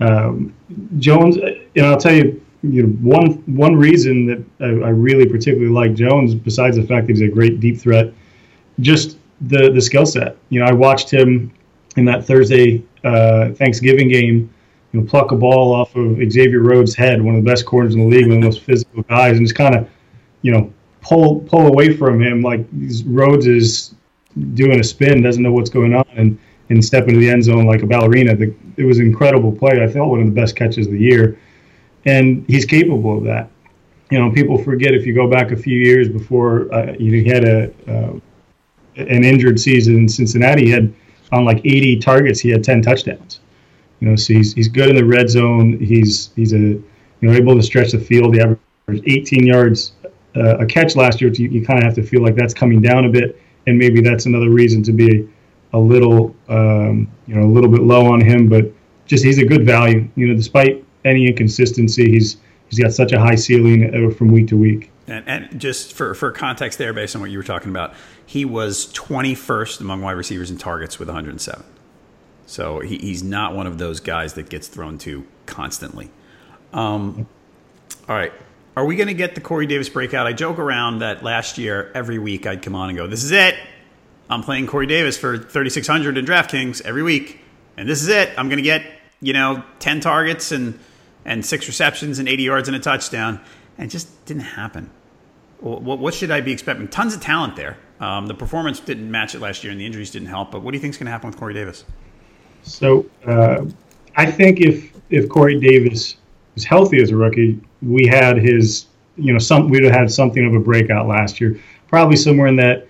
Um, 0.00 0.52
Jones, 0.98 1.36
know, 1.36 1.92
I'll 1.92 1.96
tell 1.96 2.14
you, 2.14 2.44
you 2.62 2.82
know, 2.82 2.88
one 3.00 3.34
one 3.46 3.76
reason 3.76 4.26
that 4.26 4.44
I, 4.60 4.86
I, 4.86 4.90
really 4.90 5.26
particularly 5.26 5.72
like 5.72 5.94
Jones, 5.94 6.34
besides 6.34 6.76
the 6.76 6.82
fact 6.82 7.06
that 7.06 7.16
he's 7.16 7.22
a 7.22 7.28
great 7.28 7.60
deep 7.60 7.78
threat, 7.78 8.12
just 8.80 9.18
the 9.42 9.70
the 9.70 9.80
skill 9.80 10.06
set. 10.06 10.36
You 10.48 10.60
know, 10.60 10.66
I 10.66 10.72
watched 10.72 11.10
him 11.10 11.52
in 11.96 12.04
that 12.06 12.24
Thursday 12.24 12.82
uh, 13.04 13.50
Thanksgiving 13.50 14.08
game, 14.08 14.52
you 14.92 15.00
know, 15.00 15.06
pluck 15.06 15.32
a 15.32 15.36
ball 15.36 15.72
off 15.72 15.94
of 15.96 16.18
Xavier 16.30 16.60
Rhodes' 16.60 16.94
head, 16.94 17.22
one 17.22 17.34
of 17.34 17.44
the 17.44 17.50
best 17.50 17.64
corners 17.64 17.94
in 17.94 18.00
the 18.00 18.06
league, 18.06 18.26
one 18.26 18.36
of 18.36 18.42
the 18.42 18.46
most 18.46 18.60
physical 18.60 19.02
guys, 19.02 19.36
and 19.36 19.46
just 19.46 19.56
kind 19.56 19.74
of, 19.74 19.88
you 20.42 20.52
know, 20.52 20.72
pull 21.00 21.40
pull 21.40 21.66
away 21.66 21.96
from 21.96 22.20
him 22.20 22.42
like 22.42 22.64
Rhodes 23.06 23.46
is 23.46 23.94
doing 24.54 24.80
a 24.80 24.84
spin, 24.84 25.22
doesn't 25.22 25.42
know 25.42 25.52
what's 25.52 25.70
going 25.70 25.94
on, 25.94 26.06
and 26.14 26.38
and 26.68 26.84
step 26.84 27.08
into 27.08 27.20
the 27.20 27.28
end 27.28 27.44
zone 27.44 27.66
like 27.66 27.82
a 27.82 27.86
ballerina. 27.86 28.36
The, 28.36 28.54
it 28.76 28.84
was 28.84 28.98
an 28.98 29.06
incredible 29.06 29.52
play. 29.52 29.82
I 29.82 29.88
thought 29.88 30.08
one 30.08 30.20
of 30.20 30.26
the 30.26 30.32
best 30.32 30.56
catches 30.56 30.86
of 30.86 30.92
the 30.92 31.00
year, 31.00 31.38
and 32.04 32.44
he's 32.46 32.64
capable 32.64 33.18
of 33.18 33.24
that. 33.24 33.50
You 34.10 34.18
know, 34.18 34.30
people 34.30 34.62
forget 34.62 34.94
if 34.94 35.06
you 35.06 35.14
go 35.14 35.28
back 35.28 35.52
a 35.52 35.56
few 35.56 35.78
years 35.78 36.08
before 36.08 36.72
uh, 36.72 36.94
he 36.94 37.24
had 37.24 37.44
a 37.44 37.72
uh, 37.88 38.18
an 38.96 39.24
injured 39.24 39.58
season 39.58 39.96
in 39.96 40.08
Cincinnati. 40.08 40.66
He 40.66 40.70
had 40.70 40.92
on 41.32 41.46
like 41.46 41.58
80 41.64 41.98
targets, 42.00 42.40
he 42.40 42.50
had 42.50 42.62
10 42.62 42.82
touchdowns. 42.82 43.40
You 44.02 44.08
know, 44.08 44.16
so 44.16 44.32
he's 44.32 44.52
he's 44.52 44.66
good 44.66 44.88
in 44.88 44.96
the 44.96 45.04
red 45.04 45.30
zone. 45.30 45.78
He's 45.78 46.30
he's 46.34 46.52
a 46.52 46.58
you 46.58 46.84
know 47.20 47.32
able 47.32 47.54
to 47.54 47.62
stretch 47.62 47.92
the 47.92 48.00
field. 48.00 48.34
He 48.34 48.40
averaged 48.40 49.04
18 49.06 49.46
yards 49.46 49.92
uh, 50.34 50.58
a 50.58 50.66
catch 50.66 50.96
last 50.96 51.20
year. 51.20 51.30
You, 51.32 51.48
you 51.48 51.64
kind 51.64 51.78
of 51.78 51.84
have 51.84 51.94
to 51.94 52.02
feel 52.02 52.20
like 52.20 52.34
that's 52.34 52.52
coming 52.52 52.80
down 52.80 53.04
a 53.04 53.08
bit, 53.08 53.40
and 53.68 53.78
maybe 53.78 54.00
that's 54.00 54.26
another 54.26 54.50
reason 54.50 54.82
to 54.82 54.92
be 54.92 55.28
a 55.72 55.78
little, 55.78 56.34
um, 56.48 57.08
you 57.28 57.36
know, 57.36 57.46
a 57.46 57.50
little 57.50 57.70
bit 57.70 57.82
low 57.82 58.12
on 58.12 58.20
him, 58.20 58.48
but 58.48 58.72
just 59.06 59.24
he's 59.24 59.38
a 59.38 59.44
good 59.44 59.64
value. 59.64 60.08
You 60.16 60.26
know, 60.26 60.34
despite 60.34 60.84
any 61.04 61.28
inconsistency, 61.28 62.10
he's 62.10 62.38
he's 62.68 62.80
got 62.80 62.92
such 62.92 63.12
a 63.12 63.20
high 63.20 63.36
ceiling 63.36 63.84
uh, 63.94 64.12
from 64.12 64.32
week 64.32 64.48
to 64.48 64.56
week. 64.56 64.90
And, 65.06 65.28
and 65.28 65.60
just 65.60 65.92
for, 65.92 66.12
for 66.14 66.32
context 66.32 66.76
there, 66.78 66.92
based 66.92 67.14
on 67.14 67.22
what 67.22 67.30
you 67.30 67.38
were 67.38 67.44
talking 67.44 67.70
about, 67.70 67.94
he 68.26 68.44
was 68.44 68.92
21st 68.94 69.80
among 69.80 70.00
wide 70.00 70.12
receivers 70.12 70.50
in 70.50 70.58
targets 70.58 70.98
with 70.98 71.06
107. 71.06 71.64
So 72.52 72.80
he, 72.80 72.98
he's 72.98 73.22
not 73.22 73.54
one 73.54 73.66
of 73.66 73.78
those 73.78 73.98
guys 74.00 74.34
that 74.34 74.50
gets 74.50 74.68
thrown 74.68 74.98
to 74.98 75.26
constantly. 75.46 76.10
Um, 76.74 77.26
all 78.06 78.14
right. 78.14 78.30
Are 78.76 78.84
we 78.84 78.94
going 78.94 79.08
to 79.08 79.14
get 79.14 79.34
the 79.34 79.40
Corey 79.40 79.66
Davis 79.66 79.88
breakout? 79.88 80.26
I 80.26 80.34
joke 80.34 80.58
around 80.58 80.98
that 80.98 81.22
last 81.22 81.56
year, 81.56 81.90
every 81.94 82.18
week 82.18 82.46
I'd 82.46 82.60
come 82.60 82.74
on 82.74 82.90
and 82.90 82.98
go, 82.98 83.06
This 83.06 83.24
is 83.24 83.30
it. 83.30 83.54
I'm 84.28 84.42
playing 84.42 84.66
Corey 84.66 84.86
Davis 84.86 85.16
for 85.16 85.38
3,600 85.38 86.18
in 86.18 86.26
DraftKings 86.26 86.82
every 86.82 87.02
week, 87.02 87.40
and 87.78 87.88
this 87.88 88.02
is 88.02 88.08
it. 88.08 88.28
I'm 88.36 88.50
going 88.50 88.58
to 88.58 88.62
get 88.62 88.84
you 89.22 89.32
know 89.32 89.64
10 89.78 90.00
targets 90.00 90.52
and 90.52 90.78
and 91.24 91.46
six 91.46 91.66
receptions 91.68 92.18
and 92.18 92.28
80 92.28 92.42
yards 92.42 92.68
and 92.68 92.76
a 92.76 92.80
touchdown, 92.80 93.40
and 93.78 93.90
just 93.90 94.26
didn't 94.26 94.42
happen. 94.42 94.90
What, 95.60 95.98
what 95.98 96.12
should 96.12 96.30
I 96.30 96.42
be 96.42 96.52
expecting? 96.52 96.86
Tons 96.88 97.14
of 97.14 97.22
talent 97.22 97.56
there. 97.56 97.78
Um, 97.98 98.26
the 98.26 98.34
performance 98.34 98.78
didn't 98.78 99.10
match 99.10 99.34
it 99.34 99.40
last 99.40 99.64
year, 99.64 99.70
and 99.70 99.80
the 99.80 99.86
injuries 99.86 100.10
didn't 100.10 100.28
help. 100.28 100.50
But 100.50 100.60
what 100.62 100.72
do 100.72 100.76
you 100.76 100.82
think 100.82 100.92
is 100.92 100.98
going 100.98 101.06
to 101.06 101.12
happen 101.12 101.30
with 101.30 101.38
Corey 101.38 101.54
Davis? 101.54 101.84
So 102.62 103.06
uh, 103.26 103.64
I 104.16 104.30
think 104.30 104.60
if 104.60 104.92
if 105.10 105.28
Corey 105.28 105.58
Davis 105.58 106.16
was 106.54 106.64
healthy 106.64 107.02
as 107.02 107.10
a 107.10 107.16
rookie, 107.16 107.60
we 107.82 108.06
had 108.06 108.38
his 108.38 108.86
you 109.16 109.32
know 109.32 109.38
some 109.38 109.68
we'd 109.68 109.84
have 109.84 109.92
had 109.92 110.10
something 110.10 110.46
of 110.46 110.54
a 110.54 110.60
breakout 110.60 111.06
last 111.06 111.40
year, 111.40 111.60
probably 111.88 112.16
somewhere 112.16 112.46
in 112.46 112.56
that 112.56 112.88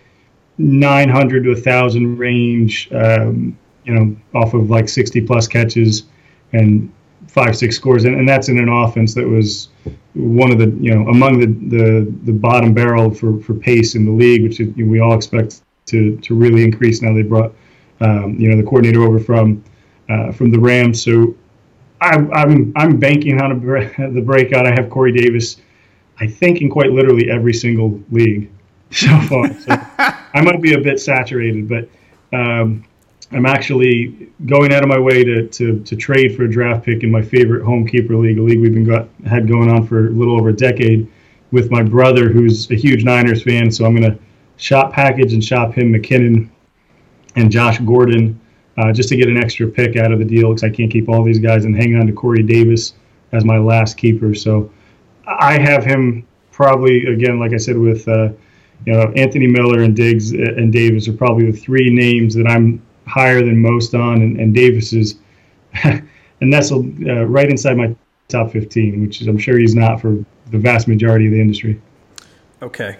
900 0.58 1.44
to 1.44 1.52
1,000 1.52 2.18
range. 2.18 2.92
Um, 2.92 3.58
you 3.84 3.94
know, 3.94 4.16
off 4.34 4.54
of 4.54 4.70
like 4.70 4.88
60 4.88 5.22
plus 5.22 5.48
catches 5.48 6.04
and 6.52 6.92
five, 7.28 7.56
six 7.56 7.76
scores. 7.76 8.04
And, 8.04 8.16
and 8.16 8.28
that's 8.28 8.48
in 8.48 8.58
an 8.58 8.68
offense 8.68 9.14
that 9.14 9.26
was 9.26 9.68
one 10.14 10.50
of 10.50 10.58
the, 10.58 10.66
you 10.80 10.94
know, 10.94 11.08
among 11.08 11.40
the, 11.40 11.46
the, 11.76 12.12
the 12.24 12.32
bottom 12.32 12.74
barrel 12.74 13.12
for, 13.12 13.40
for 13.40 13.54
pace 13.54 13.94
in 13.94 14.04
the 14.04 14.12
league, 14.12 14.42
which 14.42 14.60
we 14.76 15.00
all 15.00 15.14
expect 15.14 15.62
to, 15.86 16.16
to 16.18 16.34
really 16.34 16.62
increase 16.62 17.02
now 17.02 17.12
they 17.14 17.22
brought, 17.22 17.52
um, 18.02 18.36
you 18.38 18.50
know, 18.50 18.56
the 18.56 18.62
coordinator 18.62 19.02
over 19.02 19.18
from, 19.18 19.62
uh, 20.08 20.32
from 20.32 20.50
the 20.50 20.58
Rams. 20.58 21.02
So 21.02 21.34
I, 22.00 22.16
I'm, 22.16 22.72
I'm 22.76 22.98
banking 22.98 23.40
on 23.40 23.52
a, 23.52 23.54
the 24.10 24.20
breakout. 24.20 24.66
I 24.66 24.70
have 24.70 24.90
Corey 24.90 25.12
Davis, 25.12 25.58
I 26.18 26.26
think, 26.26 26.60
in 26.60 26.68
quite 26.68 26.90
literally 26.90 27.30
every 27.30 27.54
single 27.54 28.00
league 28.10 28.50
so 28.90 29.18
far. 29.22 29.52
So 29.54 29.70
I 29.98 30.42
might 30.42 30.60
be 30.60 30.74
a 30.74 30.80
bit 30.80 31.00
saturated, 31.00 31.68
but 31.68 31.88
um, 32.36 32.84
I'm 33.30 33.46
actually 33.46 34.30
going 34.46 34.74
out 34.74 34.82
of 34.82 34.88
my 34.88 34.98
way 34.98 35.24
to, 35.24 35.46
to, 35.46 35.80
to 35.80 35.96
trade 35.96 36.36
for 36.36 36.44
a 36.44 36.50
draft 36.50 36.84
pick 36.84 37.02
in 37.02 37.10
my 37.10 37.22
favorite 37.22 37.64
home 37.64 37.86
keeper 37.86 38.16
league, 38.16 38.38
a 38.38 38.42
league 38.42 38.60
we've 38.60 38.74
been 38.74 38.84
got, 38.84 39.08
had 39.26 39.48
going 39.48 39.70
on 39.70 39.86
for 39.86 40.08
a 40.08 40.10
little 40.10 40.38
over 40.38 40.50
a 40.50 40.56
decade, 40.56 41.10
with 41.52 41.70
my 41.70 41.82
brother, 41.82 42.30
who's 42.30 42.70
a 42.70 42.74
huge 42.74 43.04
Niners 43.04 43.42
fan. 43.42 43.70
So 43.70 43.84
I'm 43.84 43.94
going 43.94 44.10
to 44.10 44.18
shop 44.56 44.92
package 44.92 45.34
and 45.34 45.44
shop 45.44 45.74
him 45.74 45.92
McKinnon 45.92 46.48
and 47.36 47.50
Josh 47.50 47.78
Gordon 47.80 48.38
uh, 48.78 48.92
just 48.92 49.08
to 49.10 49.16
get 49.16 49.28
an 49.28 49.36
extra 49.36 49.66
pick 49.66 49.96
out 49.96 50.12
of 50.12 50.18
the 50.18 50.24
deal 50.24 50.50
because 50.50 50.64
I 50.64 50.70
can't 50.70 50.90
keep 50.90 51.08
all 51.08 51.22
these 51.22 51.38
guys 51.38 51.64
and 51.64 51.76
hang 51.76 51.96
on 51.96 52.06
to 52.06 52.12
Corey 52.12 52.42
Davis 52.42 52.94
as 53.32 53.44
my 53.44 53.58
last 53.58 53.96
keeper. 53.96 54.34
So 54.34 54.70
I 55.26 55.58
have 55.58 55.84
him 55.84 56.26
probably 56.50 57.06
again, 57.06 57.38
like 57.38 57.52
I 57.52 57.56
said, 57.56 57.76
with 57.76 58.06
uh, 58.08 58.30
you 58.86 58.92
know 58.92 59.12
Anthony 59.16 59.46
Miller 59.46 59.82
and 59.82 59.94
Diggs 59.94 60.32
and 60.32 60.72
Davis 60.72 61.08
are 61.08 61.12
probably 61.12 61.50
the 61.50 61.56
three 61.56 61.90
names 61.90 62.34
that 62.34 62.46
I'm 62.46 62.82
higher 63.06 63.40
than 63.40 63.60
most 63.60 63.94
on, 63.94 64.22
and, 64.22 64.38
and 64.38 64.54
Davis 64.54 64.92
is 64.92 65.16
nestled 66.40 66.86
uh, 67.06 67.24
right 67.24 67.48
inside 67.48 67.76
my 67.76 67.94
top 68.28 68.50
15, 68.50 69.02
which 69.02 69.20
I'm 69.22 69.38
sure 69.38 69.58
he's 69.58 69.74
not 69.74 70.00
for 70.00 70.24
the 70.50 70.58
vast 70.58 70.88
majority 70.88 71.26
of 71.26 71.32
the 71.32 71.40
industry. 71.40 71.80
Okay. 72.62 72.96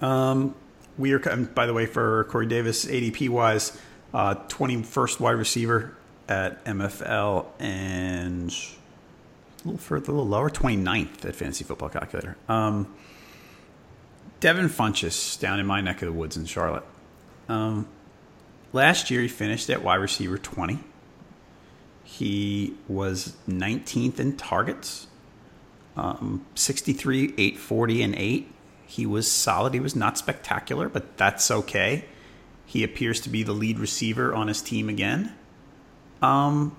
Um, 0.00 0.54
we 0.98 1.12
are, 1.12 1.18
by 1.18 1.66
the 1.66 1.74
way, 1.74 1.86
for 1.86 2.24
Corey 2.24 2.46
Davis, 2.46 2.84
ADP 2.84 3.28
wise, 3.28 3.78
uh, 4.12 4.34
21st 4.48 5.20
wide 5.20 5.32
receiver 5.32 5.96
at 6.28 6.64
MFL 6.64 7.46
and 7.58 8.50
a 8.50 9.68
little 9.68 9.78
further, 9.78 10.12
a 10.12 10.14
little 10.14 10.28
lower, 10.28 10.50
29th 10.50 11.24
at 11.24 11.34
Fantasy 11.34 11.64
Football 11.64 11.88
Calculator. 11.88 12.36
Um, 12.48 12.94
Devin 14.40 14.68
Funchess 14.68 15.38
down 15.38 15.60
in 15.60 15.66
my 15.66 15.80
neck 15.80 16.02
of 16.02 16.06
the 16.06 16.12
woods 16.12 16.36
in 16.36 16.46
Charlotte. 16.46 16.84
Um, 17.48 17.86
last 18.72 19.10
year, 19.10 19.22
he 19.22 19.28
finished 19.28 19.70
at 19.70 19.82
wide 19.82 19.96
receiver 19.96 20.36
20. 20.36 20.80
He 22.02 22.74
was 22.88 23.36
19th 23.48 24.18
in 24.18 24.36
targets, 24.36 25.06
um, 25.96 26.44
63, 26.54 27.34
840, 27.38 28.02
and 28.02 28.14
8. 28.16 28.51
He 28.92 29.06
was 29.06 29.30
solid. 29.30 29.72
He 29.72 29.80
was 29.80 29.96
not 29.96 30.18
spectacular, 30.18 30.86
but 30.86 31.16
that's 31.16 31.50
okay. 31.50 32.04
He 32.66 32.84
appears 32.84 33.20
to 33.20 33.30
be 33.30 33.42
the 33.42 33.54
lead 33.54 33.78
receiver 33.78 34.34
on 34.34 34.48
his 34.48 34.60
team 34.60 34.90
again. 34.90 35.34
Um, 36.20 36.76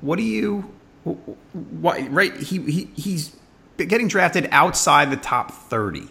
what 0.00 0.14
do 0.14 0.22
you? 0.22 0.72
Why? 1.02 2.06
Right? 2.06 2.36
He, 2.36 2.58
he 2.70 2.90
he's 2.94 3.34
getting 3.76 4.06
drafted 4.06 4.48
outside 4.52 5.10
the 5.10 5.16
top 5.16 5.50
thirty. 5.50 6.06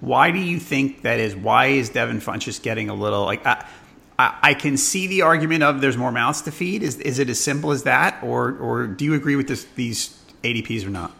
Why 0.00 0.30
do 0.32 0.38
you 0.38 0.60
think 0.60 1.00
that 1.00 1.18
is? 1.18 1.34
Why 1.34 1.68
is 1.68 1.88
Devin 1.88 2.20
Funchess 2.20 2.60
getting 2.60 2.90
a 2.90 2.94
little 2.94 3.24
like? 3.24 3.46
I, 3.46 3.64
I, 4.18 4.38
I 4.42 4.54
can 4.54 4.76
see 4.76 5.06
the 5.06 5.22
argument 5.22 5.62
of 5.62 5.80
there's 5.80 5.96
more 5.96 6.12
mouths 6.12 6.42
to 6.42 6.52
feed. 6.52 6.82
Is 6.82 6.98
is 6.98 7.18
it 7.18 7.30
as 7.30 7.40
simple 7.40 7.72
as 7.72 7.84
that, 7.84 8.22
or 8.22 8.54
or 8.58 8.86
do 8.86 9.06
you 9.06 9.14
agree 9.14 9.36
with 9.36 9.48
this, 9.48 9.64
these 9.76 10.22
ADPs 10.44 10.86
or 10.86 10.90
not? 10.90 11.16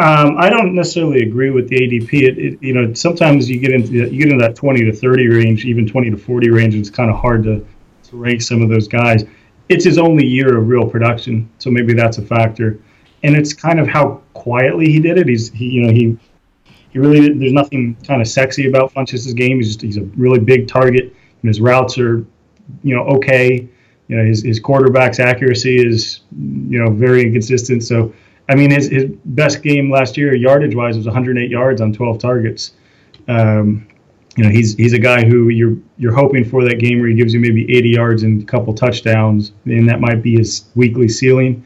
Um, 0.00 0.38
I 0.38 0.48
don't 0.48 0.74
necessarily 0.74 1.20
agree 1.20 1.50
with 1.50 1.68
the 1.68 1.76
ADP. 1.76 2.22
It, 2.22 2.38
it, 2.38 2.62
you 2.62 2.72
know, 2.72 2.94
sometimes 2.94 3.50
you 3.50 3.60
get 3.60 3.70
into 3.70 3.92
you 3.92 4.24
get 4.24 4.32
into 4.32 4.38
that 4.38 4.56
20 4.56 4.86
to 4.86 4.92
30 4.94 5.28
range, 5.28 5.66
even 5.66 5.86
20 5.86 6.12
to 6.12 6.16
40 6.16 6.48
range, 6.48 6.72
and 6.72 6.80
it's 6.80 6.88
kind 6.88 7.10
of 7.10 7.16
hard 7.16 7.44
to, 7.44 7.66
to 8.04 8.16
rank 8.16 8.40
some 8.40 8.62
of 8.62 8.70
those 8.70 8.88
guys. 8.88 9.24
It's 9.68 9.84
his 9.84 9.98
only 9.98 10.24
year 10.24 10.56
of 10.56 10.68
real 10.68 10.88
production, 10.88 11.50
so 11.58 11.70
maybe 11.70 11.92
that's 11.92 12.16
a 12.16 12.22
factor. 12.22 12.80
And 13.24 13.36
it's 13.36 13.52
kind 13.52 13.78
of 13.78 13.88
how 13.88 14.22
quietly 14.32 14.86
he 14.90 15.00
did 15.00 15.18
it. 15.18 15.28
He's 15.28 15.52
he, 15.52 15.66
you 15.66 15.82
know, 15.82 15.92
he 15.92 16.16
he 16.88 16.98
really 16.98 17.34
there's 17.34 17.52
nothing 17.52 17.94
kind 17.96 18.22
of 18.22 18.26
sexy 18.26 18.70
about 18.70 18.94
Funchess's 18.94 19.34
game. 19.34 19.58
He's 19.58 19.66
just 19.66 19.82
he's 19.82 19.98
a 19.98 20.04
really 20.16 20.40
big 20.40 20.66
target, 20.66 21.14
and 21.42 21.48
his 21.48 21.60
routes 21.60 21.98
are, 21.98 22.24
you 22.82 22.96
know, 22.96 23.02
okay. 23.16 23.68
You 24.08 24.16
know, 24.16 24.24
his 24.24 24.42
his 24.42 24.60
quarterback's 24.60 25.20
accuracy 25.20 25.76
is, 25.76 26.20
you 26.32 26.82
know, 26.82 26.90
very 26.90 27.20
inconsistent. 27.22 27.84
So 27.84 28.14
I 28.50 28.56
mean, 28.56 28.72
his, 28.72 28.88
his 28.88 29.04
best 29.26 29.62
game 29.62 29.92
last 29.92 30.16
year, 30.16 30.34
yardage 30.34 30.74
wise, 30.74 30.96
was 30.96 31.06
108 31.06 31.48
yards 31.48 31.80
on 31.80 31.92
12 31.92 32.18
targets. 32.18 32.72
Um, 33.28 33.86
you 34.36 34.42
know, 34.42 34.50
he's 34.50 34.74
he's 34.74 34.92
a 34.92 34.98
guy 34.98 35.24
who 35.24 35.50
you're 35.50 35.76
you're 35.98 36.14
hoping 36.14 36.44
for 36.44 36.64
that 36.64 36.80
game 36.80 36.98
where 36.98 37.08
he 37.08 37.14
gives 37.14 37.32
you 37.32 37.38
maybe 37.38 37.62
80 37.76 37.88
yards 37.90 38.22
and 38.24 38.42
a 38.42 38.44
couple 38.44 38.74
touchdowns, 38.74 39.52
and 39.66 39.88
that 39.88 40.00
might 40.00 40.20
be 40.20 40.36
his 40.36 40.64
weekly 40.74 41.08
ceiling. 41.08 41.64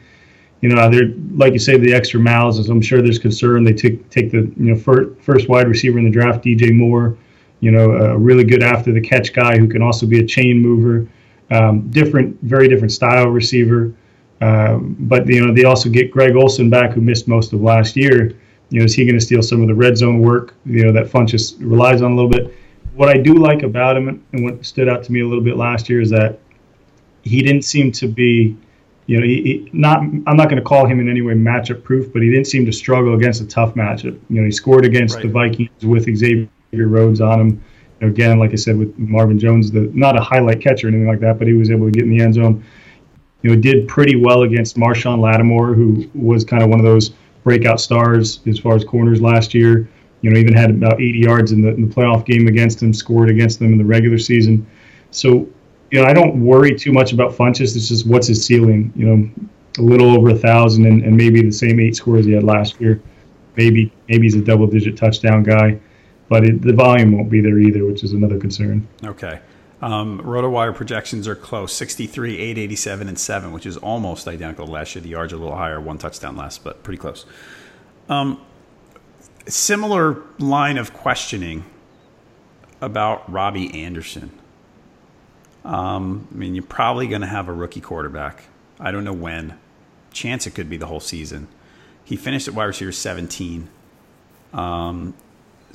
You 0.61 0.69
know, 0.69 0.89
there 0.89 1.07
like 1.31 1.53
you 1.53 1.59
say, 1.59 1.77
the 1.77 1.93
extra 1.93 2.19
miles, 2.19 2.59
as 2.59 2.69
I'm 2.69 2.81
sure 2.81 3.01
there's 3.01 3.19
concern. 3.19 3.63
They 3.63 3.73
take 3.73 4.07
take 4.11 4.29
the 4.29 4.51
you 4.57 4.73
know 4.73 4.75
first, 4.75 5.19
first 5.21 5.49
wide 5.49 5.67
receiver 5.67 5.97
in 5.97 6.05
the 6.05 6.11
draft, 6.11 6.43
DJ 6.43 6.75
Moore. 6.75 7.17
You 7.61 7.71
know, 7.71 7.91
a 7.93 8.17
really 8.17 8.43
good 8.43 8.61
after 8.61 8.91
the 8.91 9.01
catch 9.01 9.33
guy 9.33 9.57
who 9.57 9.67
can 9.67 9.81
also 9.81 10.05
be 10.05 10.19
a 10.19 10.25
chain 10.25 10.61
mover. 10.61 11.07
Um, 11.51 11.89
different, 11.89 12.39
very 12.41 12.67
different 12.67 12.91
style 12.91 13.27
receiver. 13.27 13.93
Um, 14.41 14.95
but 14.99 15.27
you 15.27 15.45
know 15.45 15.53
they 15.53 15.63
also 15.63 15.89
get 15.89 16.11
Greg 16.11 16.35
Olsen 16.35 16.69
back, 16.69 16.91
who 16.91 17.01
missed 17.01 17.27
most 17.27 17.53
of 17.53 17.61
last 17.61 17.95
year. 17.95 18.35
You 18.69 18.79
know, 18.79 18.85
is 18.85 18.93
he 18.93 19.05
going 19.05 19.17
to 19.17 19.23
steal 19.23 19.41
some 19.41 19.61
of 19.61 19.67
the 19.67 19.75
red 19.75 19.97
zone 19.97 20.19
work? 20.19 20.53
You 20.65 20.85
know 20.85 20.91
that 20.91 21.07
Funchess 21.07 21.55
relies 21.59 22.01
on 22.01 22.11
a 22.11 22.15
little 22.15 22.29
bit. 22.29 22.53
What 22.95 23.09
I 23.09 23.17
do 23.17 23.35
like 23.35 23.63
about 23.63 23.95
him, 23.97 24.25
and 24.31 24.43
what 24.43 24.65
stood 24.65 24.89
out 24.89 25.03
to 25.03 25.11
me 25.11 25.21
a 25.21 25.27
little 25.27 25.43
bit 25.43 25.57
last 25.57 25.89
year, 25.89 26.01
is 26.01 26.09
that 26.09 26.39
he 27.23 27.41
didn't 27.41 27.63
seem 27.63 27.91
to 27.93 28.07
be, 28.07 28.55
you 29.07 29.19
know, 29.19 29.25
he, 29.25 29.41
he 29.41 29.69
not. 29.71 29.99
I'm 29.99 30.37
not 30.37 30.49
going 30.49 30.57
to 30.57 30.61
call 30.61 30.85
him 30.85 30.99
in 30.99 31.09
any 31.09 31.21
way 31.21 31.33
matchup 31.33 31.83
proof, 31.83 32.11
but 32.11 32.21
he 32.21 32.29
didn't 32.29 32.47
seem 32.47 32.65
to 32.65 32.73
struggle 32.73 33.15
against 33.15 33.41
a 33.41 33.47
tough 33.47 33.73
matchup. 33.75 34.19
You 34.29 34.41
know, 34.41 34.45
he 34.45 34.51
scored 34.51 34.83
against 34.83 35.15
right. 35.15 35.23
the 35.23 35.29
Vikings 35.29 35.85
with 35.85 36.13
Xavier 36.13 36.49
Rhodes 36.73 37.21
on 37.21 37.39
him. 37.39 37.63
You 38.01 38.07
know, 38.07 38.13
again, 38.13 38.37
like 38.37 38.51
I 38.51 38.55
said, 38.55 38.77
with 38.77 38.97
Marvin 38.99 39.39
Jones, 39.39 39.71
the 39.71 39.89
not 39.93 40.17
a 40.17 40.21
highlight 40.21 40.59
catcher 40.59 40.87
or 40.87 40.89
anything 40.89 41.07
like 41.07 41.21
that, 41.21 41.39
but 41.39 41.47
he 41.47 41.53
was 41.53 41.71
able 41.71 41.85
to 41.85 41.91
get 41.91 42.03
in 42.03 42.09
the 42.09 42.21
end 42.21 42.33
zone 42.33 42.65
you 43.41 43.49
know, 43.49 43.61
did 43.61 43.87
pretty 43.87 44.15
well 44.15 44.43
against 44.43 44.77
Marshon 44.77 45.19
Lattimore, 45.19 45.73
who 45.73 46.09
was 46.13 46.43
kind 46.43 46.63
of 46.63 46.69
one 46.69 46.79
of 46.79 46.85
those 46.85 47.11
breakout 47.43 47.79
stars 47.79 48.39
as 48.47 48.59
far 48.59 48.75
as 48.75 48.83
corners 48.83 49.21
last 49.21 49.53
year. 49.53 49.87
You 50.21 50.31
know, 50.31 50.39
even 50.39 50.53
had 50.53 50.71
about 50.71 50.95
80 50.95 51.19
yards 51.19 51.51
in 51.51 51.61
the, 51.61 51.69
in 51.69 51.87
the 51.87 51.93
playoff 51.93 52.25
game 52.25 52.47
against 52.47 52.81
him, 52.81 52.93
scored 52.93 53.29
against 53.29 53.59
them 53.59 53.71
in 53.71 53.77
the 53.77 53.85
regular 53.85 54.17
season. 54.17 54.65
So, 55.11 55.47
you 55.91 56.01
know, 56.01 56.05
I 56.05 56.13
don't 56.13 56.43
worry 56.43 56.73
too 56.73 56.91
much 56.91 57.13
about 57.13 57.33
Funchess. 57.33 57.75
It's 57.75 57.89
just 57.89 58.07
what's 58.07 58.27
his 58.27 58.43
ceiling. 58.43 58.91
You 58.95 59.05
know, 59.05 59.29
a 59.77 59.81
little 59.81 60.15
over 60.15 60.29
a 60.29 60.35
thousand 60.35 60.85
and, 60.85 61.03
and 61.03 61.15
maybe 61.15 61.41
the 61.41 61.51
same 61.51 61.79
eight 61.79 61.95
scores 61.95 62.25
he 62.25 62.31
had 62.31 62.43
last 62.43 62.79
year. 62.79 63.01
Maybe 63.55 63.91
maybe 64.09 64.23
he's 64.23 64.35
a 64.35 64.41
double 64.41 64.67
digit 64.67 64.97
touchdown 64.97 65.43
guy, 65.43 65.79
but 66.27 66.43
it, 66.43 66.61
the 66.61 66.73
volume 66.73 67.11
won't 67.11 67.29
be 67.29 67.41
there 67.41 67.59
either, 67.59 67.85
which 67.85 68.03
is 68.03 68.13
another 68.13 68.37
concern. 68.37 68.87
Okay. 69.03 69.39
Um, 69.81 70.21
RotoWire 70.21 70.73
projections 70.73 71.27
are 71.27 71.35
close 71.35 71.73
63, 71.73 72.37
887, 72.37 73.07
and 73.07 73.19
7, 73.19 73.51
which 73.51 73.65
is 73.65 73.77
almost 73.77 74.27
identical 74.27 74.65
to 74.65 74.71
last 74.71 74.95
year. 74.95 75.01
The 75.01 75.09
yards 75.09 75.33
are 75.33 75.35
a 75.35 75.39
little 75.39 75.55
higher, 75.55 75.79
one 75.79 75.97
touchdown 75.97 76.37
less, 76.37 76.57
but 76.57 76.81
pretty 76.83 76.97
close. 76.97 77.25
Um, 78.07 78.41
similar 79.47 80.21
line 80.39 80.77
of 80.77 80.93
questioning 80.93 81.65
about 82.81 83.29
Robby 83.31 83.83
Anderson. 83.83 84.31
Um, 85.63 86.27
I 86.31 86.37
mean, 86.37 86.55
you're 86.55 86.63
probably 86.63 87.07
going 87.07 87.21
to 87.21 87.27
have 87.27 87.47
a 87.47 87.53
rookie 87.53 87.81
quarterback. 87.81 88.45
I 88.79 88.91
don't 88.91 89.03
know 89.03 89.13
when. 89.13 89.57
Chance 90.11 90.47
it 90.47 90.51
could 90.51 90.69
be 90.69 90.77
the 90.77 90.85
whole 90.85 90.99
season. 90.99 91.47
He 92.03 92.15
finished 92.15 92.47
at 92.47 92.53
wide 92.53 92.65
receiver 92.65 92.91
17. 92.91 93.67
Um, 94.53 95.15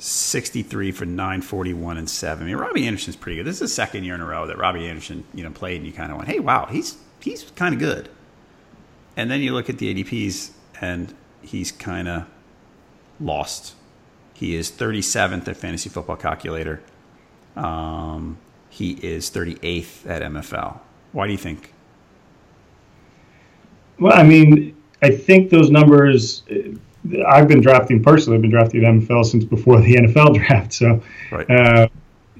63 0.01 0.91
for 0.91 1.05
941 1.05 1.97
and 1.97 2.09
7. 2.09 2.43
I 2.43 2.47
mean, 2.47 2.57
Robby 2.57 2.87
Anderson's 2.87 3.15
pretty 3.15 3.37
good. 3.37 3.45
This 3.45 3.55
is 3.55 3.59
the 3.59 3.67
second 3.67 4.03
year 4.03 4.15
in 4.15 4.21
a 4.21 4.25
row 4.25 4.47
that 4.47 4.57
Robby 4.57 4.87
Anderson, 4.87 5.23
you 5.33 5.43
know, 5.43 5.51
played 5.51 5.77
and 5.77 5.85
you 5.85 5.93
kind 5.93 6.11
of 6.11 6.17
went, 6.17 6.29
"Hey, 6.29 6.39
wow, 6.39 6.65
he's 6.65 6.97
he's 7.19 7.43
kind 7.55 7.75
of 7.75 7.79
good." 7.79 8.09
And 9.15 9.29
then 9.29 9.41
you 9.41 9.53
look 9.53 9.69
at 9.69 9.77
the 9.77 9.93
ADPs 9.93 10.51
and 10.79 11.13
he's 11.41 11.71
kind 11.71 12.07
of 12.07 12.25
lost. 13.19 13.75
He 14.33 14.55
is 14.55 14.71
37th 14.71 15.47
at 15.47 15.55
Fantasy 15.55 15.89
Football 15.89 16.15
Calculator. 16.15 16.81
Um, 17.55 18.37
he 18.69 18.93
is 18.93 19.29
38th 19.29 20.09
at 20.09 20.23
MFL. 20.23 20.79
Why 21.11 21.27
do 21.27 21.31
you 21.31 21.37
think? 21.37 21.73
Well, 23.99 24.17
I 24.17 24.23
mean, 24.23 24.75
I 25.03 25.11
think 25.11 25.51
those 25.51 25.69
numbers 25.69 26.41
I've 27.27 27.47
been 27.47 27.61
drafting 27.61 28.03
personally. 28.03 28.37
I've 28.37 28.41
been 28.41 28.51
drafting 28.51 28.81
the 28.81 28.87
NFL 28.87 29.25
since 29.25 29.43
before 29.43 29.79
the 29.81 29.95
NFL 29.95 30.35
draft. 30.35 30.73
So, 30.73 31.01
right. 31.31 31.49
uh, 31.49 31.87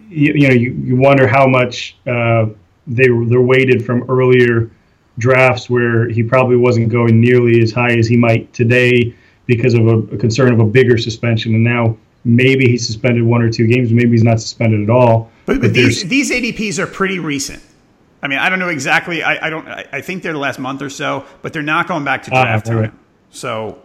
you, 0.10 0.34
you 0.34 0.48
know 0.48 0.54
you, 0.54 0.72
you 0.74 0.96
wonder 0.96 1.28
how 1.28 1.48
much 1.48 1.98
uh, 2.08 2.48
they 2.88 3.08
they're 3.08 3.42
weighted 3.42 3.86
from 3.86 4.04
earlier 4.10 4.72
drafts 5.18 5.70
where 5.70 6.08
he 6.10 6.24
probably 6.24 6.58
wasn't 6.58 6.90
going 6.90 7.20
nearly 7.20 7.62
as 7.62 7.72
high 7.72 7.92
as 7.92 8.08
he 8.08 8.18
might 8.18 8.52
today 8.54 9.14
because 9.46 9.74
of 9.74 9.88
a, 9.88 9.98
a 10.14 10.18
concern 10.18 10.54
of 10.54 10.60
a 10.60 10.66
bigger 10.66 10.98
suspension, 10.98 11.56
and 11.56 11.64
now 11.64 11.98
maybe 12.24 12.68
he's 12.70 12.86
suspended 12.86 13.24
one 13.24 13.42
or 13.42 13.50
two 13.50 13.68
games, 13.68 13.92
maybe 13.92 14.12
he's 14.12 14.24
not 14.24 14.40
suspended 14.40 14.82
at 14.82 14.90
all. 14.90 15.32
But, 15.46 15.56
but, 15.56 15.62
but 15.62 15.74
these 15.74 16.08
these 16.08 16.32
ADPs 16.32 16.80
are 16.80 16.88
pretty 16.88 17.20
recent. 17.20 17.62
I 18.24 18.28
mean, 18.28 18.38
I 18.38 18.50
don't 18.50 18.60
know 18.60 18.70
exactly. 18.70 19.24
I, 19.24 19.48
I 19.48 19.50
don't. 19.50 19.68
I, 19.68 19.86
I, 19.92 20.02
think 20.02 20.22
they're 20.22 20.34
the 20.34 20.40
last 20.40 20.60
month 20.60 20.82
or 20.82 20.92
so, 20.92 21.26
but 21.42 21.54
they're 21.54 21.64
not 21.64 21.88
going 21.88 22.04
back 22.04 22.24
to 22.24 22.32
ah, 22.32 22.44
draft 22.44 22.70
uh, 22.70 22.76
right. 22.76 22.90
time. 22.90 23.00
So, 23.32 23.82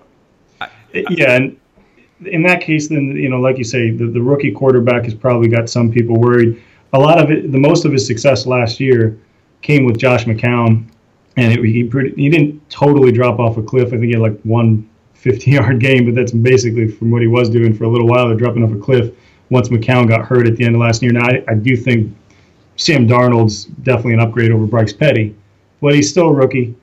yeah, 1.11 1.37
and 1.37 1.57
in 2.25 2.43
that 2.45 2.61
case, 2.61 2.89
then 2.89 3.17
you 3.17 3.29
know, 3.29 3.41
like 3.41 3.59
you 3.59 3.65
say, 3.65 3.91
the, 3.91 4.07
the 4.07 4.21
rookie 4.21 4.51
quarterback 4.51 5.05
has 5.05 5.15
probably 5.15 5.49
got 5.49 5.69
some 5.69 5.91
people 5.91 6.19
worried. 6.19 6.63
A 6.93 6.99
lot 6.99 7.19
of 7.19 7.31
it, 7.31 7.53
the 7.53 7.59
most 7.59 7.85
of 7.85 7.93
his 7.93 8.07
success 8.07 8.47
last 8.47 8.81
year 8.81 9.19
came 9.63 9.85
with 9.85 9.99
Josh 9.99 10.25
McCown, 10.25 10.89
and 11.37 11.53
it, 11.53 11.65
he 11.65 11.85
pretty, 11.85 12.15
he 12.21 12.29
didn't 12.29 12.69
totally 12.71 13.13
drop 13.13 13.39
off 13.39 13.57
a 13.57 13.63
cliff. 13.63 13.89
I 13.89 13.91
think 13.93 14.05
he 14.05 14.13
had 14.13 14.21
like 14.21 14.41
one 14.43 14.89
50 15.15 15.51
yard 15.51 15.81
game, 15.81 16.07
but 16.07 16.15
that's 16.15 16.33
basically 16.33 16.89
from 16.89 17.11
what 17.11 17.21
he 17.21 17.29
was 17.29 17.51
doing 17.51 17.75
for 17.75 17.85
a 17.85 17.89
little 17.89 18.07
while. 18.07 18.29
They're 18.29 18.37
dropping 18.37 18.63
off 18.63 18.73
a 18.73 18.79
cliff 18.79 19.13
once 19.51 19.69
McCown 19.69 20.09
got 20.09 20.25
hurt 20.25 20.47
at 20.47 20.57
the 20.57 20.65
end 20.65 20.75
of 20.75 20.81
last 20.81 21.03
year. 21.03 21.13
Now, 21.13 21.27
I, 21.27 21.45
I 21.49 21.55
do 21.55 21.77
think 21.77 22.15
Sam 22.77 23.07
Darnold's 23.07 23.65
definitely 23.65 24.15
an 24.15 24.21
upgrade 24.21 24.51
over 24.51 24.67
Bryce 24.67 24.93
Petty, 24.93 25.35
but 25.81 25.95
he's 25.95 26.11
still 26.11 26.29
a 26.29 26.33
rookie. 26.33 26.75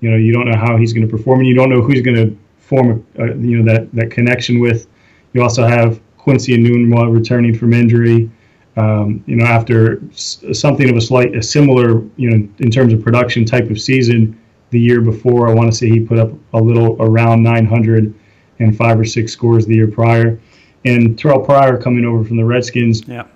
You 0.00 0.10
know, 0.10 0.16
you 0.16 0.32
don't 0.32 0.50
know 0.50 0.58
how 0.58 0.76
he's 0.76 0.92
going 0.92 1.06
to 1.06 1.10
perform, 1.10 1.40
and 1.40 1.48
you 1.48 1.54
don't 1.54 1.70
know 1.70 1.80
who's 1.80 2.02
going 2.02 2.16
to 2.16 2.38
form, 2.64 3.06
a, 3.16 3.24
a, 3.24 3.36
you 3.36 3.62
know, 3.62 3.72
that 3.72 3.92
that 3.92 4.10
connection 4.10 4.60
with. 4.60 4.86
You 5.32 5.42
also 5.42 5.66
have 5.66 6.00
Quincy 6.16 6.56
Enunwa 6.56 7.12
returning 7.12 7.56
from 7.56 7.72
injury. 7.72 8.30
Um, 8.76 9.22
you 9.26 9.36
know, 9.36 9.44
after 9.44 10.02
something 10.12 10.90
of 10.90 10.96
a 10.96 11.00
slight, 11.00 11.36
a 11.36 11.42
similar, 11.42 12.02
you 12.16 12.30
know, 12.30 12.48
in 12.58 12.70
terms 12.70 12.92
of 12.92 13.02
production 13.02 13.44
type 13.44 13.70
of 13.70 13.80
season 13.80 14.40
the 14.70 14.80
year 14.80 15.00
before. 15.00 15.48
I 15.48 15.54
want 15.54 15.70
to 15.70 15.76
say 15.76 15.88
he 15.88 16.00
put 16.00 16.18
up 16.18 16.32
a 16.52 16.58
little 16.58 16.96
around 17.00 17.44
900 17.44 18.12
and 18.58 18.76
five 18.76 18.98
or 18.98 19.04
six 19.04 19.32
scores 19.32 19.66
the 19.66 19.76
year 19.76 19.86
prior. 19.86 20.40
And 20.84 21.16
Terrelle 21.16 21.44
Pryor 21.44 21.80
coming 21.80 22.04
over 22.04 22.24
from 22.24 22.36
the 22.36 22.44
Redskins. 22.44 23.06
Yeah 23.06 23.26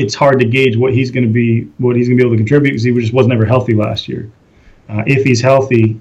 it's 0.00 0.14
hard 0.14 0.38
to 0.40 0.46
gauge 0.46 0.76
what 0.76 0.92
he's 0.94 1.10
going 1.10 1.26
to 1.26 1.32
be, 1.32 1.62
what 1.78 1.96
he's 1.96 2.08
going 2.08 2.16
to 2.16 2.24
be 2.24 2.26
able 2.26 2.36
to 2.36 2.38
contribute 2.38 2.70
because 2.70 2.84
he 2.84 2.92
just 2.92 3.12
was 3.12 3.26
never 3.26 3.44
healthy 3.44 3.74
last 3.74 4.08
year. 4.08 4.30
Uh, 4.88 5.02
if 5.06 5.24
he's 5.24 5.40
healthy, 5.40 6.00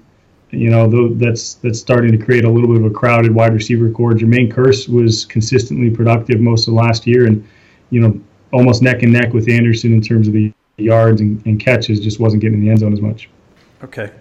you 0.51 0.69
know, 0.69 1.13
that's 1.15 1.55
that's 1.55 1.79
starting 1.79 2.11
to 2.11 2.17
create 2.17 2.43
a 2.43 2.49
little 2.49 2.67
bit 2.67 2.77
of 2.83 2.85
a 2.85 2.93
crowded 2.93 3.33
wide 3.33 3.53
receiver 3.53 3.89
core. 3.91 4.13
Jermaine 4.13 4.51
Kearse 4.51 4.89
was 4.89 5.25
consistently 5.25 5.89
productive 5.89 6.39
most 6.39 6.67
of 6.67 6.73
last 6.73 7.05
year, 7.05 7.27
and 7.27 7.47
you 7.91 7.99
know, 7.99 8.19
almost 8.51 8.81
neck 8.81 9.03
and 9.03 9.13
neck 9.13 9.33
with 9.33 9.47
Anderson 9.49 9.93
in 9.93 10.01
terms 10.01 10.27
of 10.27 10.33
the 10.33 10.51
yards 10.77 11.21
and, 11.21 11.45
and 11.45 11.59
catches. 11.59 11.99
Just 11.99 12.19
wasn't 12.19 12.41
getting 12.41 12.59
in 12.59 12.65
the 12.65 12.69
end 12.71 12.79
zone 12.79 12.93
as 12.93 13.01
much. 13.01 13.29
Okay. 13.83 14.11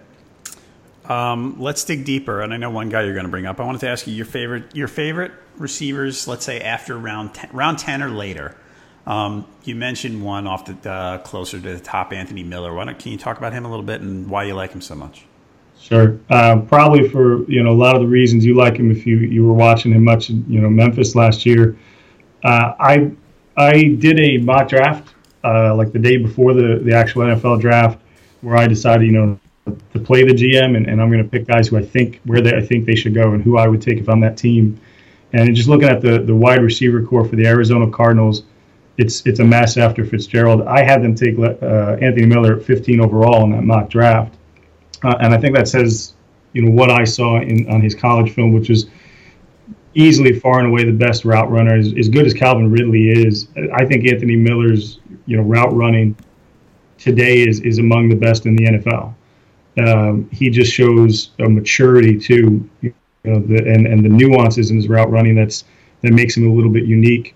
Um, 1.05 1.59
let's 1.59 1.83
dig 1.83 2.05
deeper, 2.05 2.41
and 2.41 2.53
I 2.53 2.57
know 2.57 2.69
one 2.69 2.89
guy 2.89 3.01
you're 3.01 3.15
going 3.15 3.25
to 3.25 3.31
bring 3.31 3.47
up. 3.47 3.59
I 3.59 3.63
wanted 3.63 3.81
to 3.81 3.89
ask 3.89 4.05
you 4.05 4.13
your 4.13 4.27
favorite 4.27 4.75
your 4.75 4.87
favorite 4.87 5.31
receivers. 5.57 6.27
Let's 6.27 6.45
say 6.45 6.61
after 6.61 6.95
round 6.95 7.33
ten, 7.33 7.49
round 7.51 7.79
ten 7.79 8.03
or 8.03 8.09
later. 8.09 8.55
Um, 9.07 9.47
you 9.63 9.73
mentioned 9.73 10.23
one 10.23 10.45
off 10.45 10.65
the 10.65 10.91
uh, 10.91 11.17
closer 11.19 11.59
to 11.59 11.73
the 11.75 11.79
top, 11.79 12.13
Anthony 12.13 12.43
Miller. 12.43 12.71
Why 12.71 12.85
don't, 12.85 12.99
can 12.99 13.11
you 13.11 13.17
talk 13.17 13.39
about 13.39 13.53
him 13.53 13.65
a 13.65 13.69
little 13.69 13.85
bit 13.85 14.01
and 14.01 14.29
why 14.29 14.43
you 14.43 14.53
like 14.53 14.71
him 14.71 14.81
so 14.81 14.93
much? 14.93 15.25
Sure. 15.79 16.19
Uh, 16.29 16.59
probably 16.61 17.07
for 17.07 17.49
you 17.49 17.63
know 17.63 17.71
a 17.71 17.79
lot 17.85 17.95
of 17.95 18.01
the 18.01 18.07
reasons 18.07 18.45
you 18.45 18.55
like 18.55 18.77
him. 18.77 18.91
If 18.91 19.07
you 19.07 19.17
you 19.17 19.45
were 19.45 19.53
watching 19.53 19.93
him 19.93 20.03
much, 20.03 20.29
you 20.29 20.61
know 20.61 20.69
Memphis 20.69 21.15
last 21.15 21.45
year. 21.45 21.77
Uh, 22.43 22.73
I 22.79 23.11
I 23.57 23.95
did 23.99 24.19
a 24.19 24.37
mock 24.37 24.69
draft 24.69 25.13
uh, 25.43 25.75
like 25.75 25.91
the 25.91 25.99
day 25.99 26.17
before 26.17 26.53
the 26.53 26.79
the 26.83 26.93
actual 26.93 27.23
NFL 27.23 27.61
draft, 27.61 27.99
where 28.41 28.57
I 28.57 28.67
decided 28.67 29.07
you 29.07 29.13
know 29.13 29.39
to 29.93 29.99
play 29.99 30.23
the 30.23 30.33
GM 30.33 30.75
and, 30.75 30.87
and 30.87 30.99
I'm 30.99 31.11
going 31.11 31.23
to 31.23 31.29
pick 31.29 31.45
guys 31.45 31.67
who 31.67 31.77
I 31.77 31.83
think 31.83 32.21
where 32.25 32.41
they 32.41 32.55
I 32.55 32.61
think 32.61 32.85
they 32.85 32.95
should 32.95 33.13
go 33.13 33.33
and 33.33 33.43
who 33.43 33.57
I 33.57 33.67
would 33.67 33.81
take 33.81 33.97
if 33.99 34.09
I'm 34.09 34.19
that 34.21 34.37
team. 34.37 34.79
And 35.31 35.55
just 35.55 35.69
looking 35.69 35.87
at 35.87 36.01
the 36.01 36.19
the 36.19 36.35
wide 36.35 36.61
receiver 36.61 37.03
core 37.03 37.23
for 37.23 37.35
the 37.35 37.47
Arizona 37.47 37.89
Cardinals 37.89 38.43
it's 38.99 39.25
it's 39.25 39.39
a 39.39 39.45
mess 39.45 39.77
after 39.77 40.05
Fitzgerald. 40.05 40.61
I 40.67 40.83
had 40.83 41.01
them 41.01 41.15
take 41.15 41.39
uh, 41.39 41.97
Anthony 42.01 42.25
Miller 42.25 42.57
at 42.57 42.63
15 42.63 42.99
overall 42.99 43.45
in 43.45 43.51
that 43.51 43.63
mock 43.63 43.89
draft, 43.89 44.35
uh, 45.03 45.15
and 45.21 45.33
I 45.33 45.37
think 45.37 45.55
that 45.55 45.67
says 45.67 46.13
you 46.53 46.63
know 46.63 46.71
what 46.71 46.89
I 46.89 47.03
saw 47.03 47.39
in 47.39 47.69
on 47.69 47.81
his 47.81 47.95
college 47.95 48.33
film, 48.33 48.53
which 48.53 48.69
is 48.69 48.87
easily 49.93 50.33
far 50.39 50.59
and 50.59 50.67
away 50.67 50.83
the 50.83 50.91
best 50.91 51.25
route 51.25 51.49
runner. 51.51 51.75
As, 51.75 51.93
as 51.97 52.09
good 52.09 52.25
as 52.25 52.33
Calvin 52.33 52.71
Ridley 52.71 53.09
is, 53.09 53.47
I 53.73 53.85
think 53.85 54.07
Anthony 54.07 54.35
Miller's 54.35 54.99
you 55.25 55.37
know 55.37 55.43
route 55.43 55.73
running 55.73 56.15
today 56.97 57.47
is 57.47 57.59
is 57.61 57.77
among 57.79 58.09
the 58.09 58.15
best 58.15 58.45
in 58.45 58.55
the 58.55 58.65
NFL. 58.65 59.13
Um, 59.77 60.29
he 60.31 60.49
just 60.49 60.73
shows 60.73 61.31
a 61.39 61.47
maturity 61.47 62.19
too, 62.19 62.69
you 62.81 62.93
know, 63.23 63.39
the, 63.39 63.57
and 63.57 63.87
and 63.87 64.03
the 64.03 64.09
nuances 64.09 64.71
in 64.71 64.77
his 64.77 64.87
route 64.87 65.09
running 65.09 65.35
that's 65.35 65.65
that 66.01 66.11
makes 66.13 66.35
him 66.35 66.49
a 66.49 66.53
little 66.53 66.71
bit 66.71 66.85
unique. 66.85 67.35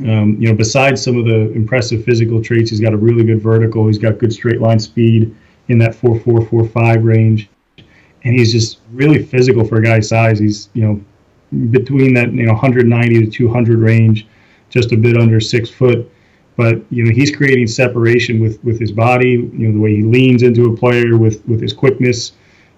Um, 0.00 0.36
you 0.38 0.48
know, 0.48 0.54
besides 0.54 1.02
some 1.02 1.16
of 1.16 1.24
the 1.24 1.52
impressive 1.52 2.04
physical 2.04 2.42
traits, 2.42 2.70
he's 2.70 2.80
got 2.80 2.92
a 2.92 2.96
really 2.98 3.24
good 3.24 3.40
vertical. 3.40 3.86
He's 3.86 3.98
got 3.98 4.18
good 4.18 4.32
straight 4.32 4.60
line 4.60 4.78
speed 4.78 5.34
in 5.68 5.78
that 5.78 5.94
four 5.94 6.18
four 6.20 6.44
four 6.46 6.64
five 6.64 7.04
range, 7.04 7.48
and 7.76 8.34
he's 8.34 8.52
just 8.52 8.80
really 8.92 9.22
physical 9.22 9.64
for 9.64 9.76
a 9.76 9.82
guy's 9.82 10.08
size. 10.08 10.38
He's 10.38 10.68
you 10.74 10.82
know 10.86 11.68
between 11.70 12.14
that 12.14 12.32
you 12.32 12.44
know 12.44 12.52
190 12.52 13.26
to 13.26 13.30
200 13.30 13.78
range, 13.78 14.26
just 14.70 14.92
a 14.92 14.96
bit 14.96 15.16
under 15.16 15.40
six 15.40 15.70
foot. 15.70 16.10
But 16.56 16.82
you 16.90 17.04
know 17.04 17.12
he's 17.12 17.34
creating 17.34 17.66
separation 17.66 18.40
with 18.40 18.62
with 18.64 18.80
his 18.80 18.92
body. 18.92 19.32
You 19.32 19.68
know 19.68 19.72
the 19.72 19.80
way 19.80 19.96
he 19.96 20.02
leans 20.02 20.42
into 20.42 20.72
a 20.72 20.76
player 20.76 21.16
with 21.16 21.46
with 21.46 21.60
his 21.60 21.72
quickness. 21.72 22.32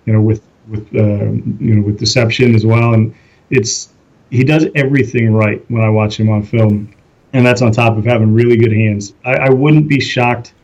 You 0.05 0.14
know 0.14 0.20
with 0.20 0.43
with 0.68 0.86
uh, 0.95 1.30
you 1.61 1.74
know 1.76 1.82
with 1.82 1.99
deception 1.99 2.55
as 2.55 2.66
well, 2.66 2.95
and 2.95 3.14
it's 3.51 3.91
he 4.30 4.45
does 4.45 4.66
everything 4.74 5.32
right 5.32 5.64
when 5.70 5.82
I 5.82 5.89
watch 5.89 6.18
him 6.20 6.28
on 6.28 6.43
film 6.43 6.93
and 7.32 7.45
that's 7.45 7.62
on 7.62 7.72
top 7.72 7.97
of 7.97 8.05
having 8.05 8.32
really 8.32 8.57
good 8.57 8.72
hands. 8.72 9.14
I, 9.24 9.34
I 9.34 9.51
wouldn't 9.51 9.89
be 9.89 10.01
shocked 10.01 10.55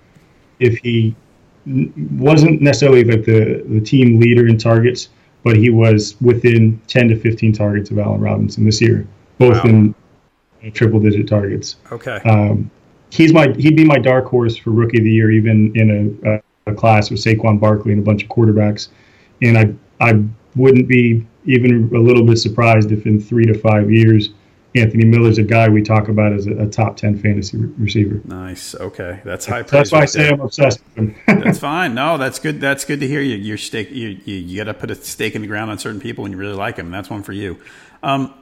if 0.59 0.79
he 0.79 1.15
wasn't 1.67 2.61
necessarily 2.61 3.05
like 3.05 3.25
the, 3.25 3.65
the 3.69 3.81
team 3.81 4.19
leader 4.19 4.47
in 4.47 4.59
targets, 4.59 5.09
but 5.43 5.57
he 5.57 5.71
was 5.71 6.21
within 6.21 6.81
10 6.89 7.09
to 7.09 7.17
15 7.17 7.53
targets 7.53 7.91
of 7.91 7.99
Allen 7.99 8.21
Robinson 8.21 8.65
this 8.65 8.81
year, 8.81 9.07
both 9.39 9.63
wow. 9.65 9.71
in 9.71 9.95
triple 10.73 11.01
digit 11.01 11.29
targets. 11.29 11.77
Okay. 11.93 12.17
Um, 12.25 12.71
he's 13.11 13.33
my 13.33 13.53
he'd 13.59 13.77
be 13.77 13.85
my 13.85 13.99
dark 13.99 14.27
horse 14.27 14.57
for 14.57 14.71
rookie 14.71 14.99
of 14.99 15.05
the 15.05 15.11
year, 15.11 15.31
even 15.31 15.73
in 15.77 16.19
a, 16.25 16.71
a 16.71 16.75
class 16.75 17.11
with 17.11 17.21
Saquon 17.21 17.61
Barkley 17.61 17.93
and 17.93 18.01
a 18.01 18.05
bunch 18.05 18.23
of 18.23 18.29
quarterbacks. 18.29 18.89
And 19.43 19.59
I 19.59 19.75
I 20.01 20.25
wouldn't 20.57 20.89
be 20.89 21.27
even 21.47 21.95
a 21.95 21.99
little 21.99 22.25
bit 22.25 22.39
surprised 22.39 22.93
if 22.93 23.07
in 23.07 23.21
three 23.21 23.45
to 23.47 23.59
five 23.59 23.91
years 23.91 24.31
Anthony 24.77 25.05
Miller's 25.05 25.39
a 25.39 25.45
guy 25.45 25.69
we 25.69 25.83
talk 25.83 26.09
about 26.09 26.33
as 26.33 26.47
a, 26.47 26.57
a 26.57 26.67
top 26.67 26.97
ten 26.97 27.17
fantasy 27.17 27.57
re- 27.57 27.73
receiver. 27.79 28.21
Nice. 28.25 28.75
Okay, 28.75 29.21
that's 29.25 29.47
high. 29.47 29.63
Pressure. 29.63 29.77
That's 29.77 29.93
why 29.93 30.01
I 30.01 30.05
say 30.07 30.29
I'm 30.31 30.41
obsessed 30.41 30.81
with 30.85 30.97
him. 30.97 31.17
that's 31.27 31.61
fine. 31.61 31.95
No, 31.95 32.19
that's 32.19 32.41
good. 32.41 32.61
That's 32.61 32.85
good 32.85 33.01
to 33.01 33.07
hear. 33.07 33.21
You 33.21 33.37
you're 33.37 33.59
stake. 33.59 33.91
You 33.91 34.21
you, 34.25 34.35
you 34.35 34.57
got 34.57 34.65
to 34.65 34.75
put 34.75 34.91
a 34.91 34.97
stake 34.97 35.37
in 35.37 35.43
the 35.43 35.49
ground 35.49 35.71
on 35.71 35.79
certain 35.79 36.01
people 36.01 36.23
when 36.23 36.33
you 36.33 36.39
really 36.39 36.57
like 36.57 36.77
them. 36.77 36.91
That's 36.91 37.09
one 37.09 37.23
for 37.23 37.33
you. 37.33 37.59
Um, 38.03 38.35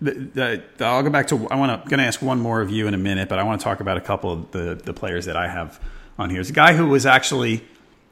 the, 0.00 0.12
the, 0.12 0.62
the, 0.76 0.84
I'll 0.84 1.02
go 1.02 1.10
back 1.10 1.28
to. 1.28 1.48
I 1.48 1.56
want 1.56 1.82
to 1.82 1.88
going 1.88 1.98
to 1.98 2.06
ask 2.06 2.20
one 2.20 2.38
more 2.38 2.60
of 2.60 2.70
you 2.70 2.86
in 2.86 2.94
a 2.94 2.98
minute, 2.98 3.28
but 3.28 3.38
I 3.38 3.42
want 3.42 3.60
to 3.60 3.64
talk 3.64 3.80
about 3.80 3.96
a 3.96 4.02
couple 4.02 4.30
of 4.30 4.50
the 4.50 4.74
the 4.74 4.92
players 4.92 5.24
that 5.24 5.36
I 5.36 5.48
have 5.48 5.80
on 6.18 6.28
here. 6.28 6.40
It's 6.40 6.50
a 6.50 6.52
guy 6.52 6.74
who 6.74 6.86
was 6.86 7.06
actually 7.06 7.64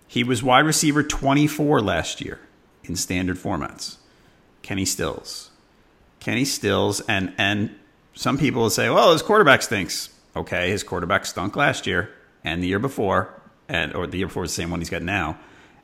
he 0.09 0.25
was 0.25 0.43
wide 0.43 0.65
receiver 0.65 1.03
24 1.03 1.83
last 1.83 2.21
year 2.23 2.41
in 2.85 2.97
standard 2.97 3.37
formats. 3.37 3.97
Kenny 4.63 4.85
Stills. 4.85 5.51
Kenny 6.21 6.45
Stills, 6.45 7.01
and 7.03 7.33
and 7.39 7.75
some 8.15 8.39
people 8.39 8.63
will 8.63 8.71
say, 8.71 8.89
well, 8.91 9.13
his 9.13 9.23
quarterback 9.23 9.63
stinks. 9.63 10.11
Okay, 10.35 10.71
his 10.71 10.83
quarterback 10.83 11.25
stunk 11.25 11.57
last 11.57 11.87
year 11.87 12.11
and 12.45 12.63
the 12.63 12.69
year 12.69 12.79
before, 12.79 13.33
and 13.69 13.95
or 13.95 14.07
the 14.07 14.19
year 14.19 14.27
before 14.27 14.45
the 14.45 14.53
same 14.53 14.71
one 14.71 14.81
he's 14.81 14.91
got 14.91 15.03
now, 15.03 15.39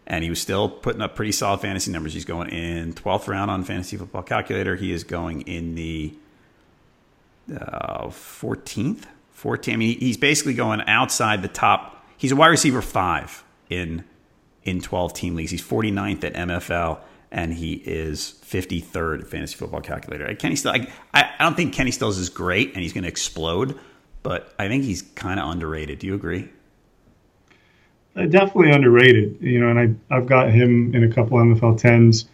and 0.06 0.24
he 0.24 0.30
was 0.30 0.40
still 0.40 0.68
putting 0.68 1.00
up 1.00 1.16
pretty 1.16 1.32
solid 1.32 1.60
fantasy 1.60 1.90
numbers. 1.90 2.14
He's 2.14 2.24
going 2.24 2.48
in 2.50 2.92
12th 2.94 3.28
round 3.28 3.50
on 3.50 3.64
Fantasy 3.64 3.96
Football 3.96 4.22
Calculator. 4.22 4.76
He 4.76 4.92
is 4.92 5.04
going 5.04 5.42
in 5.42 5.74
the 5.74 6.14
uh, 7.54 8.06
14th, 8.06 9.04
14. 9.32 9.74
I 9.74 9.76
mean, 9.76 9.98
he's 9.98 10.16
basically 10.16 10.54
going 10.54 10.82
outside 10.82 11.42
the 11.42 11.48
top. 11.48 12.04
He's 12.16 12.32
a 12.32 12.36
wide 12.36 12.48
receiver 12.48 12.82
five 12.82 13.44
in 13.68 14.04
in 14.64 14.80
12 14.80 15.12
team 15.12 15.34
leagues. 15.34 15.50
He's 15.50 15.62
49th 15.62 16.24
at 16.24 16.34
MFL 16.34 17.00
and 17.32 17.52
he 17.52 17.72
is 17.72 18.38
53rd 18.44 19.26
fantasy 19.26 19.56
football 19.56 19.80
calculator. 19.80 20.32
Kenny 20.34 20.54
Stills, 20.54 20.76
I, 20.76 20.86
I 21.14 21.30
don't 21.40 21.56
think 21.56 21.72
Kenny 21.72 21.90
Stills 21.90 22.18
is 22.18 22.28
great 22.28 22.74
and 22.74 22.82
he's 22.82 22.92
going 22.92 23.04
to 23.04 23.08
explode, 23.08 23.78
but 24.22 24.54
I 24.58 24.68
think 24.68 24.84
he's 24.84 25.02
kind 25.02 25.40
of 25.40 25.50
underrated. 25.50 25.98
Do 25.98 26.06
you 26.06 26.14
agree? 26.14 26.50
Uh, 28.14 28.26
definitely 28.26 28.70
underrated, 28.70 29.38
you 29.40 29.58
know, 29.58 29.70
and 29.70 29.98
I, 30.10 30.14
I've 30.14 30.26
got 30.26 30.50
him 30.50 30.94
in 30.94 31.04
a 31.04 31.08
couple 31.12 31.38
NFL 31.38 31.80
10s. 31.80 32.26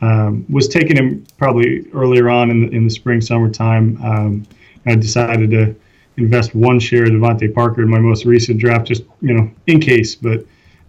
Um, 0.00 0.46
was 0.48 0.68
taking 0.68 0.96
him 0.96 1.26
probably 1.38 1.90
earlier 1.92 2.28
on 2.28 2.50
in 2.50 2.60
the, 2.60 2.68
in 2.68 2.84
the 2.84 2.90
spring, 2.90 3.20
summertime. 3.20 3.98
Um, 4.04 4.46
I 4.84 4.94
decided 4.94 5.50
to 5.50 5.74
invest 6.16 6.54
one 6.54 6.78
share 6.78 7.04
of 7.04 7.10
DeVante 7.10 7.52
Parker 7.52 7.82
in 7.82 7.88
my 7.88 7.98
most 7.98 8.24
recent 8.24 8.60
draft, 8.60 8.86
just 8.86 9.02
you 9.22 9.34
know, 9.34 9.50
in 9.66 9.80
case. 9.80 10.14
But 10.14 10.44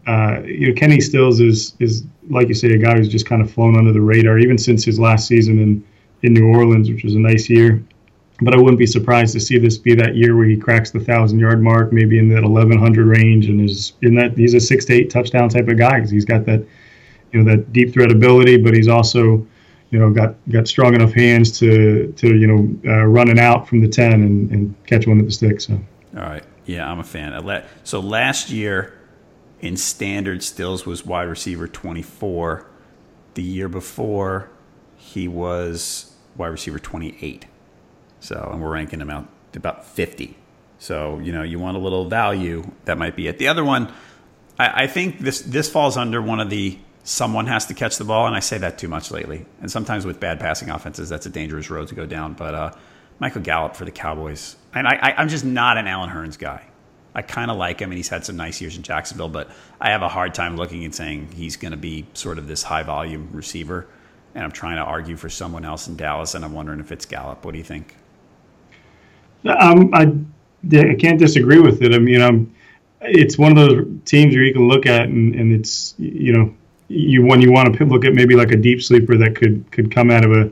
uh, 0.06 0.42
you 0.44 0.68
know, 0.68 0.74
Kenny 0.74 1.00
Stills 1.00 1.40
is 1.40 1.74
is 1.80 2.06
like 2.30 2.48
you 2.48 2.54
say, 2.54 2.72
a 2.72 2.78
guy 2.78 2.96
who's 2.96 3.10
just 3.10 3.26
kind 3.26 3.42
of 3.42 3.52
flown 3.52 3.78
under 3.78 3.94
the 3.94 4.02
radar, 4.02 4.38
even 4.40 4.58
since 4.58 4.84
his 4.84 5.00
last 5.00 5.28
season 5.28 5.60
in 5.60 5.84
in 6.24 6.34
New 6.34 6.48
Orleans, 6.48 6.90
which 6.90 7.04
was 7.04 7.16
a 7.16 7.20
nice 7.20 7.50
year. 7.50 7.84
But 8.42 8.54
I 8.54 8.58
wouldn't 8.58 8.78
be 8.78 8.86
surprised 8.86 9.34
to 9.34 9.40
see 9.40 9.58
this 9.58 9.78
be 9.78 9.96
that 9.96 10.16
year 10.16 10.36
where 10.36 10.46
he 10.46 10.58
cracks 10.58 10.92
the 10.92 11.00
thousand 11.00 11.40
yard 11.40 11.62
mark, 11.62 11.92
maybe 11.92 12.20
in 12.20 12.30
that 12.30 12.44
1100 12.44 13.08
range, 13.08 13.48
and 13.48 13.62
is 13.62 13.94
in 14.02 14.16
that 14.16 14.38
he's 14.38 14.54
a 14.54 14.60
six 14.60 14.86
to 14.86 14.94
eight 14.94 15.10
touchdown 15.10 15.50
type 15.50 15.68
of 15.68 15.78
guy 15.78 15.96
because 15.96 16.12
he's 16.12 16.26
got 16.26 16.46
that 16.46 16.64
you 17.32 17.44
know 17.44 17.52
that 17.52 17.74
deep 17.74 17.94
threat 17.94 18.12
ability, 18.12 18.58
but 18.58 18.74
he's 18.74 18.88
also 18.88 19.46
you 19.90 20.00
know 20.00 20.12
got 20.12 20.36
got 20.50 20.68
strong 20.68 20.94
enough 20.94 21.14
hands 21.14 21.58
to 21.60 22.14
to 22.18 22.36
you 22.36 22.48
know 22.48 22.92
uh, 22.92 23.06
running 23.06 23.40
out 23.40 23.68
from 23.68 23.82
the 23.82 23.88
10 23.88 24.14
and, 24.14 24.52
and 24.52 24.86
catch 24.86 25.08
one 25.08 25.20
at 25.20 25.26
the 25.26 25.32
stick. 25.32 25.60
So 25.60 25.74
all 26.16 26.22
right, 26.24 26.44
yeah, 26.66 26.90
I'm 26.90 27.00
a 27.00 27.04
fan. 27.04 27.64
So 27.84 28.00
last 28.00 28.50
year 28.50 28.97
in 29.60 29.78
standard 29.78 30.44
Stills 30.44 30.86
was 30.86 31.06
wide 31.06 31.24
receiver 31.24 31.68
24. 31.68 32.66
The 33.34 33.44
year 33.44 33.70
before 33.70 34.50
he 34.96 35.28
was 35.28 36.16
wide 36.36 36.48
receiver 36.48 36.80
28. 36.80 37.46
So 38.20 38.50
and 38.52 38.62
we're 38.62 38.72
ranking 38.72 39.02
him 39.02 39.10
out 39.10 39.28
to 39.54 39.60
about 39.60 39.86
50. 39.86 40.36
So 40.80 41.20
you 41.20 41.32
know 41.32 41.44
you 41.44 41.60
want 41.60 41.78
a 41.78 41.80
little 41.80 42.08
value 42.08 42.72
that 42.86 42.98
might 42.98 43.16
be 43.16 43.28
it. 43.28 43.38
The 43.38 43.48
other 43.48 43.64
one, 43.64 43.92
I, 44.60 44.84
I 44.84 44.88
think 44.88 45.20
this 45.20 45.42
this 45.42 45.70
falls 45.70 45.98
under 45.98 46.22
one 46.22 46.40
of 46.40 46.50
the 46.50 46.78
someone 47.04 47.48
has 47.48 47.66
to 47.68 47.74
catch 47.74 47.98
the 47.98 48.04
ball, 48.04 48.28
and 48.28 48.36
I 48.36 48.42
say 48.42 48.58
that 48.58 48.78
too 48.78 48.90
much 48.90 49.12
lately. 49.12 49.46
And 49.62 49.72
sometimes 49.72 50.06
with 50.06 50.20
bad 50.20 50.40
passing 50.40 50.70
offenses, 50.70 51.08
that's 51.08 51.26
a 51.26 51.30
dangerous 51.30 51.70
road 51.70 51.88
to 51.88 51.96
go 51.96 52.06
down. 52.06 52.34
But 52.34 52.54
uh, 52.54 52.72
Michael 53.20 53.42
Gallup 53.42 53.76
for 53.76 53.86
the 53.86 53.92
Cowboys, 53.92 54.58
and 54.74 54.88
I, 54.88 55.14
am 55.18 55.30
just 55.30 55.46
not 55.46 55.78
an 55.78 55.88
Allen 55.88 56.10
Hurns 56.10 56.38
guy. 56.38 56.64
I 57.18 57.24
kind 57.24 57.50
of 57.50 57.58
like 57.58 57.80
him, 57.80 57.90
and 57.90 57.98
he's 57.98 58.10
had 58.10 58.24
some 58.24 58.38
nice 58.38 58.62
years 58.62 58.78
in 58.78 58.84
Jacksonville, 58.84 59.28
but 59.28 59.50
I 59.82 59.90
have 59.90 60.04
a 60.04 60.08
hard 60.08 60.36
time 60.36 60.56
looking 60.56 60.86
and 60.86 60.94
saying 60.94 61.30
he's 61.36 61.56
going 61.56 61.72
to 61.72 61.78
be 61.78 62.06
sort 62.14 62.38
of 62.38 62.48
this 62.48 62.62
high 62.62 62.84
volume 62.84 63.30
receiver. 63.34 63.88
And 64.36 64.44
I'm 64.44 64.52
trying 64.52 64.76
to 64.76 64.84
argue 64.84 65.18
for 65.18 65.28
someone 65.28 65.66
else 65.66 65.88
in 65.88 65.96
Dallas, 65.96 66.36
and 66.36 66.46
I'm 66.46 66.54
wondering 66.54 66.80
if 66.80 66.92
it's 66.92 67.08
Gallup. 67.08 67.44
What 67.44 67.54
do 67.54 67.58
you 67.58 67.64
think? 67.64 67.96
Um, 69.46 69.90
I, 69.96 70.14
I 70.78 70.94
can't 70.94 71.18
disagree 71.18 71.60
with 71.60 71.82
it. 71.82 71.92
I 71.92 71.98
mean, 71.98 72.22
um, 72.22 72.54
it's 73.02 73.36
one 73.36 73.58
of 73.58 73.58
those 73.58 73.88
teams 74.06 74.36
where 74.36 74.44
you 74.44 74.54
can 74.54 74.68
look 74.68 74.86
at 74.86 75.08
and, 75.08 75.34
and 75.34 75.54
it's 75.54 75.96
you 75.98 76.34
know 76.34 76.54
you 76.88 77.26
when 77.26 77.42
you 77.42 77.52
want 77.52 77.76
to 77.76 77.86
look 77.86 78.06
at 78.06 78.14
maybe 78.14 78.36
like 78.36 78.52
a 78.52 78.56
deep 78.56 78.84
sleeper 78.84 79.18
that 79.18 79.36
could 79.36 79.72
could 79.72 79.90
come 79.90 80.12
out 80.12 80.24
of 80.24 80.32
a 80.32 80.52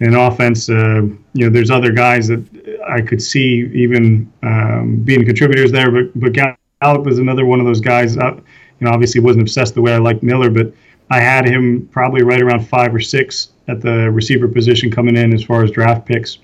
an 0.00 0.14
offense. 0.14 0.68
Uh, 0.68 1.02
you 1.32 1.46
know, 1.46 1.50
there's 1.50 1.70
other 1.70 1.92
guys 1.92 2.26
that 2.28 2.44
I 2.92 3.00
could 3.00 3.22
see 3.22 3.70
even 3.74 4.32
um, 4.42 4.96
being 5.04 5.24
contributors 5.24 5.72
there, 5.72 5.90
but 5.90 6.18
but 6.18 6.32
Gallup 6.32 7.06
is 7.06 7.18
another 7.18 7.44
one 7.44 7.60
of 7.60 7.66
those 7.66 7.80
guys. 7.80 8.16
Uh, 8.16 8.34
you 8.34 8.86
know, 8.86 8.90
obviously 8.90 9.20
wasn't 9.20 9.42
obsessed 9.42 9.74
the 9.74 9.82
way 9.82 9.94
I 9.94 9.98
liked 9.98 10.22
Miller, 10.22 10.50
but 10.50 10.72
I 11.10 11.20
had 11.20 11.46
him 11.46 11.88
probably 11.92 12.22
right 12.22 12.42
around 12.42 12.68
five 12.68 12.94
or 12.94 13.00
six 13.00 13.50
at 13.68 13.80
the 13.80 14.10
receiver 14.10 14.48
position 14.48 14.90
coming 14.90 15.16
in 15.16 15.32
as 15.32 15.44
far 15.44 15.62
as 15.62 15.70
draft 15.70 16.06
picks. 16.06 16.38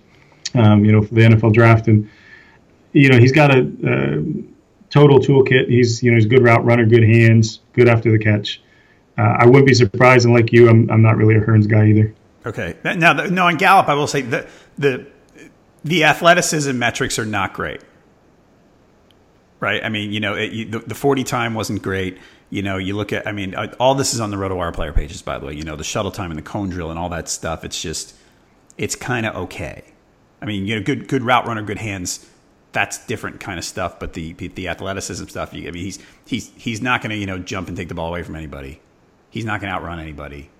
Um, 0.54 0.84
you 0.84 0.92
know, 0.92 1.02
for 1.02 1.14
the 1.14 1.20
NFL 1.20 1.52
draft, 1.52 1.88
and 1.88 2.08
you 2.92 3.10
know 3.10 3.18
he's 3.18 3.32
got 3.32 3.50
a, 3.50 3.60
a 3.60 4.24
total 4.88 5.18
toolkit. 5.18 5.68
He's 5.68 6.02
you 6.02 6.10
know 6.10 6.16
he's 6.16 6.24
a 6.24 6.28
good 6.28 6.42
route 6.42 6.64
runner, 6.64 6.86
good 6.86 7.04
hands, 7.04 7.60
good 7.74 7.88
after 7.88 8.10
the 8.10 8.18
catch 8.18 8.62
uh, 9.18 9.36
I 9.40 9.46
wouldn't 9.46 9.66
be 9.66 9.74
surprised, 9.74 10.24
and 10.24 10.34
like 10.34 10.52
you, 10.52 10.68
I'm 10.68 10.88
I'm 10.90 11.02
not 11.02 11.16
really 11.16 11.34
a 11.34 11.40
Hurns 11.40 11.66
guy 11.66 11.88
either. 11.88 12.14
Okay, 12.46 12.76
now 12.84 13.12
no, 13.12 13.46
on 13.46 13.56
Gallup, 13.56 13.88
I 13.88 13.94
will 13.94 14.06
say 14.06 14.22
the 14.22 14.48
the 14.78 15.06
the 15.88 16.04
athleticism 16.04 16.78
metrics 16.78 17.18
are 17.18 17.24
not 17.24 17.54
great, 17.54 17.80
right? 19.60 19.82
I 19.82 19.88
mean, 19.88 20.12
you 20.12 20.20
know, 20.20 20.34
it, 20.34 20.52
you, 20.52 20.64
the, 20.66 20.80
the 20.80 20.94
40 20.94 21.24
time 21.24 21.54
wasn't 21.54 21.82
great. 21.82 22.18
You 22.50 22.62
know, 22.62 22.76
you 22.76 22.94
look 22.94 23.12
at, 23.12 23.26
I 23.26 23.32
mean, 23.32 23.54
uh, 23.54 23.74
all 23.80 23.94
this 23.94 24.14
is 24.14 24.20
on 24.20 24.30
the 24.30 24.36
RotoWire 24.36 24.72
player 24.72 24.92
pages, 24.92 25.22
by 25.22 25.38
the 25.38 25.46
way. 25.46 25.54
You 25.54 25.64
know, 25.64 25.76
the 25.76 25.84
shuttle 25.84 26.10
time 26.10 26.30
and 26.30 26.38
the 26.38 26.42
cone 26.42 26.68
drill 26.68 26.90
and 26.90 26.98
all 26.98 27.08
that 27.10 27.28
stuff. 27.28 27.64
It's 27.64 27.80
just, 27.80 28.14
it's 28.76 28.94
kind 28.94 29.26
of 29.26 29.34
okay. 29.36 29.82
I 30.40 30.46
mean, 30.46 30.66
you 30.66 30.76
know, 30.76 30.82
good 30.82 31.08
good 31.08 31.22
route 31.22 31.46
runner, 31.46 31.62
good 31.62 31.78
hands. 31.78 32.26
That's 32.72 33.04
different 33.06 33.40
kind 33.40 33.58
of 33.58 33.64
stuff. 33.64 33.98
But 33.98 34.12
the 34.12 34.32
the 34.34 34.68
athleticism 34.68 35.26
stuff, 35.26 35.52
you, 35.52 35.68
I 35.68 35.72
mean, 35.72 35.82
he's 35.84 35.98
he's 36.26 36.50
he's 36.56 36.80
not 36.80 37.02
going 37.02 37.10
to 37.10 37.16
you 37.16 37.26
know 37.26 37.38
jump 37.38 37.68
and 37.68 37.76
take 37.76 37.88
the 37.88 37.94
ball 37.94 38.08
away 38.08 38.22
from 38.22 38.36
anybody. 38.36 38.80
He's 39.30 39.44
not 39.44 39.60
going 39.60 39.70
to 39.72 39.76
outrun 39.76 39.98
anybody. 39.98 40.50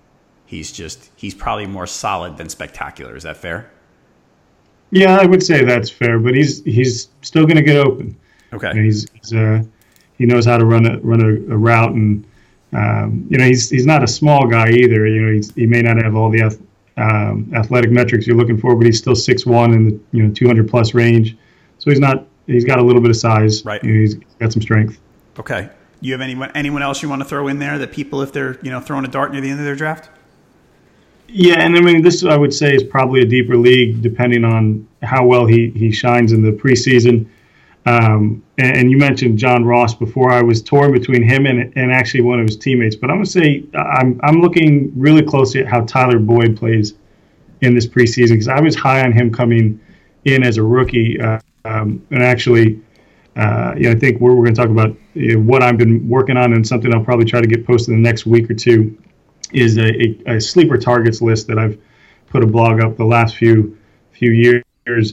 He's 0.45 0.71
just 0.71 1.09
he's 1.15 1.33
probably 1.33 1.65
more 1.65 1.87
solid 1.87 2.37
than 2.37 2.49
spectacular. 2.49 3.15
Is 3.15 3.23
that 3.23 3.37
fair? 3.37 3.71
Yeah, 4.91 5.17
I 5.19 5.25
would 5.25 5.43
say 5.43 5.63
that's 5.63 5.89
fair, 5.89 6.19
but 6.19 6.33
he's 6.33 6.63
he's 6.63 7.09
still 7.21 7.45
going 7.45 7.57
to 7.57 7.63
get 7.63 7.77
open. 7.77 8.17
Okay. 8.53 8.73
Know, 8.73 8.81
he's, 8.81 9.07
he's 9.13 9.33
uh, 9.33 9.63
he 10.17 10.25
knows 10.25 10.45
how 10.45 10.57
to 10.57 10.65
run 10.65 10.85
a 10.85 10.99
run 10.99 11.21
a, 11.21 11.53
a 11.53 11.57
route, 11.57 11.91
and 11.91 12.25
um, 12.73 13.25
you 13.29 13.37
know 13.37 13.45
he's 13.45 13.69
he's 13.69 13.85
not 13.85 14.03
a 14.03 14.07
small 14.07 14.47
guy 14.47 14.69
either. 14.69 15.05
You 15.05 15.21
know 15.21 15.41
he 15.55 15.65
may 15.65 15.81
not 15.81 16.01
have 16.01 16.15
all 16.15 16.29
the 16.29 16.43
um, 16.97 17.51
athletic 17.55 17.91
metrics 17.91 18.25
you're 18.25 18.37
looking 18.37 18.57
for, 18.57 18.75
but 18.75 18.85
he's 18.85 18.97
still 18.97 19.15
six 19.15 19.45
one 19.45 19.73
in 19.73 19.85
the 19.85 19.99
you 20.11 20.23
know 20.23 20.33
200 20.33 20.67
plus 20.67 20.93
range. 20.93 21.37
So 21.77 21.91
he's 21.91 21.99
not 21.99 22.25
he's 22.47 22.65
got 22.65 22.79
a 22.79 22.83
little 22.83 23.01
bit 23.01 23.11
of 23.11 23.17
size. 23.17 23.63
Right. 23.63 23.83
You 23.83 23.93
know, 23.93 23.99
he's 23.99 24.15
got 24.39 24.51
some 24.51 24.61
strength. 24.61 24.99
Okay 25.37 25.69
you 26.01 26.13
have 26.13 26.21
anyone 26.21 26.51
anyone 26.55 26.81
else 26.81 27.01
you 27.01 27.09
want 27.09 27.21
to 27.21 27.27
throw 27.27 27.47
in 27.47 27.59
there 27.59 27.77
that 27.77 27.91
people 27.91 28.21
if 28.21 28.31
they're 28.31 28.57
you 28.61 28.71
know 28.71 28.79
throwing 28.79 29.05
a 29.05 29.07
dart 29.07 29.31
near 29.31 29.41
the 29.41 29.49
end 29.49 29.59
of 29.59 29.65
their 29.65 29.75
draft? 29.75 30.09
Yeah, 31.31 31.61
and 31.61 31.75
I 31.75 31.81
mean 31.81 32.01
this 32.01 32.23
I 32.23 32.35
would 32.35 32.53
say 32.53 32.73
is 32.73 32.83
probably 32.83 33.21
a 33.21 33.25
deeper 33.25 33.55
league 33.55 34.01
depending 34.01 34.43
on 34.43 34.87
how 35.03 35.25
well 35.25 35.45
he 35.45 35.69
he 35.69 35.91
shines 35.91 36.31
in 36.31 36.41
the 36.41 36.51
preseason. 36.51 37.27
Um, 37.85 38.43
and, 38.57 38.77
and, 38.77 38.91
you 38.91 38.97
mentioned 38.97 39.39
John 39.39 39.63
Ross 39.63 39.95
before. 39.95 40.31
I 40.31 40.43
was 40.43 40.61
torn 40.61 40.91
between 40.91 41.23
him 41.23 41.45
and, 41.45 41.71
and 41.75 41.91
actually 41.91 42.21
one 42.21 42.39
of 42.39 42.45
his 42.45 42.57
teammates, 42.57 42.95
but 42.95 43.09
I'm 43.09 43.17
gonna 43.17 43.25
say 43.25 43.63
I'm 43.73 44.19
I'm 44.23 44.41
looking 44.41 44.91
really 44.95 45.23
closely 45.23 45.61
at 45.61 45.67
how 45.67 45.81
Tyler 45.85 46.19
Boyd 46.19 46.57
plays 46.57 46.95
in 47.61 47.73
this 47.73 47.87
preseason 47.87 48.31
because 48.31 48.47
I 48.47 48.59
was 48.59 48.75
high 48.75 49.03
on 49.03 49.11
him 49.11 49.31
coming 49.31 49.79
in 50.25 50.43
as 50.43 50.57
a 50.57 50.63
rookie, 50.63 51.19
uh, 51.21 51.39
um, 51.65 52.05
and 52.11 52.21
actually 52.21 52.81
uh, 53.35 53.73
you 53.77 53.83
know, 53.83 53.91
I 53.91 53.95
think 53.95 54.19
we're, 54.19 54.33
we're 54.33 54.43
going 54.43 54.55
to 54.55 54.61
talk 54.61 54.69
about 54.69 54.95
you 55.13 55.35
know, 55.35 55.39
what 55.39 55.63
I've 55.63 55.77
been 55.77 56.07
working 56.09 56.35
on 56.35 56.51
and 56.51 56.67
something 56.67 56.93
I'll 56.93 57.03
probably 57.03 57.25
try 57.25 57.39
to 57.39 57.47
get 57.47 57.65
posted 57.65 57.93
in 57.93 58.01
the 58.01 58.07
next 58.07 58.25
week 58.25 58.49
or 58.49 58.53
two 58.53 58.97
is 59.51 59.77
a, 59.77 60.29
a, 60.29 60.35
a 60.35 60.41
sleeper 60.41 60.77
targets 60.77 61.21
list 61.21 61.47
that 61.47 61.57
I've 61.57 61.79
put 62.27 62.43
a 62.43 62.47
blog 62.47 62.81
up 62.81 62.97
the 62.97 63.05
last 63.05 63.35
few 63.35 63.77
few 64.11 64.31
years. 64.31 64.63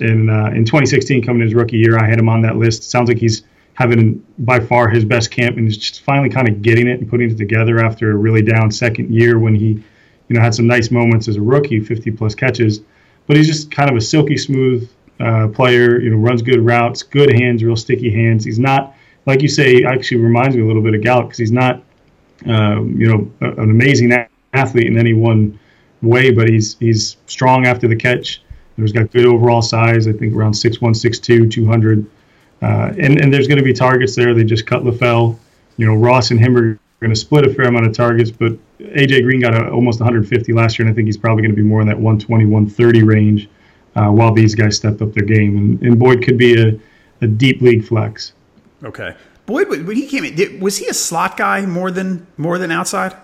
In 0.01 0.31
uh, 0.31 0.47
in 0.55 0.65
2016, 0.65 1.23
coming 1.23 1.43
his 1.43 1.55
rookie 1.55 1.77
year, 1.77 1.99
I 1.99 2.07
had 2.09 2.19
him 2.19 2.29
on 2.29 2.43
that 2.43 2.57
list. 2.57 2.85
Sounds 2.85 3.09
like 3.09 3.19
he's 3.19 3.43
having 3.75 4.25
by 4.39 4.59
far 4.59 4.89
his 4.89 5.05
best 5.05 5.31
camp 5.31 5.59
and 5.59 5.67
he's 5.67 5.77
just 5.77 6.01
finally 6.01 6.31
kind 6.31 6.49
of 6.49 6.63
getting 6.63 6.89
it 6.89 6.99
and 6.99 7.11
putting 7.11 7.31
it 7.31 7.37
together 7.37 7.79
after 7.79 8.11
a 8.11 8.17
really 8.17 8.41
down 8.41 8.71
second 8.71 9.13
year 9.13 9.39
when 9.39 9.55
he, 9.55 9.67
you 9.67 9.85
know, 10.31 10.41
had 10.41 10.55
some 10.55 10.67
nice 10.67 10.91
moments 10.91 11.29
as 11.29 11.37
a 11.37 11.43
rookie, 11.43 11.79
50 11.79 12.11
plus 12.13 12.35
catches. 12.35 12.81
But 13.27 13.37
he's 13.37 13.47
just 13.47 13.71
kind 13.71 13.91
of 13.91 13.97
a 13.97 14.01
silky 14.01 14.39
smooth 14.39 14.89
uh, 15.21 15.49
player. 15.49 16.01
You 16.01 16.11
know, 16.11 16.17
runs 16.17 16.43
good 16.43 16.65
routes, 16.65 17.03
good 17.03 17.33
hands, 17.33 17.63
real 17.63 17.77
sticky 17.77 18.11
hands. 18.11 18.45
He's 18.45 18.59
not 18.59 18.95
like 19.27 19.43
you 19.43 19.49
say. 19.49 19.85
Actually, 19.85 20.23
reminds 20.23 20.57
me 20.57 20.63
a 20.63 20.67
little 20.67 20.83
bit 20.83 20.95
of 20.95 21.03
Gallup 21.03 21.27
because 21.27 21.39
he's 21.39 21.53
not, 21.53 21.83
um, 22.45 22.95
you 23.01 23.09
know, 23.09 23.31
an 23.41 23.71
amazing 23.71 24.13
athlete 24.53 24.87
in 24.87 24.99
any 24.99 25.15
one 25.15 25.59
way, 26.03 26.31
but 26.31 26.49
he's 26.49 26.77
he's 26.79 27.17
strong 27.27 27.67
after 27.67 27.89
the 27.89 27.97
catch. 27.97 28.43
He's 28.77 28.93
got 28.93 29.11
good 29.11 29.27
overall 29.27 29.63
size. 29.63 30.07
I 30.07 30.13
think 30.13 30.35
around 30.35 30.53
6'1", 30.53 30.81
6'2", 30.81 31.51
200. 31.51 32.07
Uh, 32.61 32.93
and, 32.99 33.19
and 33.21 33.33
there's 33.33 33.49
going 33.49 33.59
to 33.59 33.65
be 33.65 33.73
targets 33.73 34.15
there. 34.15 34.35
They 34.35 34.45
just 34.45 34.67
cut 34.67 34.83
LaFell. 34.83 35.39
You 35.79 35.87
know, 35.87 35.95
Ross 35.95 36.31
and 36.31 36.39
him 36.39 36.57
are 36.57 36.79
going 37.01 37.11
to 37.11 37.17
split 37.17 37.47
a 37.47 37.55
fair 37.55 37.67
amount 37.67 37.87
of 37.87 37.95
targets, 37.95 38.31
but 38.31 38.53
AJ 38.81 39.23
Green 39.23 39.41
got 39.41 39.55
a, 39.55 39.71
almost 39.71 40.01
150 40.01 40.53
last 40.53 40.79
year, 40.79 40.87
and 40.87 40.93
I 40.93 40.95
think 40.95 41.07
he's 41.07 41.17
probably 41.17 41.43
going 41.43 41.53
to 41.53 41.57
be 41.57 41.63
more 41.63 41.81
in 41.81 41.87
that 41.87 41.97
120, 41.97 42.45
130 42.47 43.03
range 43.03 43.49
uh, 43.95 44.09
while 44.09 44.33
these 44.33 44.55
guys 44.55 44.77
stepped 44.77 45.03
up 45.03 45.13
their 45.13 45.25
game. 45.25 45.57
And, 45.57 45.83
and 45.83 45.99
Boyd 45.99 46.23
could 46.23 46.39
be 46.39 46.61
a, 46.61 46.79
a 47.23 47.27
deep 47.27 47.61
league 47.61 47.85
flex. 47.85 48.33
Okay, 48.85 49.15
Boyd 49.47 49.69
when 49.69 49.97
he 49.97 50.07
came 50.07 50.25
in, 50.25 50.61
was 50.61 50.77
he 50.79 50.87
a 50.89 50.95
slot 50.95 51.37
guy 51.37 51.65
more 51.65 51.91
than 51.91 52.27
more 52.37 52.59
than 52.59 52.71
outside? 52.71 53.17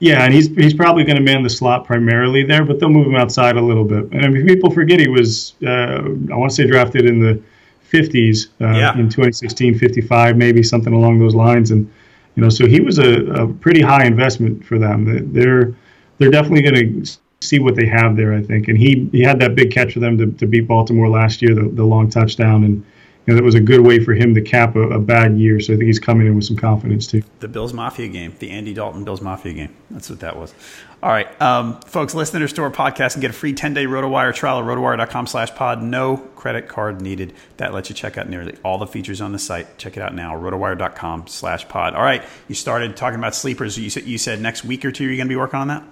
Yeah, 0.00 0.22
and 0.22 0.32
he's 0.32 0.48
he's 0.48 0.74
probably 0.74 1.04
going 1.04 1.16
to 1.16 1.22
man 1.22 1.42
the 1.42 1.50
slot 1.50 1.84
primarily 1.84 2.44
there, 2.44 2.64
but 2.64 2.78
they'll 2.78 2.90
move 2.90 3.06
him 3.06 3.16
outside 3.16 3.56
a 3.56 3.62
little 3.62 3.84
bit. 3.84 4.04
And 4.12 4.24
I 4.24 4.28
mean, 4.28 4.46
people 4.46 4.70
forget 4.70 5.00
he 5.00 5.08
was 5.08 5.54
uh, 5.66 6.02
I 6.30 6.36
want 6.36 6.50
to 6.50 6.54
say 6.54 6.66
drafted 6.66 7.06
in 7.06 7.18
the 7.18 7.42
50s 7.90 8.48
uh, 8.60 8.76
yeah. 8.76 8.92
in 8.98 9.08
2016, 9.08 9.78
55 9.78 10.36
maybe 10.36 10.62
something 10.62 10.92
along 10.92 11.18
those 11.18 11.34
lines, 11.34 11.70
and 11.70 11.90
you 12.36 12.42
know, 12.42 12.50
so 12.50 12.66
he 12.66 12.80
was 12.80 12.98
a, 12.98 13.24
a 13.32 13.48
pretty 13.48 13.80
high 13.80 14.04
investment 14.04 14.64
for 14.64 14.78
them. 14.78 15.32
They're 15.32 15.74
they're 16.18 16.30
definitely 16.30 16.62
going 16.62 17.04
to 17.04 17.18
see 17.40 17.58
what 17.58 17.74
they 17.74 17.86
have 17.86 18.16
there, 18.16 18.34
I 18.34 18.42
think. 18.42 18.68
And 18.68 18.78
he 18.78 19.08
he 19.10 19.22
had 19.22 19.40
that 19.40 19.56
big 19.56 19.72
catch 19.72 19.94
for 19.94 20.00
them 20.00 20.16
to, 20.18 20.30
to 20.30 20.46
beat 20.46 20.68
Baltimore 20.68 21.08
last 21.08 21.42
year, 21.42 21.54
the, 21.54 21.68
the 21.68 21.84
long 21.84 22.08
touchdown, 22.08 22.62
and 22.62 22.84
you 23.28 23.34
know, 23.34 23.40
that 23.40 23.44
was 23.44 23.54
a 23.54 23.60
good 23.60 23.82
way 23.82 24.02
for 24.02 24.14
him 24.14 24.34
to 24.34 24.40
cap 24.40 24.74
a, 24.74 24.80
a, 24.88 24.98
bad 24.98 25.36
year. 25.36 25.60
So 25.60 25.74
I 25.74 25.76
think 25.76 25.86
he's 25.86 25.98
coming 25.98 26.26
in 26.26 26.34
with 26.34 26.46
some 26.46 26.56
confidence 26.56 27.06
too. 27.06 27.22
The 27.40 27.48
Bills 27.48 27.74
Mafia 27.74 28.08
game, 28.08 28.34
the 28.38 28.48
Andy 28.50 28.72
Dalton 28.72 29.04
Bills 29.04 29.20
Mafia 29.20 29.52
game. 29.52 29.76
That's 29.90 30.08
what 30.08 30.20
that 30.20 30.34
was. 30.34 30.54
All 31.02 31.10
right, 31.10 31.28
um, 31.42 31.78
folks, 31.82 32.14
listen 32.14 32.40
to 32.40 32.44
our 32.44 32.48
store 32.48 32.70
podcast 32.70 33.14
and 33.16 33.20
get 33.20 33.30
a 33.30 33.34
free 33.34 33.52
10-day 33.52 33.84
RotoWire 33.84 34.34
trial 34.34 34.58
at 34.60 34.64
rotowire.com 34.64 35.26
slash 35.26 35.54
pod. 35.54 35.82
No 35.82 36.16
credit 36.16 36.68
card 36.68 37.02
needed. 37.02 37.34
That 37.58 37.74
lets 37.74 37.90
you 37.90 37.94
check 37.94 38.16
out 38.16 38.30
nearly 38.30 38.56
all 38.64 38.78
the 38.78 38.86
features 38.86 39.20
on 39.20 39.32
the 39.32 39.38
site. 39.38 39.76
Check 39.76 39.98
it 39.98 40.02
out 40.02 40.14
now, 40.14 40.34
rotowire.com 40.34 41.26
slash 41.26 41.68
pod. 41.68 41.94
All 41.94 42.02
right, 42.02 42.22
you 42.48 42.54
started 42.54 42.96
talking 42.96 43.18
about 43.18 43.34
sleepers. 43.34 43.76
You 43.76 43.90
said, 43.90 44.04
you 44.04 44.16
said 44.16 44.40
next 44.40 44.64
week 44.64 44.86
or 44.86 44.90
two 44.90 45.04
you're 45.04 45.16
going 45.16 45.28
to 45.28 45.32
be 45.32 45.36
working 45.36 45.60
on 45.60 45.68
that? 45.68 45.84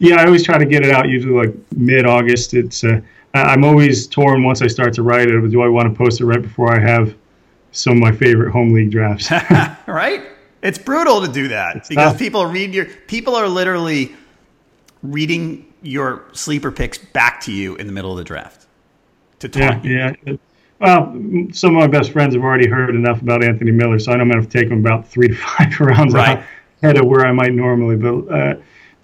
Yeah, 0.00 0.16
I 0.16 0.26
always 0.26 0.42
try 0.42 0.58
to 0.58 0.66
get 0.66 0.84
it 0.84 0.90
out 0.90 1.08
usually 1.08 1.46
like 1.46 1.54
mid-August. 1.76 2.54
It's 2.54 2.82
uh, 2.82 3.00
I'm 3.42 3.64
always 3.64 4.06
torn 4.06 4.44
once 4.44 4.62
I 4.62 4.66
start 4.66 4.94
to 4.94 5.02
write 5.02 5.28
it. 5.28 5.50
Do 5.50 5.62
I 5.62 5.68
want 5.68 5.92
to 5.92 5.96
post 5.96 6.20
it 6.20 6.26
right 6.26 6.42
before 6.42 6.74
I 6.74 6.80
have 6.80 7.14
some 7.72 7.94
of 7.94 7.98
my 7.98 8.12
favorite 8.12 8.50
home 8.50 8.72
league 8.72 8.90
drafts? 8.90 9.30
right? 9.86 10.22
It's 10.62 10.78
brutal 10.78 11.20
to 11.20 11.28
do 11.28 11.48
that 11.48 11.76
it's 11.76 11.88
because 11.88 12.12
tough. 12.12 12.18
people 12.18 12.46
read 12.46 12.74
your 12.74 12.86
people 12.86 13.36
are 13.36 13.48
literally 13.48 14.14
reading 15.02 15.72
your 15.82 16.24
sleeper 16.32 16.72
picks 16.72 16.98
back 16.98 17.40
to 17.42 17.52
you 17.52 17.76
in 17.76 17.86
the 17.86 17.92
middle 17.92 18.10
of 18.10 18.16
the 18.16 18.24
draft. 18.24 18.66
To 19.40 19.48
talk. 19.48 19.84
Yeah, 19.84 20.14
yeah. 20.24 20.36
Well, 20.80 21.12
some 21.52 21.76
of 21.76 21.80
my 21.80 21.86
best 21.86 22.10
friends 22.12 22.34
have 22.34 22.42
already 22.42 22.68
heard 22.68 22.94
enough 22.94 23.22
about 23.22 23.42
Anthony 23.44 23.70
Miller, 23.70 23.98
so 23.98 24.12
I 24.12 24.16
know 24.16 24.22
I'm 24.22 24.30
going 24.30 24.46
to 24.46 24.48
take 24.48 24.70
him 24.70 24.80
about 24.80 25.06
three 25.06 25.28
to 25.28 25.34
five 25.58 25.78
rounds 25.80 26.14
right. 26.14 26.42
ahead 26.82 26.98
of 26.98 27.06
where 27.06 27.26
I 27.26 27.32
might 27.32 27.52
normally. 27.52 27.96
But 27.96 28.34
uh, 28.34 28.54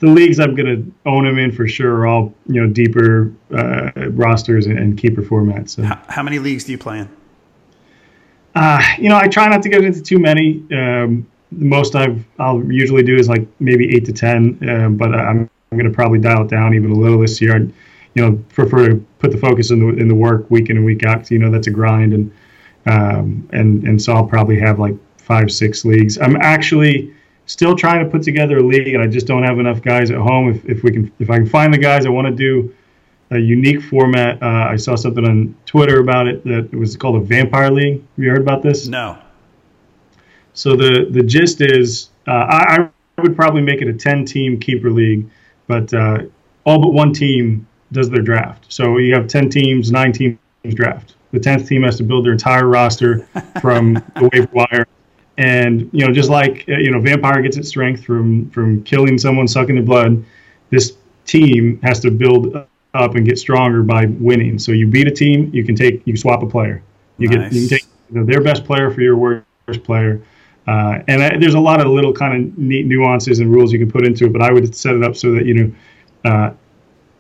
the 0.03 0.09
leagues 0.09 0.41
I'm 0.41 0.57
going 0.57 0.67
to 0.67 1.09
own 1.09 1.25
him 1.25 1.39
in 1.39 1.53
for 1.53 1.69
sure 1.69 1.95
are 1.99 2.07
all 2.09 2.35
you 2.49 2.61
know 2.61 2.67
deeper 2.67 3.33
uh, 3.57 3.93
rosters 4.11 4.67
and, 4.67 4.77
and, 4.77 4.99
keeper 4.99 5.23
formats. 5.23 5.71
So. 5.71 5.85
How, 5.85 6.03
how, 6.09 6.23
many 6.25 6.41
leagues 6.41 6.65
do 6.65 6.73
you 6.73 6.79
play 6.79 6.99
in? 6.99 7.09
Uh, 8.57 8.83
you 8.99 9.09
know, 9.09 9.17
I 9.17 9.29
try 9.29 9.47
not 9.47 9.63
to 9.63 9.69
get 9.69 9.85
into 9.85 10.03
too 10.03 10.19
many. 10.19 10.65
Um, 10.73 11.31
the 11.53 11.65
most 11.65 11.95
I've 11.95 12.25
I'll 12.41 12.65
usually 12.65 13.05
do 13.05 13.17
is 13.17 13.29
like 13.29 13.47
maybe 13.61 13.95
eight 13.95 14.05
to 14.07 14.13
ten, 14.13 14.59
uh, 14.69 14.89
but 14.89 15.15
I'm, 15.15 15.49
I'm 15.71 15.79
going 15.79 15.89
to 15.89 15.95
probably 15.95 16.19
dial 16.19 16.43
it 16.43 16.49
down 16.49 16.75
even 16.75 16.91
a 16.91 16.95
little 16.95 17.21
this 17.21 17.41
year. 17.41 17.55
I'd, 17.55 17.73
you 18.15 18.23
know, 18.27 18.45
prefer 18.49 18.89
to 18.89 19.07
put 19.21 19.31
the 19.31 19.39
focus 19.39 19.71
in 19.71 19.79
the 19.79 20.01
in 20.01 20.09
the 20.09 20.17
work 20.17 20.51
week 20.51 20.69
in 20.69 20.79
and 20.79 20.85
week 20.85 21.05
out. 21.05 21.19
Cause, 21.19 21.31
you 21.31 21.39
know, 21.39 21.51
that's 21.51 21.69
a 21.69 21.71
grind, 21.71 22.13
and 22.13 22.33
um, 22.87 23.49
and 23.53 23.85
and 23.85 24.03
so 24.03 24.15
I'll 24.15 24.27
probably 24.27 24.59
have 24.59 24.81
like 24.81 24.97
five 25.19 25.53
six 25.53 25.85
leagues. 25.85 26.19
I'm 26.19 26.35
actually 26.43 27.15
still 27.47 27.77
trying 27.77 28.05
to 28.05 28.11
put 28.11 28.23
together 28.23 28.59
a 28.59 28.63
league, 28.63 28.95
and 28.95 29.03
I 29.03 29.07
just 29.07 29.27
don't 29.27 29.43
have 29.43 29.59
enough 29.59 29.83
guys 29.83 30.11
at 30.11 30.19
home. 30.19 30.51
If, 30.51 30.65
if 30.65 30.83
we 30.83 30.93
can, 30.93 31.13
if 31.19 31.31
I 31.31 31.37
can 31.37 31.47
find 31.47 31.73
the 31.73 31.79
guys, 31.79 32.07
I 32.07 32.11
want 32.11 32.27
to 32.29 32.35
do 32.35 32.75
a 33.31 33.39
unique 33.39 33.83
format. 33.83 34.43
Uh, 34.43 34.69
I 34.71 34.77
saw 34.77 34.95
something 34.95 35.25
on 35.25 35.55
Twitter 35.67 36.01
about 36.01 36.27
it 36.27 36.45
that 36.45 36.69
it 36.73 36.77
was 36.77 36.97
called 36.97 37.17
a 37.17 37.21
Vampire 37.21 37.71
League. 37.71 38.01
Have 38.01 38.25
you 38.25 38.31
heard 38.31 38.41
about 38.41 38.63
this? 38.63 38.87
No. 38.87 39.19
So 40.55 40.77
the 40.77 41.07
the 41.11 41.23
gist 41.23 41.61
is, 41.61 42.11
uh, 42.27 42.31
I, 42.31 42.89
I, 43.19 43.21
would 43.21 43.37
probably 43.37 43.63
make 43.63 43.81
it 43.81 43.89
a 43.89 43.95
ten 43.95 44.25
team 44.25 44.59
keeper 44.59 44.91
league, 44.91 45.29
but 45.67 45.93
uh, 45.95 46.19
all 46.65 46.81
but 46.81 46.93
one 46.93 47.13
team 47.13 47.67
does 47.91 48.11
their 48.11 48.23
draft. 48.23 48.67
So 48.69 48.99
you 48.99 49.15
have 49.15 49.29
ten 49.29 49.49
teams, 49.49 49.91
nine 49.91 50.13
teams 50.13 50.39
draft. 50.71 51.15
The 51.33 51.41
tenth 51.41 51.67
team 51.67 51.83
has 51.83 51.97
to 51.97 52.03
build 52.03 52.27
their 52.27 52.33
entire 52.33 52.67
roster 52.67 53.27
from 53.61 53.95
the 53.95 54.29
waiver 54.33 54.49
wire 54.53 54.87
and 55.39 55.89
you 55.93 56.07
know, 56.07 56.13
just 56.13 56.31
like 56.31 56.65
uh, 56.69 56.73
you 56.73 56.91
know, 56.91 57.01
vampire 57.01 57.43
gets 57.43 57.57
its 57.57 57.69
strength 57.69 58.05
from 58.05 58.51
from 58.51 58.83
killing 58.85 59.19
someone, 59.19 59.49
sucking 59.49 59.75
their 59.75 59.85
blood. 59.85 60.25
This 60.71 60.97
team 61.25 61.81
has 61.83 62.01
to 62.01 62.11
build 62.11 62.55
up 62.95 63.15
and 63.15 63.27
get 63.27 63.39
stronger 63.39 63.83
by 63.83 64.07
winning. 64.07 64.59
So 64.59 64.73
you 64.73 64.87
beat 64.87 65.07
a 65.07 65.11
team, 65.11 65.51
you 65.53 65.65
can 65.65 65.75
take 65.75 66.07
you 66.07 66.17
swap 66.17 66.43
a 66.43 66.47
player. 66.47 66.83
You 67.19 67.29
nice. 67.29 67.51
get 67.51 67.53
you 67.53 67.61
can 67.61 67.79
take 67.79 67.87
you 68.11 68.21
know, 68.21 68.27
their 68.27 68.43
best 68.43 68.65
player 68.65 68.91
for 68.91 69.01
your 69.01 69.17
worst 69.17 69.85
player. 69.85 70.23
Uh, 70.67 71.01
and 71.09 71.23
I, 71.23 71.39
there's 71.39 71.55
a 71.55 71.61
lot 71.61 71.81
of 71.81 71.89
little 71.89 72.13
kind 72.13 72.53
of 72.53 72.59
neat 72.59 72.87
nuances 72.87 73.41
and 73.41 73.51
rules 73.51 73.73
you 73.73 73.79
can 73.79 73.91
put 73.91 74.07
into 74.07 74.27
it, 74.27 74.33
but 74.33 74.43
I 74.43 74.53
would 74.53 74.75
set 74.77 74.95
it 74.95 75.03
up 75.03 75.17
so 75.17 75.33
that 75.33 75.47
you 75.47 75.55
know, 75.55 75.73
uh, 76.31 76.53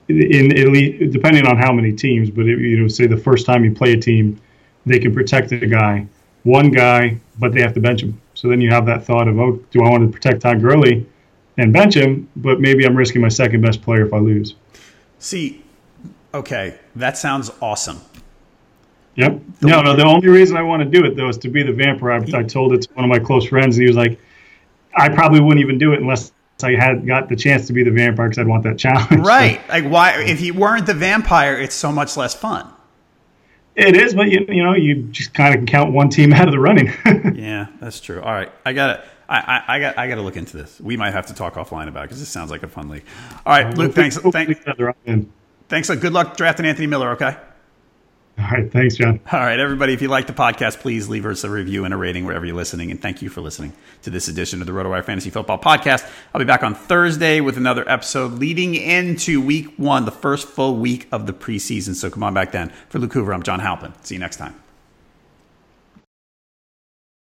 in 0.08 0.56
Italy, 0.56 1.08
depending 1.08 1.46
on 1.46 1.56
how 1.56 1.72
many 1.72 1.92
teams, 1.92 2.30
but 2.30 2.46
it, 2.46 2.58
you 2.60 2.78
know, 2.78 2.88
say 2.88 3.06
the 3.06 3.16
first 3.16 3.46
time 3.46 3.64
you 3.64 3.72
play 3.72 3.94
a 3.94 3.96
team, 3.96 4.38
they 4.84 4.98
can 4.98 5.14
protect 5.14 5.48
the 5.48 5.66
guy 5.66 6.06
one 6.44 6.70
guy, 6.70 7.18
but 7.38 7.52
they 7.52 7.60
have 7.60 7.74
to 7.74 7.80
bench 7.80 8.02
him. 8.02 8.20
So 8.34 8.48
then 8.48 8.60
you 8.60 8.70
have 8.70 8.86
that 8.86 9.04
thought 9.04 9.28
of, 9.28 9.38
oh, 9.38 9.52
do 9.70 9.82
I 9.82 9.90
want 9.90 10.06
to 10.06 10.12
protect 10.12 10.42
Todd 10.42 10.60
Gurley 10.60 11.06
and 11.58 11.72
bench 11.72 11.96
him? 11.96 12.28
But 12.36 12.60
maybe 12.60 12.84
I'm 12.84 12.96
risking 12.96 13.20
my 13.20 13.28
second 13.28 13.60
best 13.60 13.82
player 13.82 14.06
if 14.06 14.12
I 14.12 14.18
lose. 14.18 14.54
See, 15.18 15.62
okay, 16.34 16.78
that 16.96 17.16
sounds 17.16 17.50
awesome. 17.60 18.00
Yep. 19.14 19.40
The 19.60 19.66
no, 19.68 19.82
no. 19.82 19.94
The 19.94 20.04
only 20.04 20.28
reason 20.28 20.56
I 20.56 20.62
want 20.62 20.82
to 20.82 20.88
do 20.88 21.04
it 21.04 21.16
though 21.16 21.28
is 21.28 21.38
to 21.38 21.48
be 21.48 21.62
the 21.62 21.72
vampire. 21.72 22.12
I, 22.12 22.38
I 22.38 22.42
told 22.42 22.72
it 22.72 22.82
to 22.82 22.94
one 22.94 23.04
of 23.04 23.10
my 23.10 23.18
close 23.18 23.46
friends, 23.46 23.76
and 23.76 23.82
he 23.82 23.88
was 23.88 23.96
like, 23.96 24.18
"I 24.96 25.10
probably 25.10 25.40
wouldn't 25.40 25.60
even 25.60 25.78
do 25.78 25.92
it 25.92 26.00
unless 26.00 26.32
I 26.62 26.72
had 26.72 27.06
got 27.06 27.28
the 27.28 27.36
chance 27.36 27.66
to 27.66 27.74
be 27.74 27.82
the 27.82 27.90
vampire 27.90 28.28
because 28.28 28.38
I'd 28.38 28.48
want 28.48 28.62
that 28.64 28.78
challenge." 28.78 29.10
Right. 29.26 29.60
So, 29.66 29.72
like, 29.72 29.84
why? 29.84 30.22
If 30.22 30.40
you 30.40 30.54
weren't 30.54 30.86
the 30.86 30.94
vampire, 30.94 31.58
it's 31.58 31.74
so 31.74 31.92
much 31.92 32.16
less 32.16 32.34
fun. 32.34 32.72
It 33.74 33.96
is, 33.96 34.14
but 34.14 34.30
you, 34.30 34.44
you 34.48 34.62
know, 34.62 34.74
you 34.74 35.04
just 35.04 35.32
kind 35.32 35.54
of 35.54 35.60
can 35.60 35.66
count 35.66 35.92
one 35.92 36.10
team 36.10 36.32
out 36.34 36.46
of 36.46 36.52
the 36.52 36.60
running. 36.60 36.92
yeah, 37.34 37.68
that's 37.80 38.00
true. 38.00 38.20
All 38.20 38.32
right, 38.32 38.52
I 38.64 38.72
got 38.72 38.98
it. 38.98 39.06
I, 39.28 39.38
I, 39.38 39.76
I, 39.76 39.80
got 39.80 39.98
I 39.98 40.08
got 40.08 40.16
to 40.16 40.22
look 40.22 40.36
into 40.36 40.56
this. 40.56 40.78
We 40.78 40.96
might 40.96 41.12
have 41.12 41.26
to 41.26 41.34
talk 41.34 41.54
offline 41.54 41.88
about 41.88 42.04
it 42.04 42.08
because 42.08 42.20
this 42.20 42.28
sounds 42.28 42.50
like 42.50 42.62
a 42.62 42.68
fun 42.68 42.88
league. 42.88 43.04
All 43.46 43.56
right, 43.56 43.76
Luke. 43.76 43.94
Thanks. 43.94 44.18
Thanks. 44.18 44.60
Thanks. 45.68 45.88
Good 45.88 46.12
luck 46.12 46.36
drafting 46.36 46.66
Anthony 46.66 46.86
Miller. 46.86 47.10
Okay. 47.12 47.36
All 48.38 48.46
right. 48.50 48.70
Thanks, 48.72 48.96
John. 48.96 49.20
All 49.30 49.40
right, 49.40 49.60
everybody. 49.60 49.92
If 49.92 50.00
you 50.00 50.08
like 50.08 50.26
the 50.26 50.32
podcast, 50.32 50.80
please 50.80 51.08
leave 51.08 51.26
us 51.26 51.44
a 51.44 51.50
review 51.50 51.84
and 51.84 51.92
a 51.92 51.96
rating 51.96 52.24
wherever 52.24 52.46
you're 52.46 52.56
listening. 52.56 52.90
And 52.90 53.00
thank 53.00 53.20
you 53.20 53.28
for 53.28 53.40
listening 53.40 53.72
to 54.02 54.10
this 54.10 54.26
edition 54.26 54.60
of 54.60 54.66
the 54.66 54.72
RotoWire 54.72 55.04
Fantasy 55.04 55.30
Football 55.30 55.58
Podcast. 55.58 56.10
I'll 56.32 56.38
be 56.38 56.44
back 56.44 56.62
on 56.62 56.74
Thursday 56.74 57.40
with 57.40 57.56
another 57.56 57.88
episode 57.88 58.32
leading 58.32 58.74
into 58.74 59.40
week 59.40 59.74
one, 59.76 60.06
the 60.06 60.10
first 60.10 60.48
full 60.48 60.76
week 60.76 61.08
of 61.12 61.26
the 61.26 61.32
preseason. 61.32 61.94
So 61.94 62.10
come 62.10 62.22
on 62.22 62.32
back 62.32 62.52
then. 62.52 62.72
For 62.88 62.98
Luke 62.98 63.12
Hoover, 63.12 63.34
I'm 63.34 63.42
John 63.42 63.60
Halpin. 63.60 63.92
See 64.02 64.14
you 64.14 64.20
next 64.20 64.38
time. 64.38 64.61